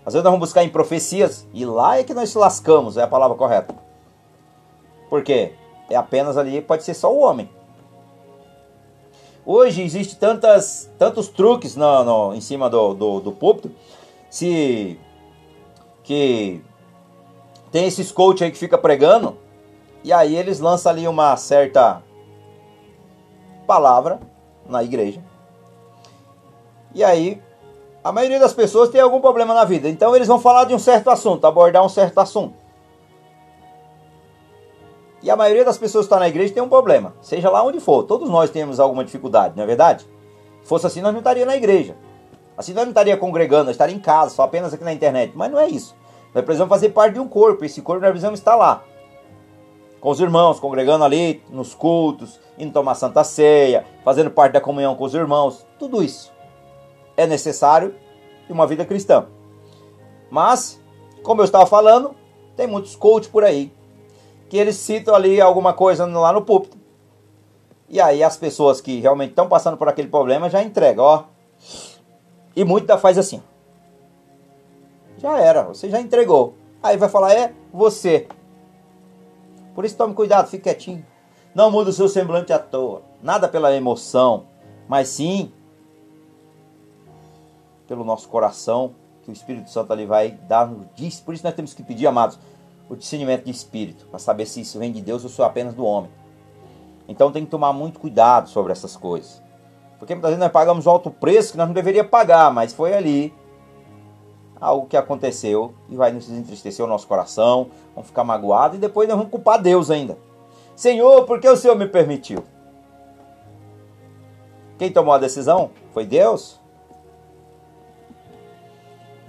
Às 0.05 0.13
vezes 0.13 0.25
nós 0.25 0.33
vamos 0.33 0.49
buscar 0.49 0.65
em 0.65 0.69
profecias 0.69 1.47
e 1.55 1.65
lá 1.65 1.99
é 1.99 2.05
que 2.05 2.13
nós 2.13 2.31
se 2.31 2.37
lascamos, 2.37 2.97
é 2.97 3.03
a 3.03 3.09
palavra 3.09 3.37
correta. 3.37 3.75
Por 5.09 5.23
quê? 5.23 5.53
É 5.89 5.97
apenas 5.97 6.37
ali, 6.37 6.61
pode 6.61 6.83
ser 6.83 6.95
só 6.95 7.13
o 7.13 7.21
homem. 7.21 7.49
Hoje 9.47 9.83
existe 9.83 10.17
tantas, 10.17 10.91
tantos 10.99 11.29
truques 11.29 11.77
no, 11.77 12.05
no, 12.05 12.35
em 12.35 12.41
cima 12.41 12.69
do, 12.69 12.95
do, 12.95 13.21
do 13.21 13.33
púlpito 13.33 13.71
se 14.31 14.99
que 16.03 16.61
tem 17.75 17.87
esses 17.87 18.13
coach 18.13 18.45
aí 18.45 18.53
que 18.53 18.57
fica 18.57 18.79
pregando 18.79 19.37
e 20.05 20.13
aí 20.13 20.37
eles 20.37 20.61
lançam 20.61 20.93
ali 20.93 21.09
uma 21.09 21.37
certa 21.37 22.05
palavra 23.67 24.21
na 24.65 24.85
igreja. 24.85 25.21
E 26.95 27.03
aí 27.03 27.43
a 28.05 28.13
maioria 28.13 28.39
das 28.39 28.53
pessoas 28.53 28.91
tem 28.91 29.01
algum 29.01 29.21
problema 29.21 29.53
na 29.53 29.65
vida, 29.65 29.89
então 29.89 30.15
eles 30.15 30.29
vão 30.29 30.39
falar 30.39 30.67
de 30.67 30.73
um 30.73 30.79
certo 30.79 31.11
assunto, 31.11 31.49
abordar 31.49 31.85
um 31.85 31.89
certo 31.89 32.21
assunto. 32.21 32.55
E 35.21 35.29
a 35.29 35.35
maioria 35.35 35.65
das 35.65 35.77
pessoas 35.77 36.07
que 36.07 36.15
está 36.15 36.21
na 36.21 36.29
igreja 36.29 36.55
tem 36.55 36.63
um 36.63 36.69
problema, 36.69 37.13
seja 37.21 37.51
lá 37.51 37.65
onde 37.65 37.81
for. 37.81 38.05
Todos 38.05 38.31
nós 38.31 38.51
temos 38.51 38.79
alguma 38.79 39.05
dificuldade, 39.05 39.55
não 39.57 39.65
é 39.65 39.67
verdade? 39.67 40.05
Se 40.63 40.69
fosse 40.69 40.87
assim, 40.87 41.01
nós 41.01 41.11
não 41.11 41.19
estaríamos 41.19 41.53
na 41.53 41.57
igreja. 41.57 41.97
Assim 42.57 42.73
nós 42.73 42.85
não 42.85 42.93
estaria 42.93 43.17
congregando, 43.17 43.65
nós 43.65 43.75
estaria 43.75 43.97
em 43.97 44.01
casa, 44.01 44.33
só 44.33 44.45
apenas 44.45 44.73
aqui 44.73 44.85
na 44.85 44.93
internet. 44.93 45.33
Mas 45.35 45.51
não 45.51 45.59
é 45.59 45.67
isso. 45.67 45.97
Nós 46.35 46.45
precisamos 46.45 46.69
fazer 46.69 46.91
parte 46.91 47.15
de 47.15 47.21
um 47.21 47.29
corpo. 47.29 47.65
Esse 47.65 47.81
corpo 47.81 48.03
nós 48.03 48.11
precisamos 48.11 48.41
estar 48.41 48.57
lá. 48.57 48.83
Com 50.01 50.11
os 50.11 50.21
irmãos, 50.21 50.61
congregando 50.61 51.05
ali 51.05 51.43
nos 51.49 51.75
cultos, 51.75 52.39
indo 52.59 52.73
tomar 52.73 52.95
santa 52.95 53.25
ceia, 53.25 53.87
fazendo 54.05 54.31
parte 54.31 54.53
da 54.53 54.61
comunhão 54.61 54.95
com 54.97 55.05
os 55.05 55.15
irmãos. 55.15 55.65
Tudo 55.79 56.03
isso 56.03 56.33
é 57.17 57.27
necessário 57.27 57.95
em 58.51 58.53
uma 58.53 58.67
vida 58.67 58.85
cristã. 58.85 59.27
Mas, 60.31 60.81
como 61.23 61.41
eu 61.41 61.45
estava 61.45 61.65
falando, 61.65 62.15
tem 62.57 62.67
muitos 62.67 62.97
coaches 62.97 63.29
por 63.29 63.45
aí 63.45 63.73
que 64.49 64.59
eles 64.59 64.77
citam 64.77 65.15
ali 65.15 65.41
alguma 65.41 65.73
coisa 65.73 66.07
lá 66.07 66.33
no 66.33 66.43
púlpito. 66.43 66.77
E 67.89 68.01
aí 68.01 68.23
as 68.23 68.37
pessoas 68.37 68.81
que 68.81 69.01
realmente 69.01 69.31
estão 69.31 69.49
passando 69.49 69.77
por 69.77 69.89
aquele 69.89 70.09
problema 70.09 70.51
já 70.51 70.63
entregam, 70.63 71.05
ó. 71.05 71.25
E 72.55 72.65
muito 72.65 72.87
da 72.87 72.99
faz 72.99 73.19
assim. 73.19 73.43
Já 75.25 75.39
era, 75.39 75.63
você 75.63 75.89
já 75.89 75.99
entregou. 75.99 76.53
Aí 76.83 76.99
vai 76.99 77.09
falar, 77.09 77.33
é 77.33 77.55
você. 77.73 78.29
Por 79.75 79.87
isso 79.87 79.97
tome 79.97 80.13
cuidado, 80.13 80.51
fique 80.51 80.65
quietinho. 80.65 81.03
Não 81.55 81.71
muda 81.71 81.89
o 81.89 81.93
seu 81.95 82.11
semblante 82.11 82.53
à 82.53 82.59
toa. 82.59 83.01
Nada 83.23 83.49
pela 83.49 83.75
emoção, 83.75 84.45
mas 84.87 85.09
sim 85.09 85.51
pelo 87.89 88.05
nosso 88.05 88.29
coração, 88.29 88.95
que 89.23 89.31
o 89.31 89.33
Espírito 89.33 89.71
Santo 89.71 89.95
ali 89.95 90.05
vai 90.05 90.33
dar 90.47 90.67
no 90.67 90.87
diz. 90.95 91.21
Por 91.21 91.33
isso 91.33 91.45
nós 91.45 91.55
temos 91.55 91.73
que 91.73 91.83
pedir, 91.83 92.07
amados, 92.07 92.39
o 92.91 92.95
discernimento 92.95 93.45
de 93.45 93.51
espírito, 93.51 94.05
para 94.11 94.19
saber 94.19 94.45
se 94.45 94.61
isso 94.61 94.79
vem 94.79 94.93
de 94.93 95.01
Deus 95.01 95.25
ou 95.25 95.31
se 95.31 95.41
é 95.41 95.45
apenas 95.47 95.73
do 95.73 95.87
homem. 95.87 96.11
Então 97.09 97.33
tem 97.33 97.47
que 97.47 97.51
tomar 97.51 97.73
muito 97.73 97.99
cuidado 97.99 98.51
sobre 98.51 98.73
essas 98.73 98.95
coisas. 98.95 99.43
Porque 99.99 100.15
muitas 100.15 100.33
vezes 100.33 100.43
nós 100.43 100.53
pagamos 100.53 100.87
alto 100.87 101.11
preço 101.11 101.53
que 101.53 101.57
nós 101.57 101.67
não 101.67 101.75
deveríamos 101.75 102.11
pagar, 102.11 102.53
mas 102.53 102.75
foi 102.75 102.93
ali 102.93 103.33
algo 104.65 104.87
que 104.87 104.97
aconteceu 104.97 105.75
e 105.91 105.97
vai 105.97 106.11
nos 106.11 106.31
entristecer 106.31 106.83
o 106.83 106.89
nosso 106.89 107.07
coração, 107.07 107.69
vamos 107.95 108.09
ficar 108.09 108.25
magoados 108.25 108.79
e 108.79 108.81
depois 108.81 109.07
nós 109.07 109.17
vamos 109.17 109.31
culpar 109.31 109.61
Deus 109.61 109.91
ainda. 109.91 110.17
Senhor, 110.75 111.27
por 111.27 111.39
que 111.39 111.49
o 111.49 111.57
Senhor 111.57 111.77
me 111.77 111.87
permitiu? 111.87 112.43
Quem 114.79 114.91
tomou 114.91 115.13
a 115.13 115.19
decisão? 115.19 115.71
Foi 115.93 116.07
Deus? 116.07 116.59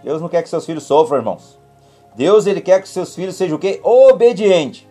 Deus 0.01 0.21
não 0.21 0.29
quer 0.29 0.41
que 0.41 0.49
seus 0.49 0.65
filhos 0.65 0.83
sofram, 0.83 1.17
irmãos. 1.17 1.59
Deus 2.15 2.47
ele 2.47 2.61
quer 2.61 2.81
que 2.81 2.87
seus 2.87 3.13
filhos 3.13 3.35
sejam 3.35 3.57
o 3.57 3.59
quê? 3.59 3.81
Obediente. 3.83 4.87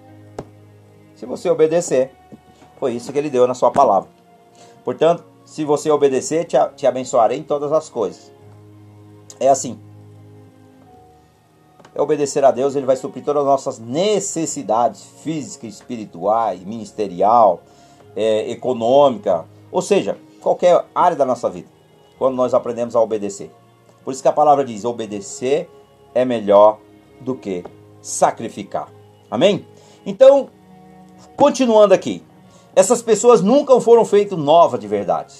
Se 1.14 1.24
você 1.24 1.48
obedecer, 1.48 2.10
foi 2.78 2.92
isso 2.92 3.10
que 3.10 3.18
ele 3.18 3.30
deu 3.30 3.46
na 3.46 3.54
sua 3.54 3.70
palavra. 3.70 4.10
Portanto, 4.84 5.24
se 5.44 5.64
você 5.64 5.90
obedecer, 5.90 6.44
te, 6.44 6.56
te 6.76 6.86
abençoarei 6.86 7.38
em 7.38 7.42
todas 7.42 7.72
as 7.72 7.88
coisas. 7.88 8.30
É 9.40 9.48
assim. 9.48 9.80
É 11.94 12.02
obedecer 12.02 12.44
a 12.44 12.50
Deus, 12.50 12.74
ele 12.74 12.86
vai 12.86 12.96
suprir 12.96 13.24
todas 13.24 13.42
as 13.42 13.48
nossas 13.48 13.78
necessidades 13.78 15.04
físicas, 15.22 15.74
espirituais, 15.74 16.60
ministerial, 16.64 17.62
é, 18.16 18.50
econômica, 18.50 19.44
ou 19.70 19.80
seja, 19.80 20.18
qualquer 20.40 20.84
área 20.94 21.16
da 21.16 21.24
nossa 21.24 21.48
vida, 21.48 21.68
quando 22.18 22.34
nós 22.34 22.52
aprendemos 22.52 22.96
a 22.96 23.00
obedecer. 23.00 23.50
Por 24.04 24.12
isso 24.12 24.22
que 24.22 24.28
a 24.28 24.32
palavra 24.32 24.64
diz: 24.64 24.84
obedecer 24.84 25.70
é 26.14 26.24
melhor 26.24 26.78
do 27.20 27.34
que 27.34 27.64
sacrificar. 28.02 28.88
Amém? 29.30 29.66
Então, 30.04 30.48
continuando 31.36 31.94
aqui. 31.94 32.22
Essas 32.76 33.00
pessoas 33.00 33.40
nunca 33.40 33.80
foram 33.80 34.04
feitas 34.04 34.36
novas 34.36 34.80
de 34.80 34.88
verdade. 34.88 35.32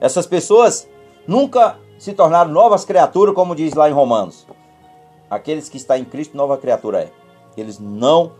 Essas 0.00 0.26
pessoas 0.26 0.88
nunca 1.26 1.78
se 1.98 2.12
tornaram 2.12 2.50
novas 2.50 2.84
criaturas, 2.84 3.32
como 3.32 3.54
diz 3.54 3.74
lá 3.74 3.88
em 3.88 3.92
Romanos. 3.92 4.44
Aqueles 5.28 5.68
que 5.68 5.76
estão 5.76 5.96
em 5.96 6.04
Cristo, 6.04 6.36
nova 6.36 6.56
criatura 6.56 7.02
é. 7.02 7.12
Eles 7.56 7.78
não 7.78 8.32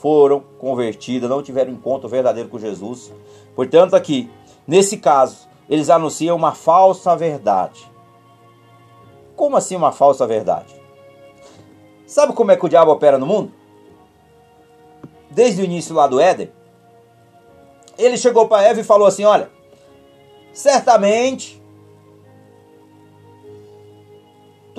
foram 0.00 0.40
convertidos, 0.58 1.28
não 1.28 1.42
tiveram 1.42 1.72
encontro 1.72 2.08
verdadeiro 2.08 2.48
com 2.48 2.58
Jesus. 2.58 3.12
Portanto, 3.54 3.94
aqui, 3.94 4.30
nesse 4.66 4.98
caso, 4.98 5.48
eles 5.68 5.90
anunciam 5.90 6.36
uma 6.36 6.52
falsa 6.52 7.14
verdade. 7.16 7.90
Como 9.36 9.56
assim 9.56 9.76
uma 9.76 9.92
falsa 9.92 10.26
verdade? 10.26 10.74
Sabe 12.06 12.32
como 12.32 12.50
é 12.50 12.56
que 12.56 12.64
o 12.64 12.68
diabo 12.68 12.90
opera 12.90 13.18
no 13.18 13.26
mundo? 13.26 13.52
Desde 15.30 15.60
o 15.62 15.64
início 15.64 15.94
lá 15.94 16.06
do 16.06 16.18
Éden, 16.18 16.50
ele 17.98 18.16
chegou 18.16 18.48
para 18.48 18.66
Eva 18.66 18.80
e 18.80 18.84
falou 18.84 19.06
assim: 19.06 19.24
Olha, 19.24 19.50
certamente 20.52 21.62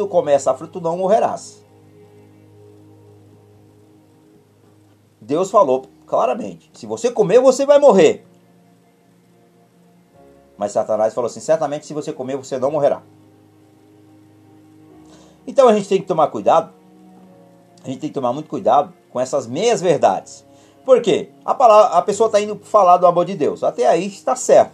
tu 0.03 0.07
começa 0.07 0.51
a 0.51 0.53
fruta, 0.53 0.73
tu 0.73 0.81
não 0.81 0.97
morrerás. 0.97 1.63
Deus 5.21 5.51
falou 5.51 5.85
claramente: 6.05 6.71
se 6.73 6.85
você 6.85 7.11
comer, 7.11 7.39
você 7.39 7.65
vai 7.65 7.79
morrer. 7.79 8.25
Mas 10.57 10.71
Satanás 10.71 11.13
falou 11.13 11.27
assim: 11.27 11.39
certamente 11.39 11.85
se 11.85 11.93
você 11.93 12.11
comer, 12.13 12.37
você 12.37 12.57
não 12.57 12.71
morrerá. 12.71 13.01
Então 15.45 15.67
a 15.67 15.73
gente 15.73 15.89
tem 15.89 16.01
que 16.01 16.07
tomar 16.07 16.27
cuidado 16.27 16.79
a 17.83 17.87
gente 17.87 17.99
tem 17.99 18.09
que 18.09 18.13
tomar 18.13 18.33
muito 18.33 18.49
cuidado 18.49 18.93
com 19.09 19.19
essas 19.19 19.47
meias 19.47 19.81
verdades. 19.81 20.45
Por 20.83 21.01
quê? 21.01 21.29
A, 21.45 21.53
palavra, 21.53 21.97
a 21.97 22.01
pessoa 22.01 22.27
está 22.27 22.39
indo 22.39 22.59
falar 22.63 22.97
do 22.97 23.07
amor 23.07 23.25
de 23.25 23.35
Deus. 23.35 23.63
Até 23.63 23.87
aí 23.87 24.07
está 24.07 24.35
certo. 24.35 24.73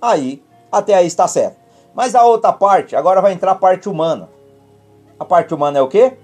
Aí, 0.00 0.42
até 0.70 0.94
aí 0.94 1.06
está 1.06 1.26
certo. 1.26 1.61
Mas 1.94 2.14
a 2.14 2.24
outra 2.24 2.52
parte, 2.52 2.96
agora 2.96 3.20
vai 3.20 3.32
entrar 3.32 3.52
a 3.52 3.56
parte 3.56 3.88
humana. 3.88 4.28
A 5.18 5.24
parte 5.24 5.52
humana 5.52 5.78
é 5.78 5.82
o 5.82 5.88
quê? 5.88 6.16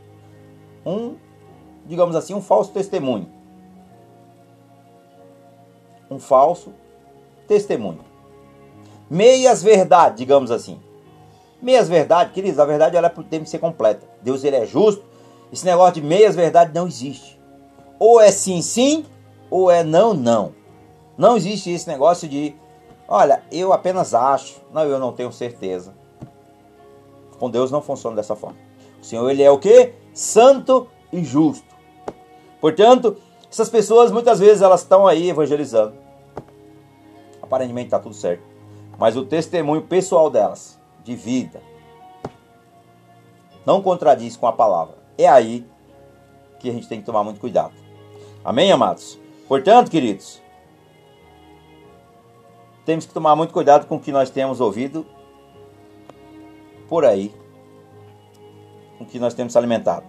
Um, 0.85 1.16
digamos 1.87 2.16
assim, 2.16 2.35
um 2.35 2.41
falso 2.41 2.73
testemunho. 2.73 3.29
Um 6.11 6.19
falso 6.19 6.73
testemunho. 7.47 8.01
Meias 9.11 9.62
verdades, 9.62 10.19
digamos 10.19 10.51
assim. 10.51 10.81
Meias 11.61 11.89
verdades, 11.89 12.33
queridos, 12.33 12.59
a 12.59 12.64
verdade 12.64 12.97
ela 12.97 13.11
tem 13.11 13.43
que 13.43 13.51
ser 13.51 13.59
completa. 13.59 14.07
Deus 14.23 14.45
ele 14.45 14.57
é 14.57 14.64
justo. 14.64 15.05
Esse 15.53 15.64
negócio 15.64 15.95
de 15.95 16.03
meias 16.03 16.37
verdades 16.37 16.75
não 16.75 16.87
existe. 16.87 17.39
Ou 17.99 18.21
é 18.21 18.31
sim, 18.31 18.62
sim, 18.62 19.05
ou 19.51 19.71
é 19.71 19.83
não, 19.83 20.14
não. 20.14 20.55
Não 21.16 21.37
existe 21.37 21.71
esse 21.71 21.89
negócio 21.89 22.29
de, 22.29 22.55
olha, 23.09 23.42
eu 23.50 23.72
apenas 23.72 24.14
acho, 24.14 24.61
não, 24.72 24.82
eu 24.82 24.98
não 24.98 25.12
tenho 25.12 25.32
certeza. 25.32 25.94
Com 27.38 27.50
Deus 27.50 27.70
não 27.70 27.80
funciona 27.80 28.14
dessa 28.14 28.36
forma. 28.36 28.59
O 29.00 29.04
Senhor 29.04 29.28
ele 29.30 29.42
é 29.42 29.50
o 29.50 29.59
que? 29.59 29.94
Santo 30.12 30.88
e 31.12 31.24
justo. 31.24 31.74
Portanto, 32.61 33.16
essas 33.50 33.70
pessoas 33.70 34.12
muitas 34.12 34.38
vezes 34.38 34.61
elas 34.61 34.82
estão 34.82 35.06
aí 35.06 35.30
evangelizando. 35.30 35.94
Aparentemente 37.40 37.86
está 37.86 37.98
tudo 37.98 38.14
certo. 38.14 38.42
Mas 38.98 39.16
o 39.16 39.24
testemunho 39.24 39.82
pessoal 39.82 40.28
delas 40.28 40.78
de 41.04 41.14
vida. 41.14 41.62
Não 43.64 43.80
contradiz 43.80 44.36
com 44.36 44.46
a 44.46 44.52
palavra. 44.52 44.96
É 45.16 45.28
aí 45.28 45.66
que 46.59 46.68
a 46.68 46.72
gente 46.72 46.88
tem 46.88 47.00
que 47.00 47.06
tomar 47.06 47.22
muito 47.22 47.40
cuidado. 47.40 47.72
Amém, 48.44 48.72
amados? 48.72 49.18
Portanto, 49.46 49.90
queridos, 49.90 50.42
temos 52.89 53.05
que 53.05 53.12
tomar 53.12 53.36
muito 53.36 53.53
cuidado 53.53 53.86
com 53.86 53.97
o 53.97 54.01
que 54.01 54.11
nós 54.11 54.30
temos 54.30 54.62
ouvido 54.62 55.05
por 56.89 57.05
aí, 57.05 57.34
com 58.97 59.05
o 59.05 59.07
que 59.07 59.18
nós 59.18 59.34
temos 59.34 59.55
alimentado. 59.57 60.07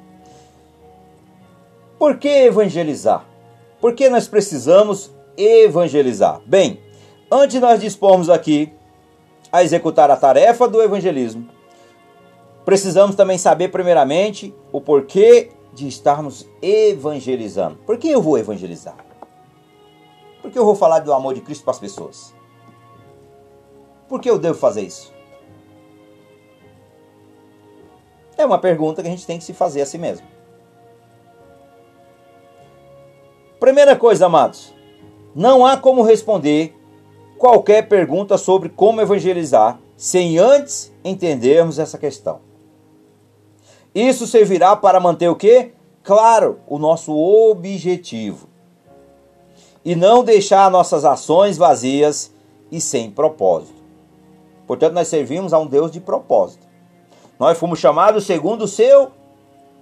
Por 1.98 2.18
que 2.18 2.30
evangelizar? 2.30 3.26
Por 3.82 3.94
que 3.94 4.08
nós 4.08 4.30
precisamos 4.30 5.12
evangelizar? 5.36 6.40
Bem, 6.46 6.80
antes 7.30 7.56
de 7.56 7.60
nós 7.60 7.82
dispormos 7.82 8.30
aqui 8.30 8.72
a 9.52 9.62
executar 9.62 10.10
a 10.10 10.16
tarefa 10.16 10.66
do 10.66 10.82
evangelismo, 10.82 11.50
precisamos 12.64 13.14
também 13.14 13.38
saber, 13.38 13.68
primeiramente, 13.74 14.56
o 14.72 14.80
porquê 14.80 15.52
de 15.74 15.86
estarmos 15.86 16.48
evangelizando. 16.62 17.76
Por 17.86 17.98
que 17.98 18.08
eu 18.08 18.22
vou 18.22 18.38
evangelizar? 18.38 18.96
Por 20.42 20.50
que 20.50 20.58
eu 20.58 20.64
vou 20.64 20.76
falar 20.76 21.00
do 21.00 21.12
amor 21.12 21.34
de 21.34 21.42
Cristo 21.42 21.66
para 21.66 21.72
as 21.72 21.80
pessoas? 21.80 22.39
Por 24.10 24.20
que 24.20 24.30
eu 24.30 24.40
devo 24.40 24.58
fazer 24.58 24.82
isso? 24.82 25.14
É 28.36 28.44
uma 28.46 28.58
pergunta 28.58 29.04
que 29.04 29.08
a 29.08 29.12
gente 29.12 29.28
tem 29.28 29.38
que 29.38 29.44
se 29.44 29.54
fazer 29.54 29.82
a 29.82 29.86
si 29.86 30.00
mesmo. 30.00 30.26
Primeira 33.60 33.96
coisa, 33.96 34.26
amados, 34.26 34.74
não 35.36 35.66
há 35.66 35.78
como 35.78 36.02
responder 36.02 36.76
qualquer 37.38 37.88
pergunta 37.88 38.38
sobre 38.38 38.70
como 38.70 39.00
evangelizar 39.00 39.80
sem 39.96 40.40
antes 40.40 40.92
entendermos 41.04 41.78
essa 41.78 41.98
questão. 41.98 42.40
Isso 43.94 44.26
servirá 44.26 44.76
para 44.76 45.00
manter 45.00 45.28
o 45.30 45.36
que? 45.36 45.74
Claro, 46.02 46.60
o 46.66 46.80
nosso 46.80 47.14
objetivo. 47.14 48.48
E 49.84 49.96
não 49.96 50.24
deixar 50.24 50.72
nossas 50.72 51.06
ações 51.06 51.58
vazias 51.58 52.32
e 52.72 52.80
sem 52.80 53.12
propósito. 53.12 53.79
Portanto, 54.70 54.94
nós 54.94 55.08
servimos 55.08 55.52
a 55.52 55.58
um 55.58 55.66
Deus 55.66 55.90
de 55.90 56.00
propósito. 56.00 56.68
Nós 57.40 57.58
fomos 57.58 57.80
chamados 57.80 58.24
segundo 58.24 58.66
o 58.66 58.68
seu 58.68 59.12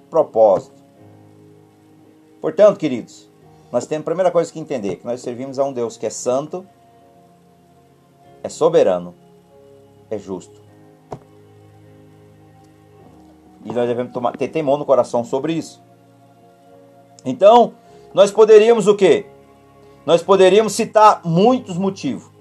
propósito. 0.09 0.81
Portanto, 2.39 2.77
queridos, 2.77 3.29
nós 3.69 3.85
temos 3.85 4.03
a 4.03 4.05
primeira 4.05 4.31
coisa 4.31 4.49
que 4.49 4.61
entender, 4.61 4.95
que 4.95 5.05
nós 5.05 5.19
servimos 5.19 5.59
a 5.59 5.65
um 5.65 5.73
Deus 5.73 5.97
que 5.97 6.05
é 6.05 6.09
santo, 6.09 6.65
é 8.41 8.47
soberano, 8.47 9.13
é 10.09 10.17
justo. 10.17 10.61
E 13.65 13.73
nós 13.73 13.89
devemos 13.89 14.13
tomar, 14.13 14.37
ter 14.37 14.47
temor 14.47 14.79
no 14.79 14.85
coração 14.85 15.25
sobre 15.25 15.51
isso. 15.51 15.83
Então, 17.25 17.73
nós 18.13 18.31
poderíamos 18.31 18.87
o 18.87 18.95
quê? 18.95 19.25
Nós 20.05 20.23
poderíamos 20.23 20.71
citar 20.71 21.19
muitos 21.25 21.77
motivos 21.77 22.36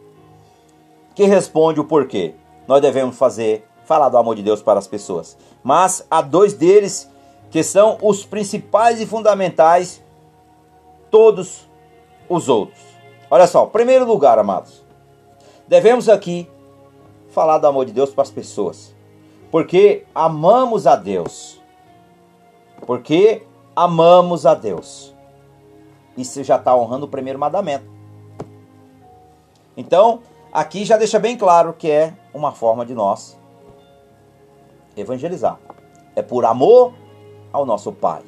que 1.17 1.25
responde 1.25 1.81
o 1.81 1.85
porquê 1.85 2.35
nós 2.69 2.81
devemos 2.81 3.19
fazer, 3.19 3.67
falar 3.85 4.09
do 4.09 4.19
amor 4.19 4.37
de 4.37 4.43
Deus 4.45 4.63
para 4.63 4.79
as 4.79 4.87
pessoas. 4.87 5.37
Mas 5.65 6.07
há 6.09 6.23
dois 6.23 6.53
deles 6.55 7.11
que 7.51 7.65
são 7.65 7.99
os 8.01 8.25
principais 8.25 9.01
e 9.01 9.07
fundamentais, 9.07 10.01
todos 11.11 11.69
os 12.29 12.49
outros. 12.49 12.81
Olha 13.29 13.49
só, 13.49 13.67
primeiro 13.67 14.05
lugar, 14.05 14.39
amados, 14.39 14.87
Devemos 15.69 16.09
aqui 16.09 16.49
falar 17.29 17.59
do 17.59 17.67
amor 17.67 17.87
de 17.87 17.93
Deus 17.93 18.11
para 18.11 18.23
as 18.23 18.31
pessoas, 18.31 18.95
porque 19.51 20.05
amamos 20.15 20.87
a 20.87 20.95
Deus. 20.95 21.61
Porque 22.87 23.43
amamos 23.75 24.47
a 24.47 24.55
Deus. 24.55 25.13
Isso 26.17 26.45
já 26.45 26.57
está 26.57 26.77
honrando 26.77 27.07
o 27.07 27.09
primeiro 27.09 27.39
mandamento. 27.39 27.85
Então, 29.77 30.21
aqui 30.57 30.87
já 30.87 30.97
deixa 30.97 31.19
bem 31.19 31.37
claro 31.37 31.75
que 31.75 31.91
é 31.91 32.15
uma 32.33 32.51
forma 32.51 32.87
de 32.87 32.95
nós 32.95 33.39
evangelizar. 34.97 35.59
É 36.15 36.23
por 36.23 36.47
amor 36.47 36.95
ao 37.53 37.67
nosso 37.67 37.93
Pai. 37.93 38.23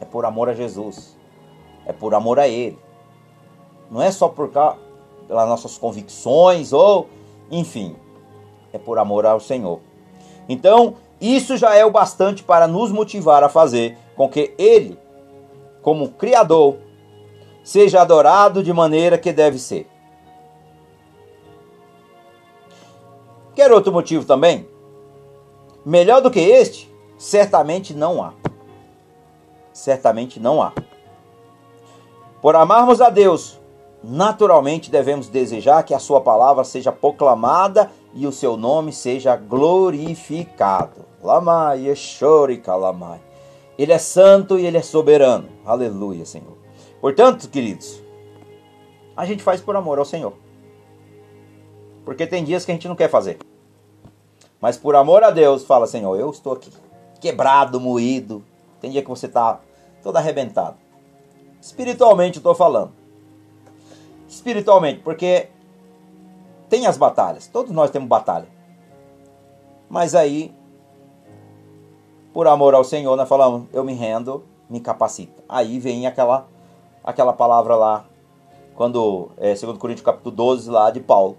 É 0.00 0.04
por 0.06 0.24
amor 0.24 0.48
a 0.48 0.54
Jesus. 0.54 1.14
É 1.84 1.92
por 1.92 2.14
amor 2.14 2.38
a 2.38 2.48
Ele. 2.48 2.78
Não 3.90 4.00
é 4.00 4.10
só 4.10 4.28
por 4.28 4.50
causa 4.50 4.78
das 5.28 5.46
nossas 5.46 5.76
convicções 5.76 6.72
ou, 6.72 7.06
enfim, 7.50 7.94
é 8.72 8.78
por 8.78 8.98
amor 8.98 9.26
ao 9.26 9.38
Senhor. 9.38 9.80
Então, 10.48 10.94
isso 11.20 11.54
já 11.58 11.74
é 11.74 11.84
o 11.84 11.90
bastante 11.90 12.42
para 12.42 12.66
nos 12.66 12.90
motivar 12.90 13.44
a 13.44 13.50
fazer 13.50 13.98
com 14.16 14.26
que 14.26 14.54
Ele, 14.56 14.98
como 15.82 16.12
Criador, 16.12 16.76
seja 17.62 18.00
adorado 18.00 18.62
de 18.62 18.72
maneira 18.72 19.18
que 19.18 19.34
deve 19.34 19.58
ser. 19.58 19.93
Quer 23.54 23.72
outro 23.72 23.92
motivo 23.92 24.24
também? 24.24 24.68
Melhor 25.84 26.20
do 26.20 26.30
que 26.30 26.40
este, 26.40 26.92
certamente 27.16 27.94
não 27.94 28.22
há. 28.22 28.32
Certamente 29.72 30.40
não 30.40 30.62
há. 30.62 30.72
Por 32.40 32.56
amarmos 32.56 33.00
a 33.00 33.10
Deus, 33.10 33.60
naturalmente 34.02 34.90
devemos 34.90 35.28
desejar 35.28 35.82
que 35.82 35.94
a 35.94 35.98
Sua 35.98 36.20
palavra 36.20 36.64
seja 36.64 36.92
proclamada 36.92 37.90
e 38.12 38.26
o 38.26 38.32
seu 38.32 38.56
nome 38.56 38.92
seja 38.92 39.36
glorificado. 39.36 41.04
Lamai, 41.22 41.88
Eshori, 41.88 42.58
Kalamai. 42.58 43.20
Ele 43.78 43.92
é 43.92 43.98
santo 43.98 44.58
e 44.58 44.66
ele 44.66 44.76
é 44.76 44.82
soberano. 44.82 45.48
Aleluia, 45.64 46.24
Senhor. 46.24 46.56
Portanto, 47.00 47.48
queridos, 47.48 48.00
a 49.16 49.24
gente 49.24 49.42
faz 49.42 49.60
por 49.60 49.74
amor 49.74 49.98
ao 49.98 50.04
Senhor. 50.04 50.32
Porque 52.04 52.26
tem 52.26 52.44
dias 52.44 52.64
que 52.64 52.70
a 52.70 52.74
gente 52.74 52.88
não 52.88 52.96
quer 52.96 53.08
fazer. 53.08 53.38
Mas 54.60 54.76
por 54.76 54.94
amor 54.96 55.22
a 55.24 55.30
Deus, 55.30 55.64
fala, 55.64 55.86
Senhor, 55.86 56.18
eu 56.18 56.30
estou 56.30 56.52
aqui. 56.52 56.70
Quebrado, 57.20 57.80
moído. 57.80 58.42
Tem 58.80 58.90
dia 58.90 59.02
que 59.02 59.08
você 59.08 59.26
está 59.26 59.60
todo 60.02 60.16
arrebentado. 60.16 60.76
Espiritualmente 61.60 62.38
estou 62.38 62.54
falando. 62.54 62.92
Espiritualmente, 64.28 65.00
porque 65.00 65.48
tem 66.68 66.86
as 66.86 66.96
batalhas. 66.96 67.46
Todos 67.46 67.72
nós 67.72 67.90
temos 67.90 68.08
batalha. 68.08 68.48
Mas 69.88 70.14
aí, 70.14 70.52
por 72.32 72.46
amor 72.46 72.74
ao 72.74 72.84
Senhor, 72.84 73.16
nós 73.16 73.28
falamos, 73.28 73.68
eu 73.72 73.84
me 73.84 73.94
rendo, 73.94 74.44
me 74.68 74.80
capacita. 74.80 75.42
Aí 75.48 75.78
vem 75.78 76.06
aquela 76.06 76.46
aquela 77.04 77.34
palavra 77.34 77.76
lá, 77.76 78.06
quando 78.74 79.30
é 79.36 79.54
2 79.54 79.76
Coríntios 79.76 80.04
capítulo 80.04 80.34
12 80.34 80.70
lá 80.70 80.90
de 80.90 81.00
Paulo 81.00 81.36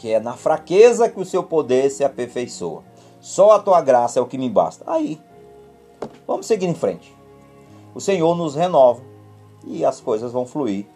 que 0.00 0.10
é 0.10 0.18
na 0.18 0.32
fraqueza 0.32 1.10
que 1.10 1.20
o 1.20 1.26
seu 1.26 1.42
poder 1.42 1.90
se 1.90 2.02
aperfeiçoa. 2.02 2.82
Só 3.20 3.50
a 3.50 3.58
tua 3.58 3.82
graça 3.82 4.18
é 4.18 4.22
o 4.22 4.26
que 4.26 4.38
me 4.38 4.48
basta. 4.48 4.82
Aí, 4.86 5.20
vamos 6.26 6.46
seguir 6.46 6.64
em 6.64 6.74
frente. 6.74 7.14
O 7.94 8.00
Senhor 8.00 8.34
nos 8.34 8.54
renova 8.54 9.02
e 9.66 9.84
as 9.84 10.00
coisas 10.00 10.32
vão 10.32 10.46
fluir 10.46 10.86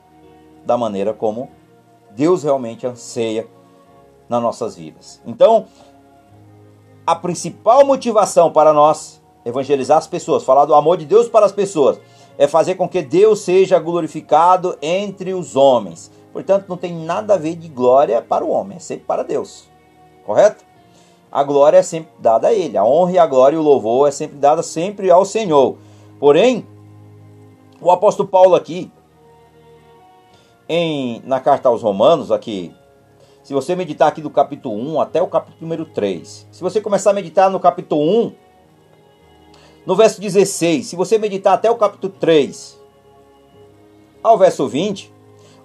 da 0.64 0.78
maneira 0.78 1.12
como 1.12 1.50
Deus 2.12 2.44
realmente 2.44 2.86
anseia 2.86 3.46
nas 4.26 4.40
nossas 4.40 4.74
vidas. 4.74 5.20
Então, 5.26 5.66
a 7.06 7.14
principal 7.14 7.84
motivação 7.84 8.50
para 8.50 8.72
nós 8.72 9.20
evangelizar 9.44 9.98
as 9.98 10.06
pessoas, 10.06 10.44
falar 10.44 10.64
do 10.64 10.74
amor 10.74 10.96
de 10.96 11.04
Deus 11.04 11.28
para 11.28 11.44
as 11.44 11.52
pessoas, 11.52 12.00
é 12.38 12.48
fazer 12.48 12.76
com 12.76 12.88
que 12.88 13.02
Deus 13.02 13.40
seja 13.40 13.78
glorificado 13.78 14.78
entre 14.80 15.34
os 15.34 15.56
homens. 15.56 16.10
Portanto, 16.34 16.66
não 16.68 16.76
tem 16.76 16.92
nada 16.92 17.34
a 17.34 17.36
ver 17.36 17.54
de 17.54 17.68
glória 17.68 18.20
para 18.20 18.44
o 18.44 18.50
homem, 18.50 18.76
é 18.76 18.80
sempre 18.80 19.04
para 19.04 19.22
Deus. 19.22 19.68
Correto? 20.26 20.64
A 21.30 21.44
glória 21.44 21.78
é 21.78 21.82
sempre 21.82 22.10
dada 22.18 22.48
a 22.48 22.52
Ele. 22.52 22.76
A 22.76 22.84
honra 22.84 23.12
e 23.12 23.18
a 23.18 23.26
glória 23.26 23.54
e 23.54 23.58
o 23.58 23.62
louvor 23.62 24.08
é 24.08 24.10
sempre 24.10 24.36
dada 24.36 24.60
sempre 24.60 25.12
ao 25.12 25.24
Senhor. 25.24 25.76
Porém, 26.18 26.66
o 27.80 27.88
apóstolo 27.88 28.28
Paulo 28.28 28.56
aqui, 28.56 28.90
em, 30.68 31.22
na 31.24 31.38
carta 31.38 31.68
aos 31.68 31.82
Romanos, 31.82 32.32
aqui, 32.32 32.74
se 33.44 33.54
você 33.54 33.76
meditar 33.76 34.08
aqui 34.08 34.20
do 34.20 34.30
capítulo 34.30 34.74
1 34.74 35.00
até 35.00 35.22
o 35.22 35.28
capítulo 35.28 35.58
número 35.60 35.84
3, 35.84 36.48
se 36.50 36.60
você 36.60 36.80
começar 36.80 37.10
a 37.10 37.14
meditar 37.14 37.48
no 37.48 37.60
capítulo 37.60 38.02
1, 38.02 38.32
no 39.86 39.94
verso 39.94 40.20
16, 40.20 40.84
se 40.84 40.96
você 40.96 41.16
meditar 41.16 41.54
até 41.54 41.70
o 41.70 41.76
capítulo 41.76 42.12
3, 42.18 42.80
ao 44.20 44.36
verso 44.36 44.66
20, 44.66 45.13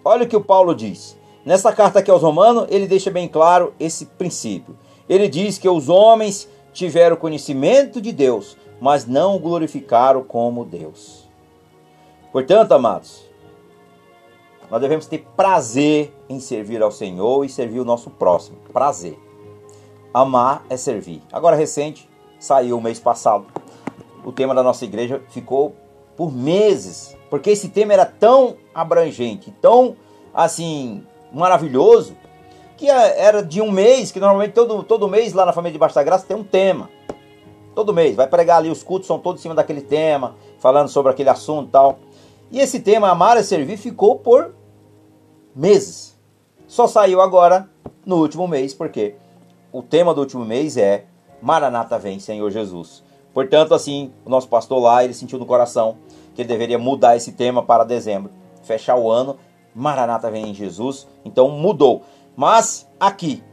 Olha 0.03 0.23
o 0.23 0.27
que 0.27 0.35
o 0.35 0.43
Paulo 0.43 0.73
diz. 0.73 1.17
Nessa 1.45 1.71
carta 1.71 1.99
aqui 1.99 2.11
aos 2.11 2.21
Romanos, 2.21 2.67
ele 2.69 2.87
deixa 2.87 3.09
bem 3.09 3.27
claro 3.27 3.73
esse 3.79 4.05
princípio. 4.05 4.77
Ele 5.07 5.27
diz 5.27 5.57
que 5.57 5.67
os 5.67 5.89
homens 5.89 6.47
tiveram 6.71 7.15
conhecimento 7.15 7.99
de 7.99 8.11
Deus, 8.11 8.57
mas 8.79 9.05
não 9.05 9.35
o 9.35 9.39
glorificaram 9.39 10.23
como 10.23 10.65
Deus. 10.65 11.27
Portanto, 12.31 12.73
amados, 12.73 13.25
nós 14.69 14.79
devemos 14.79 15.07
ter 15.07 15.25
prazer 15.35 16.13
em 16.29 16.39
servir 16.39 16.81
ao 16.81 16.91
Senhor 16.91 17.43
e 17.43 17.49
servir 17.49 17.79
o 17.79 17.85
nosso 17.85 18.09
próximo. 18.11 18.57
Prazer. 18.71 19.17
Amar 20.13 20.63
é 20.69 20.77
servir. 20.77 21.21
Agora, 21.31 21.55
recente, 21.55 22.07
saiu 22.39 22.77
o 22.77 22.81
mês 22.81 22.99
passado. 22.99 23.45
O 24.23 24.31
tema 24.31 24.53
da 24.53 24.61
nossa 24.61 24.85
igreja 24.85 25.21
ficou 25.29 25.75
por 26.15 26.31
meses 26.31 27.17
porque 27.29 27.51
esse 27.51 27.69
tema 27.69 27.93
era 27.93 28.05
tão 28.05 28.57
abrangente, 28.73 29.51
tão 29.61 29.95
assim 30.33 31.03
maravilhoso, 31.31 32.15
que 32.77 32.89
é, 32.89 33.21
era 33.21 33.43
de 33.43 33.61
um 33.61 33.71
mês, 33.71 34.11
que 34.11 34.19
normalmente 34.19 34.53
todo, 34.53 34.83
todo 34.83 35.07
mês 35.07 35.33
lá 35.33 35.45
na 35.45 35.53
família 35.53 35.73
de 35.73 35.79
Basta 35.79 36.01
Graça 36.01 36.25
tem 36.25 36.35
um 36.35 36.43
tema. 36.43 36.89
Todo 37.75 37.93
mês, 37.93 38.15
vai 38.15 38.27
pregar 38.27 38.57
ali, 38.57 38.69
os 38.69 38.83
cultos 38.83 39.07
são 39.07 39.19
todos 39.19 39.41
em 39.41 39.43
cima 39.43 39.55
daquele 39.55 39.81
tema, 39.81 40.35
falando 40.59 40.89
sobre 40.89 41.11
aquele 41.11 41.29
assunto 41.29 41.67
e 41.67 41.71
tal. 41.71 41.99
E 42.51 42.59
esse 42.59 42.79
tema, 42.79 43.09
Amar 43.09 43.37
e 43.37 43.43
Servir, 43.43 43.77
ficou 43.77 44.17
por 44.17 44.55
meses. 45.55 46.17
Só 46.67 46.87
saiu 46.87 47.21
agora 47.21 47.69
no 48.05 48.17
último 48.17 48.47
mês, 48.47 48.73
porque 48.73 49.15
o 49.71 49.81
tema 49.81 50.13
do 50.13 50.21
último 50.21 50.43
mês 50.43 50.77
é 50.77 51.05
Maranata 51.41 51.99
vem, 51.99 52.19
Senhor 52.19 52.49
Jesus. 52.49 53.03
Portanto, 53.33 53.73
assim, 53.73 54.11
o 54.25 54.29
nosso 54.29 54.47
pastor 54.47 54.81
lá, 54.81 55.03
ele 55.03 55.13
sentiu 55.13 55.37
no 55.37 55.45
coração 55.45 55.97
que 56.39 56.47
deveria 56.47 56.79
mudar 56.79 57.17
esse 57.17 57.33
tema 57.33 57.61
para 57.61 57.83
dezembro, 57.83 58.31
fechar 58.63 58.95
o 58.95 59.11
ano, 59.11 59.35
Maranata 59.75 60.31
vem 60.31 60.49
em 60.49 60.53
Jesus, 60.53 61.05
então 61.25 61.49
mudou. 61.49 62.03
Mas 62.33 62.89
aqui, 62.97 63.43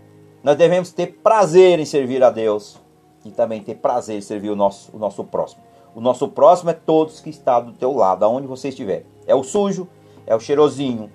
nós 0.41 0.57
devemos 0.57 0.93
ter 0.93 1.19
prazer 1.21 1.81
em 1.81 1.85
servir 1.85 2.23
a 2.23 2.31
Deus 2.31 2.81
e 3.25 3.33
também 3.33 3.61
ter 3.61 3.75
prazer 3.75 4.19
em 4.19 4.21
servir 4.21 4.51
o 4.51 4.57
nosso, 4.57 4.95
o 4.95 5.01
nosso 5.01 5.25
próximo. 5.25 5.63
O 5.97 6.01
nosso 6.01 6.29
próximo 6.29 6.71
é 6.71 6.75
todos 6.75 7.19
que 7.19 7.29
estão 7.29 7.65
do 7.65 7.73
teu 7.73 7.93
lado, 7.93 8.25
aonde 8.25 8.47
você 8.47 8.69
estiver. 8.69 9.05
É 9.27 9.35
o 9.35 9.43
sujo, 9.43 9.89
é 10.25 10.37
o 10.37 10.39
cheirosinho, 10.39 11.11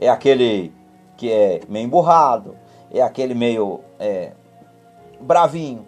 é 0.00 0.08
aquele 0.08 0.72
que 1.16 1.32
é 1.32 1.60
meio 1.68 1.86
emburrado, 1.86 2.54
é 2.88 3.02
aquele 3.02 3.34
meio 3.34 3.80
é, 3.98 4.32
bravinho, 5.20 5.84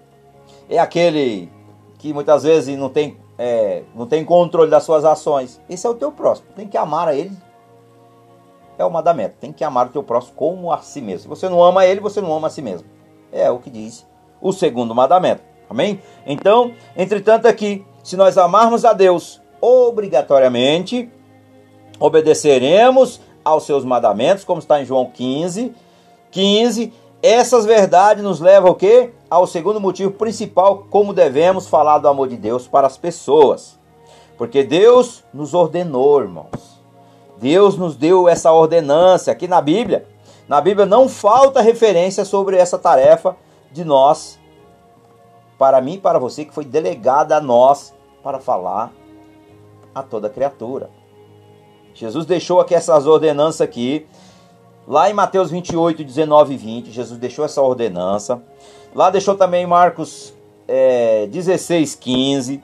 é 0.68 0.80
aquele 0.80 1.48
que 1.96 2.12
muitas 2.12 2.42
vezes 2.42 2.76
não 2.76 2.88
tem 2.88 3.16
é, 3.38 3.84
não 3.94 4.06
tem 4.06 4.24
controle 4.24 4.70
das 4.70 4.82
suas 4.82 5.04
ações. 5.04 5.60
Esse 5.70 5.86
é 5.86 5.90
o 5.90 5.94
teu 5.94 6.10
próximo. 6.10 6.48
Tem 6.56 6.66
que 6.66 6.76
amar 6.76 7.08
a 7.08 7.14
ele. 7.14 7.36
É 8.76 8.84
o 8.84 8.90
mandamento. 8.90 9.36
Tem 9.40 9.52
que 9.52 9.62
amar 9.62 9.86
o 9.86 9.90
teu 9.90 10.02
próximo 10.02 10.34
como 10.34 10.72
a 10.72 10.78
si 10.78 11.00
mesmo. 11.00 11.20
Se 11.20 11.28
você 11.28 11.48
não 11.48 11.62
ama 11.62 11.86
ele, 11.86 12.00
você 12.00 12.20
não 12.20 12.34
ama 12.34 12.48
a 12.48 12.50
si 12.50 12.60
mesmo. 12.60 12.86
É 13.32 13.50
o 13.50 13.58
que 13.58 13.70
diz 13.70 14.06
o 14.40 14.52
segundo 14.52 14.94
mandamento. 14.94 15.42
Amém? 15.70 16.00
Então, 16.26 16.72
entretanto, 16.96 17.46
aqui, 17.46 17.84
se 18.02 18.16
nós 18.16 18.36
amarmos 18.38 18.84
a 18.84 18.92
Deus, 18.92 19.40
obrigatoriamente 19.60 21.10
obedeceremos 22.00 23.20
aos 23.44 23.64
seus 23.64 23.84
mandamentos, 23.84 24.44
como 24.44 24.60
está 24.60 24.80
em 24.80 24.84
João 24.84 25.10
15, 25.10 25.74
15. 26.30 26.92
Essas 27.22 27.66
verdades 27.66 28.22
nos 28.22 28.40
levam 28.40 28.70
ao 28.70 28.74
quê? 28.74 29.10
Ao 29.30 29.46
segundo 29.46 29.80
motivo 29.80 30.10
principal, 30.12 30.86
como 30.90 31.12
devemos 31.12 31.66
falar 31.66 31.98
do 31.98 32.08
amor 32.08 32.28
de 32.28 32.36
Deus 32.36 32.66
para 32.66 32.86
as 32.86 32.96
pessoas. 32.96 33.78
Porque 34.36 34.62
Deus 34.62 35.24
nos 35.32 35.54
ordenou, 35.54 36.20
irmãos. 36.20 36.78
Deus 37.38 37.76
nos 37.76 37.96
deu 37.96 38.28
essa 38.28 38.52
ordenança 38.52 39.30
aqui 39.30 39.46
na 39.46 39.60
Bíblia. 39.60 40.06
Na 40.48 40.60
Bíblia 40.60 40.86
não 40.86 41.08
falta 41.08 41.60
referência 41.60 42.24
sobre 42.24 42.56
essa 42.56 42.78
tarefa 42.78 43.36
de 43.70 43.84
nós, 43.84 44.38
para 45.58 45.80
mim 45.80 45.94
e 45.94 45.98
para 45.98 46.18
você, 46.18 46.44
que 46.44 46.54
foi 46.54 46.64
delegada 46.64 47.36
a 47.36 47.40
nós 47.40 47.92
para 48.22 48.38
falar 48.38 48.92
a 49.94 50.02
toda 50.02 50.30
criatura. 50.30 50.88
Jesus 51.92 52.24
deixou 52.24 52.60
aqui 52.60 52.74
essas 52.74 53.06
ordenanças 53.06 53.60
aqui. 53.60 54.06
Lá 54.86 55.10
em 55.10 55.12
Mateus 55.12 55.50
28, 55.50 56.02
19 56.04 56.54
e 56.54 56.56
20, 56.56 56.90
Jesus 56.92 57.18
deixou 57.18 57.44
essa 57.44 57.60
ordenança. 57.60 58.40
Lá 58.98 59.10
deixou 59.10 59.36
também 59.36 59.64
Marcos 59.64 60.34
é, 60.66 61.28
16, 61.28 61.94
15. 61.94 62.60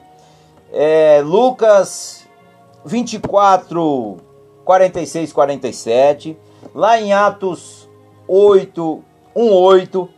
É, 0.73 1.21
Lucas 1.23 2.27
24, 2.83 4.17
46, 4.65 5.31
47. 5.31 6.37
Lá 6.73 6.99
em 6.99 7.13
Atos 7.13 7.87
8, 8.27 9.01
1, 9.33 9.53
8. 9.53 10.09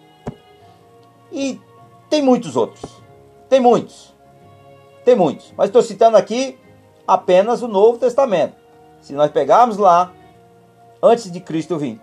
E 1.31 1.61
tem 2.09 2.23
muitos 2.23 2.55
outros. 2.55 2.99
Tem 3.47 3.59
muitos. 3.59 4.11
Tem 5.05 5.15
muitos. 5.15 5.53
Mas 5.55 5.67
estou 5.67 5.83
citando 5.83 6.17
aqui 6.17 6.57
apenas 7.07 7.61
o 7.61 7.67
Novo 7.67 7.99
Testamento. 7.99 8.55
Se 9.01 9.13
nós 9.13 9.29
pegarmos 9.29 9.77
lá, 9.77 10.11
antes 10.99 11.31
de 11.31 11.39
Cristo 11.39 11.77
vir, 11.77 12.01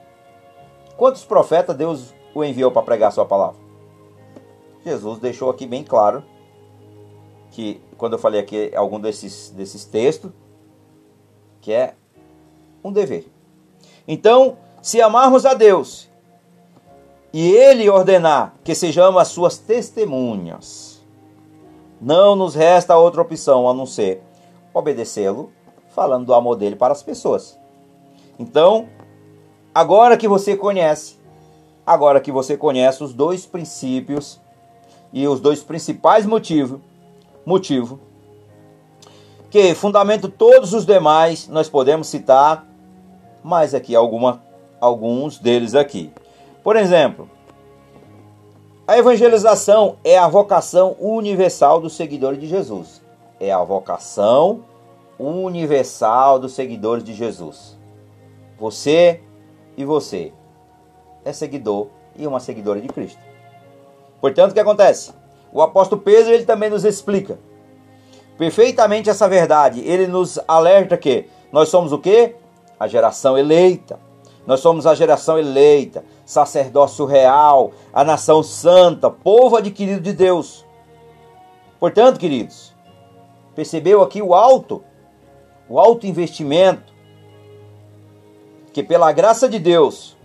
quantos 0.96 1.24
profetas 1.24 1.76
Deus 1.76 2.14
o 2.32 2.44
enviou 2.44 2.70
para 2.70 2.82
pregar 2.82 3.08
a 3.08 3.10
sua 3.10 3.26
palavra? 3.26 3.63
Jesus 4.84 5.18
deixou 5.18 5.50
aqui 5.50 5.66
bem 5.66 5.82
claro 5.82 6.22
que, 7.50 7.80
quando 7.96 8.14
eu 8.14 8.18
falei 8.18 8.40
aqui 8.40 8.70
algum 8.74 9.00
desses, 9.00 9.50
desses 9.50 9.84
textos, 9.84 10.30
que 11.60 11.72
é 11.72 11.94
um 12.82 12.92
dever. 12.92 13.26
Então, 14.06 14.58
se 14.82 15.00
amarmos 15.00 15.46
a 15.46 15.54
Deus 15.54 16.10
e 17.32 17.50
Ele 17.50 17.88
ordenar 17.88 18.54
que 18.62 18.74
sejamos 18.74 19.22
as 19.22 19.28
suas 19.28 19.56
testemunhas, 19.56 21.02
não 22.00 22.36
nos 22.36 22.54
resta 22.54 22.98
outra 22.98 23.22
opção 23.22 23.66
a 23.66 23.72
não 23.72 23.86
ser 23.86 24.22
obedecê-lo, 24.74 25.50
falando 25.88 26.26
do 26.26 26.34
amor 26.34 26.56
dele 26.56 26.76
para 26.76 26.92
as 26.92 27.02
pessoas. 27.02 27.58
Então, 28.38 28.88
agora 29.74 30.16
que 30.16 30.28
você 30.28 30.56
conhece, 30.56 31.16
agora 31.86 32.20
que 32.20 32.32
você 32.32 32.56
conhece 32.56 33.02
os 33.02 33.14
dois 33.14 33.46
princípios 33.46 34.43
e 35.14 35.26
os 35.26 35.40
dois 35.40 35.62
principais 35.62 36.26
motivos, 36.26 36.80
motivo 37.46 37.98
que 39.54 39.72
fundamento 39.72 40.28
todos 40.28 40.74
os 40.74 40.84
demais, 40.84 41.46
nós 41.46 41.68
podemos 41.68 42.08
citar 42.08 42.66
mais 43.40 43.72
aqui 43.72 43.94
alguma, 43.94 44.42
alguns 44.80 45.38
deles 45.38 45.76
aqui. 45.76 46.10
Por 46.60 46.74
exemplo, 46.74 47.30
a 48.84 48.98
evangelização 48.98 49.94
é 50.02 50.18
a 50.18 50.26
vocação 50.26 50.96
universal 50.98 51.80
dos 51.80 51.94
seguidores 51.94 52.40
de 52.40 52.48
Jesus. 52.48 53.00
É 53.38 53.52
a 53.52 53.62
vocação 53.62 54.64
universal 55.20 56.40
dos 56.40 56.52
seguidores 56.52 57.04
de 57.04 57.14
Jesus. 57.14 57.78
Você 58.58 59.20
e 59.76 59.84
você 59.84 60.32
é 61.24 61.32
seguidor 61.32 61.86
e 62.16 62.26
uma 62.26 62.40
seguidora 62.40 62.80
de 62.80 62.88
Cristo. 62.88 63.23
Portanto, 64.24 64.52
o 64.52 64.54
que 64.54 64.60
acontece? 64.60 65.12
O 65.52 65.60
apóstolo 65.60 66.00
Pedro 66.00 66.32
ele 66.32 66.46
também 66.46 66.70
nos 66.70 66.82
explica 66.82 67.38
perfeitamente 68.38 69.10
essa 69.10 69.28
verdade. 69.28 69.80
Ele 69.80 70.06
nos 70.06 70.40
alerta 70.48 70.96
que 70.96 71.26
nós 71.52 71.68
somos 71.68 71.92
o 71.92 71.98
quê? 71.98 72.34
a 72.80 72.88
geração 72.88 73.36
eleita. 73.36 74.00
Nós 74.46 74.60
somos 74.60 74.86
a 74.86 74.94
geração 74.94 75.38
eleita, 75.38 76.02
sacerdócio 76.24 77.04
real, 77.04 77.72
a 77.92 78.02
nação 78.02 78.42
santa, 78.42 79.10
povo 79.10 79.56
adquirido 79.56 80.00
de 80.00 80.14
Deus. 80.14 80.64
Portanto, 81.78 82.18
queridos, 82.18 82.74
percebeu 83.54 84.00
aqui 84.00 84.22
o 84.22 84.32
alto, 84.32 84.82
o 85.68 85.78
alto 85.78 86.06
investimento 86.06 86.94
que 88.72 88.82
pela 88.82 89.12
graça 89.12 89.50
de 89.50 89.58
Deus 89.58 90.16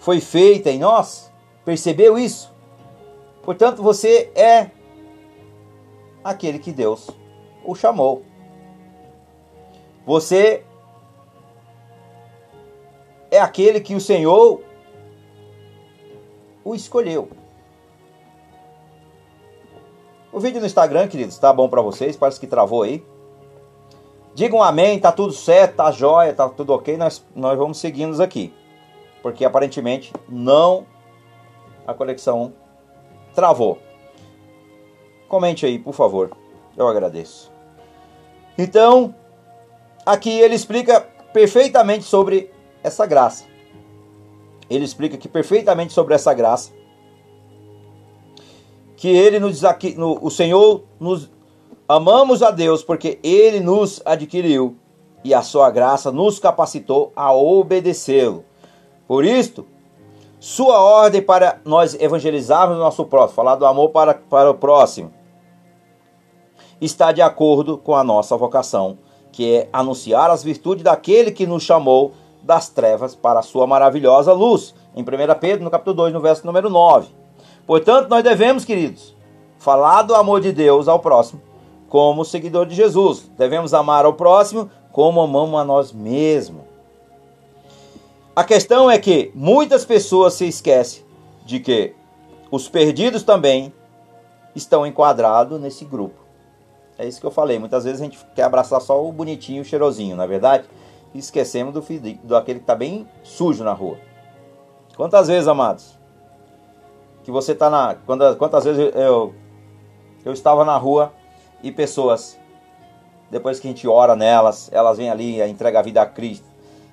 foi 0.00 0.20
feita 0.20 0.70
em 0.70 0.80
nós? 0.80 1.32
Percebeu 1.64 2.18
isso? 2.18 2.52
Portanto, 3.44 3.82
você 3.82 4.32
é 4.34 4.70
aquele 6.22 6.58
que 6.58 6.72
Deus 6.72 7.10
o 7.64 7.74
chamou. 7.74 8.22
Você 10.06 10.64
é 13.30 13.38
aquele 13.40 13.80
que 13.80 13.94
o 13.94 14.00
Senhor 14.00 14.62
o 16.64 16.74
escolheu. 16.74 17.28
O 20.32 20.40
vídeo 20.40 20.60
no 20.60 20.66
Instagram, 20.66 21.06
queridos, 21.06 21.38
tá 21.38 21.52
bom 21.52 21.68
para 21.68 21.82
vocês? 21.82 22.16
Parece 22.16 22.40
que 22.40 22.46
travou 22.46 22.82
aí. 22.82 23.04
Digam 24.34 24.62
amém, 24.62 24.98
tá 24.98 25.12
tudo 25.12 25.32
certo, 25.32 25.76
tá 25.76 25.92
jóia, 25.92 26.32
tá 26.32 26.48
tudo 26.48 26.72
ok. 26.72 26.96
Nós, 26.96 27.24
nós 27.36 27.56
vamos 27.56 27.78
seguindo 27.78 28.20
aqui. 28.20 28.52
Porque 29.22 29.44
aparentemente 29.44 30.12
não 30.28 30.86
a 31.86 31.94
conexão 31.94 32.52
travou. 33.34 33.78
Comente 35.28 35.66
aí, 35.66 35.78
por 35.78 35.92
favor. 35.92 36.30
Eu 36.76 36.88
agradeço. 36.88 37.50
Então, 38.56 39.14
aqui 40.04 40.30
ele 40.30 40.54
explica 40.54 41.00
perfeitamente 41.32 42.04
sobre 42.04 42.50
essa 42.82 43.06
graça. 43.06 43.44
Ele 44.70 44.84
explica 44.84 45.16
aqui 45.16 45.28
perfeitamente 45.28 45.92
sobre 45.92 46.14
essa 46.14 46.32
graça. 46.32 46.72
Que 48.96 49.08
ele 49.08 49.38
nos 49.38 49.60
no, 49.96 50.24
o 50.24 50.30
Senhor 50.30 50.84
nos 50.98 51.30
amamos 51.88 52.42
a 52.42 52.50
Deus 52.50 52.82
porque 52.82 53.18
ele 53.22 53.60
nos 53.60 54.00
adquiriu 54.04 54.76
e 55.22 55.34
a 55.34 55.42
sua 55.42 55.70
graça 55.70 56.12
nos 56.12 56.38
capacitou 56.38 57.12
a 57.16 57.32
obedecê-lo. 57.32 58.44
Por 59.06 59.24
isto, 59.24 59.66
sua 60.44 60.78
ordem 60.78 61.22
para 61.22 61.58
nós 61.64 61.94
evangelizarmos 61.98 62.76
o 62.76 62.80
nosso 62.80 63.06
próximo, 63.06 63.34
falar 63.34 63.54
do 63.54 63.64
amor 63.64 63.88
para, 63.88 64.12
para 64.12 64.50
o 64.50 64.54
próximo, 64.54 65.10
está 66.78 67.12
de 67.12 67.22
acordo 67.22 67.78
com 67.78 67.96
a 67.96 68.04
nossa 68.04 68.36
vocação, 68.36 68.98
que 69.32 69.54
é 69.54 69.68
anunciar 69.72 70.28
as 70.28 70.44
virtudes 70.44 70.84
daquele 70.84 71.30
que 71.30 71.46
nos 71.46 71.62
chamou 71.62 72.12
das 72.42 72.68
trevas 72.68 73.14
para 73.14 73.40
a 73.40 73.42
sua 73.42 73.66
maravilhosa 73.66 74.34
luz. 74.34 74.74
Em 74.94 75.00
1 75.00 75.06
Pedro, 75.40 75.64
no 75.64 75.70
capítulo 75.70 75.96
2, 75.96 76.12
no 76.12 76.20
verso 76.20 76.46
número 76.46 76.68
9. 76.68 77.08
Portanto, 77.66 78.10
nós 78.10 78.22
devemos, 78.22 78.66
queridos, 78.66 79.16
falar 79.56 80.02
do 80.02 80.14
amor 80.14 80.42
de 80.42 80.52
Deus 80.52 80.88
ao 80.88 80.98
próximo 80.98 81.40
como 81.88 82.22
seguidor 82.22 82.66
de 82.66 82.74
Jesus. 82.74 83.30
Devemos 83.38 83.72
amar 83.72 84.04
ao 84.04 84.12
próximo 84.12 84.68
como 84.92 85.22
amamos 85.22 85.58
a 85.58 85.64
nós 85.64 85.90
mesmos. 85.90 86.73
A 88.34 88.42
questão 88.44 88.90
é 88.90 88.98
que 88.98 89.30
muitas 89.34 89.84
pessoas 89.84 90.34
se 90.34 90.46
esquecem 90.46 91.04
de 91.44 91.60
que 91.60 91.94
os 92.50 92.68
perdidos 92.68 93.22
também 93.22 93.72
estão 94.54 94.86
enquadrados 94.86 95.60
nesse 95.60 95.84
grupo. 95.84 96.24
É 96.98 97.06
isso 97.06 97.20
que 97.20 97.26
eu 97.26 97.30
falei. 97.30 97.58
Muitas 97.58 97.84
vezes 97.84 98.00
a 98.00 98.04
gente 98.04 98.18
quer 98.34 98.42
abraçar 98.42 98.80
só 98.80 99.04
o 99.04 99.12
bonitinho, 99.12 99.62
o 99.62 99.64
cheirosinho, 99.64 100.16
na 100.16 100.24
é 100.24 100.28
verdade? 100.28 100.64
e 101.14 101.18
esquecemos 101.18 101.72
do, 101.72 101.80
do 102.24 102.36
aquele 102.36 102.58
que 102.58 102.64
está 102.64 102.74
bem 102.74 103.08
sujo 103.22 103.62
na 103.62 103.72
rua. 103.72 103.96
Quantas 104.96 105.28
vezes, 105.28 105.46
amados, 105.46 105.96
que 107.22 107.30
você 107.30 107.52
está 107.52 107.70
na. 107.70 107.94
Quando, 108.04 108.36
quantas 108.36 108.64
vezes 108.64 108.92
eu, 108.94 109.32
eu 110.24 110.32
estava 110.32 110.64
na 110.64 110.76
rua 110.76 111.12
e 111.62 111.70
pessoas, 111.70 112.38
depois 113.30 113.60
que 113.60 113.68
a 113.68 113.70
gente 113.70 113.86
ora 113.86 114.16
nelas, 114.16 114.68
elas 114.72 114.98
vêm 114.98 115.08
ali, 115.08 115.40
entrega 115.42 115.78
a 115.78 115.82
vida 115.82 116.02
a 116.02 116.06
Cristo, 116.06 116.46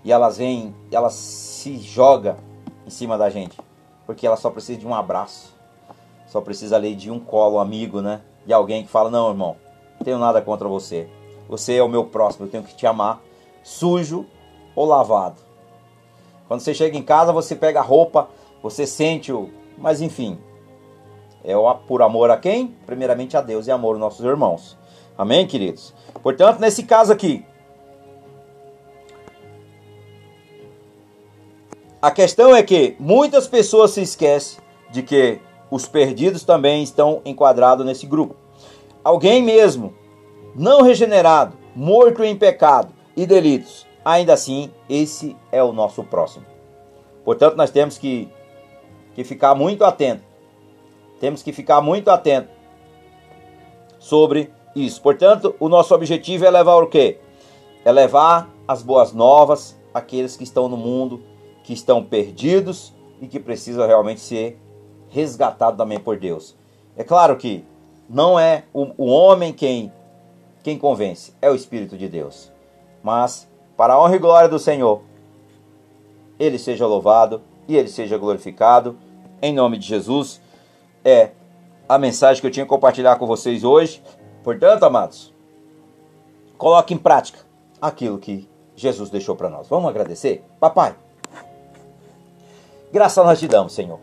e 0.03 0.11
elas 0.11 0.37
vêm, 0.37 0.75
elas 0.91 1.13
se 1.13 1.77
jogam 1.77 2.35
em 2.85 2.89
cima 2.89 3.17
da 3.17 3.29
gente, 3.29 3.57
porque 4.05 4.25
elas 4.25 4.39
só 4.39 4.49
precisam 4.49 4.79
de 4.79 4.87
um 4.87 4.93
abraço, 4.95 5.53
só 6.27 6.41
precisa 6.41 6.75
ali 6.75 6.95
de 6.95 7.11
um 7.11 7.19
colo 7.19 7.59
amigo, 7.59 8.01
né? 8.01 8.21
De 8.45 8.53
alguém 8.53 8.83
que 8.83 8.89
fala: 8.89 9.09
Não, 9.09 9.29
irmão, 9.29 9.55
não 9.97 10.05
tenho 10.05 10.17
nada 10.17 10.41
contra 10.41 10.67
você, 10.67 11.09
você 11.47 11.75
é 11.75 11.83
o 11.83 11.89
meu 11.89 12.05
próximo, 12.05 12.45
eu 12.45 12.49
tenho 12.49 12.63
que 12.63 12.75
te 12.75 12.87
amar 12.87 13.21
sujo 13.63 14.25
ou 14.75 14.85
lavado. 14.85 15.41
Quando 16.47 16.61
você 16.61 16.73
chega 16.73 16.97
em 16.97 17.03
casa, 17.03 17.31
você 17.31 17.55
pega 17.55 17.79
a 17.79 17.83
roupa, 17.83 18.29
você 18.61 18.85
sente 18.85 19.31
o. 19.31 19.49
Mas 19.77 20.01
enfim, 20.01 20.37
é 21.43 21.53
por 21.87 22.01
amor 22.01 22.29
a 22.29 22.37
quem? 22.37 22.75
Primeiramente 22.85 23.37
a 23.37 23.41
Deus 23.41 23.67
e 23.67 23.71
amor 23.71 23.91
aos 23.91 23.99
nossos 23.99 24.25
irmãos. 24.25 24.77
Amém, 25.17 25.47
queridos? 25.47 25.93
Portanto, 26.21 26.59
nesse 26.59 26.83
caso 26.83 27.11
aqui, 27.11 27.45
a 32.01 32.09
questão 32.09 32.55
é 32.55 32.63
que 32.63 32.95
muitas 32.99 33.47
pessoas 33.47 33.91
se 33.91 34.01
esquecem 34.01 34.59
de 34.89 35.03
que 35.03 35.39
os 35.69 35.87
perdidos 35.87 36.43
também 36.43 36.81
estão 36.81 37.21
enquadrados 37.23 37.85
nesse 37.85 38.05
grupo. 38.05 38.35
Alguém 39.03 39.41
mesmo 39.41 39.93
não 40.55 40.81
regenerado, 40.81 41.55
morto 41.75 42.23
em 42.23 42.35
pecado, 42.35 42.93
e 43.15 43.25
delitos. 43.25 43.85
Ainda 44.03 44.33
assim, 44.33 44.71
esse 44.89 45.35
é 45.51 45.61
o 45.63 45.71
nosso 45.71 46.03
próximo. 46.03 46.45
Portanto, 47.23 47.55
nós 47.55 47.69
temos 47.69 47.97
que, 47.97 48.27
que 49.13 49.23
ficar 49.23 49.53
muito 49.53 49.83
atento. 49.83 50.23
Temos 51.19 51.43
que 51.43 51.51
ficar 51.51 51.81
muito 51.81 52.09
atento 52.09 52.49
sobre 53.99 54.51
isso. 54.75 55.01
Portanto, 55.01 55.55
o 55.59 55.69
nosso 55.69 55.93
objetivo 55.93 56.45
é 56.45 56.49
levar 56.49 56.77
o 56.77 56.87
quê? 56.87 57.19
É 57.85 57.91
levar 57.91 58.49
as 58.67 58.81
boas 58.81 59.13
novas 59.13 59.79
àqueles 59.93 60.35
que 60.35 60.43
estão 60.43 60.67
no 60.67 60.77
mundo, 60.77 61.21
que 61.63 61.73
estão 61.73 62.03
perdidos 62.03 62.93
e 63.21 63.27
que 63.27 63.39
precisam 63.39 63.85
realmente 63.85 64.21
ser 64.21 64.59
resgatados 65.09 65.77
também 65.77 65.99
por 65.99 66.17
Deus. 66.17 66.55
É 66.95 67.03
claro 67.03 67.37
que 67.37 67.63
não 68.09 68.39
é 68.39 68.63
o, 68.73 69.05
homem 69.05 69.53
quem, 69.53 69.91
quem 70.63 70.77
convence, 70.77 71.33
é 71.41 71.49
o 71.49 71.55
Espírito 71.55 71.97
de 71.97 72.07
Deus 72.07 72.51
mas 73.03 73.47
para 73.75 73.93
a 73.93 74.01
honra 74.01 74.15
e 74.15 74.19
glória 74.19 74.49
do 74.49 74.59
Senhor, 74.59 75.01
ele 76.39 76.57
seja 76.57 76.85
louvado 76.85 77.41
e 77.67 77.75
ele 77.75 77.87
seja 77.87 78.17
glorificado. 78.17 78.97
Em 79.41 79.53
nome 79.53 79.77
de 79.77 79.87
Jesus, 79.87 80.41
é 81.03 81.31
a 81.89 81.97
mensagem 81.97 82.41
que 82.41 82.47
eu 82.47 82.51
tinha 82.51 82.65
que 82.65 82.69
compartilhar 82.69 83.15
com 83.17 83.25
vocês 83.25 83.63
hoje. 83.63 84.03
Portanto, 84.43 84.83
amados, 84.83 85.33
coloque 86.57 86.93
em 86.93 86.97
prática 86.97 87.39
aquilo 87.81 88.19
que 88.19 88.47
Jesus 88.75 89.09
deixou 89.09 89.35
para 89.35 89.49
nós. 89.49 89.67
Vamos 89.67 89.89
agradecer? 89.89 90.43
Papai, 90.59 90.95
graça 92.91 93.23
nós 93.23 93.39
te 93.39 93.47
damos, 93.47 93.73
Senhor. 93.73 93.99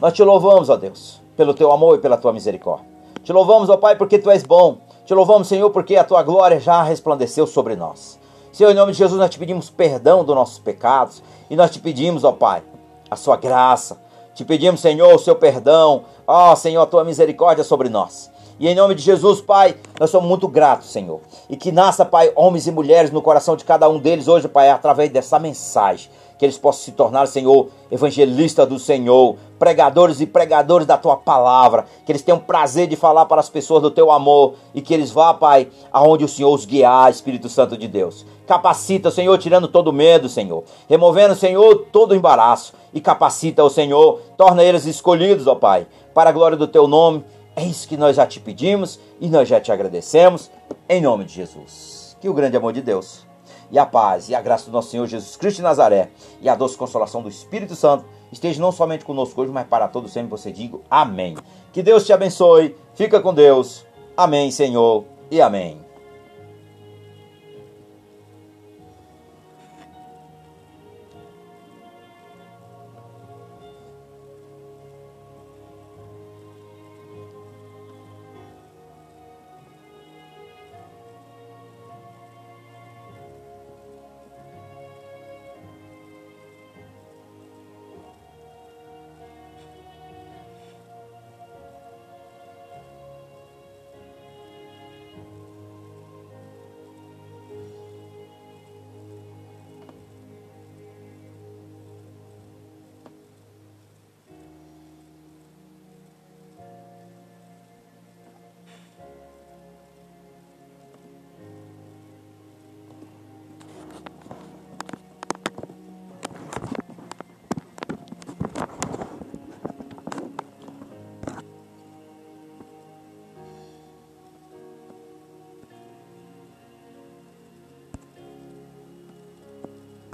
Nós 0.00 0.12
te 0.12 0.22
louvamos, 0.22 0.70
ó 0.70 0.76
Deus, 0.76 1.20
pelo 1.36 1.52
teu 1.52 1.70
amor 1.70 1.96
e 1.96 2.00
pela 2.00 2.16
tua 2.16 2.32
misericórdia. 2.32 2.86
Te 3.22 3.32
louvamos, 3.32 3.68
ó 3.68 3.76
Pai, 3.76 3.96
porque 3.96 4.18
tu 4.18 4.30
és 4.30 4.42
bom. 4.42 4.78
Te 5.04 5.14
louvamos, 5.14 5.48
Senhor, 5.48 5.70
porque 5.70 5.96
a 5.96 6.04
tua 6.04 6.22
glória 6.22 6.58
já 6.60 6.82
resplandeceu 6.82 7.46
sobre 7.46 7.76
nós. 7.76 8.18
Senhor, 8.52 8.70
em 8.70 8.74
nome 8.74 8.92
de 8.92 8.98
Jesus, 8.98 9.18
nós 9.18 9.30
te 9.30 9.38
pedimos 9.38 9.70
perdão 9.70 10.24
dos 10.24 10.34
nossos 10.34 10.58
pecados 10.58 11.22
e 11.48 11.56
nós 11.56 11.70
te 11.70 11.78
pedimos, 11.78 12.24
ó 12.24 12.32
Pai, 12.32 12.62
a 13.10 13.16
sua 13.16 13.36
graça. 13.36 14.00
Te 14.34 14.44
pedimos, 14.44 14.80
Senhor, 14.80 15.14
o 15.14 15.18
seu 15.18 15.36
perdão. 15.36 16.04
Ó, 16.26 16.54
Senhor, 16.56 16.80
a 16.80 16.86
tua 16.86 17.04
misericórdia 17.04 17.62
sobre 17.62 17.88
nós. 17.88 18.30
E 18.58 18.68
em 18.68 18.74
nome 18.74 18.94
de 18.94 19.02
Jesus, 19.02 19.40
Pai, 19.40 19.76
nós 19.98 20.10
somos 20.10 20.28
muito 20.28 20.46
gratos, 20.46 20.90
Senhor. 20.90 21.20
E 21.48 21.56
que 21.56 21.72
nasça, 21.72 22.04
Pai, 22.04 22.32
homens 22.36 22.66
e 22.66 22.70
mulheres 22.70 23.10
no 23.10 23.22
coração 23.22 23.56
de 23.56 23.64
cada 23.64 23.88
um 23.88 23.98
deles 23.98 24.28
hoje, 24.28 24.48
Pai, 24.48 24.70
através 24.70 25.10
dessa 25.10 25.38
mensagem. 25.38 26.10
Que 26.40 26.46
eles 26.46 26.56
possam 26.56 26.84
se 26.84 26.92
tornar, 26.92 27.26
Senhor, 27.26 27.68
evangelistas 27.92 28.66
do 28.66 28.78
Senhor, 28.78 29.36
pregadores 29.58 30.22
e 30.22 30.26
pregadores 30.26 30.86
da 30.86 30.96
tua 30.96 31.14
palavra. 31.14 31.84
Que 32.06 32.10
eles 32.10 32.22
tenham 32.22 32.38
prazer 32.38 32.86
de 32.86 32.96
falar 32.96 33.26
para 33.26 33.40
as 33.40 33.50
pessoas 33.50 33.82
do 33.82 33.90
teu 33.90 34.10
amor. 34.10 34.54
E 34.74 34.80
que 34.80 34.94
eles 34.94 35.10
vá, 35.10 35.34
Pai, 35.34 35.68
aonde 35.92 36.24
o 36.24 36.28
Senhor 36.28 36.50
os 36.50 36.64
guiar, 36.64 37.10
Espírito 37.10 37.50
Santo 37.50 37.76
de 37.76 37.86
Deus. 37.86 38.24
Capacita, 38.46 39.10
Senhor, 39.10 39.36
tirando 39.36 39.68
todo 39.68 39.92
medo, 39.92 40.30
Senhor. 40.30 40.64
Removendo, 40.88 41.34
Senhor, 41.34 41.86
todo 41.92 42.14
embaraço. 42.14 42.72
E 42.94 43.02
capacita, 43.02 43.62
o 43.62 43.68
Senhor, 43.68 44.18
torna 44.36 44.64
eles 44.64 44.86
escolhidos, 44.86 45.46
ó 45.46 45.54
Pai, 45.54 45.86
para 46.14 46.30
a 46.30 46.32
glória 46.32 46.56
do 46.56 46.66
teu 46.66 46.88
nome 46.88 47.22
é 47.60 47.64
isso 47.64 47.86
que 47.86 47.96
nós 47.96 48.16
já 48.16 48.26
te 48.26 48.40
pedimos 48.40 48.98
e 49.20 49.28
nós 49.28 49.46
já 49.46 49.60
te 49.60 49.70
agradecemos, 49.70 50.50
em 50.88 51.02
nome 51.02 51.24
de 51.24 51.34
Jesus. 51.34 52.16
Que 52.18 52.28
o 52.28 52.32
grande 52.32 52.56
amor 52.56 52.72
de 52.72 52.80
Deus, 52.80 53.26
e 53.70 53.78
a 53.78 53.86
paz 53.86 54.28
e 54.28 54.34
a 54.34 54.40
graça 54.40 54.66
do 54.66 54.72
nosso 54.72 54.90
Senhor 54.90 55.06
Jesus 55.06 55.36
Cristo 55.36 55.58
de 55.58 55.62
Nazaré 55.62 56.10
e 56.40 56.48
a 56.48 56.54
doce 56.54 56.76
consolação 56.76 57.22
do 57.22 57.28
Espírito 57.28 57.74
Santo 57.74 58.04
esteja 58.32 58.60
não 58.60 58.72
somente 58.72 59.04
conosco 59.04 59.40
hoje, 59.40 59.52
mas 59.52 59.66
para 59.66 59.88
todos 59.88 60.12
sempre 60.12 60.30
você 60.30 60.50
digo 60.50 60.82
amém. 60.90 61.36
Que 61.72 61.82
Deus 61.82 62.04
te 62.04 62.12
abençoe, 62.12 62.76
fica 62.94 63.20
com 63.20 63.34
Deus, 63.34 63.84
amém, 64.16 64.50
Senhor, 64.50 65.04
e 65.30 65.40
amém. 65.40 65.89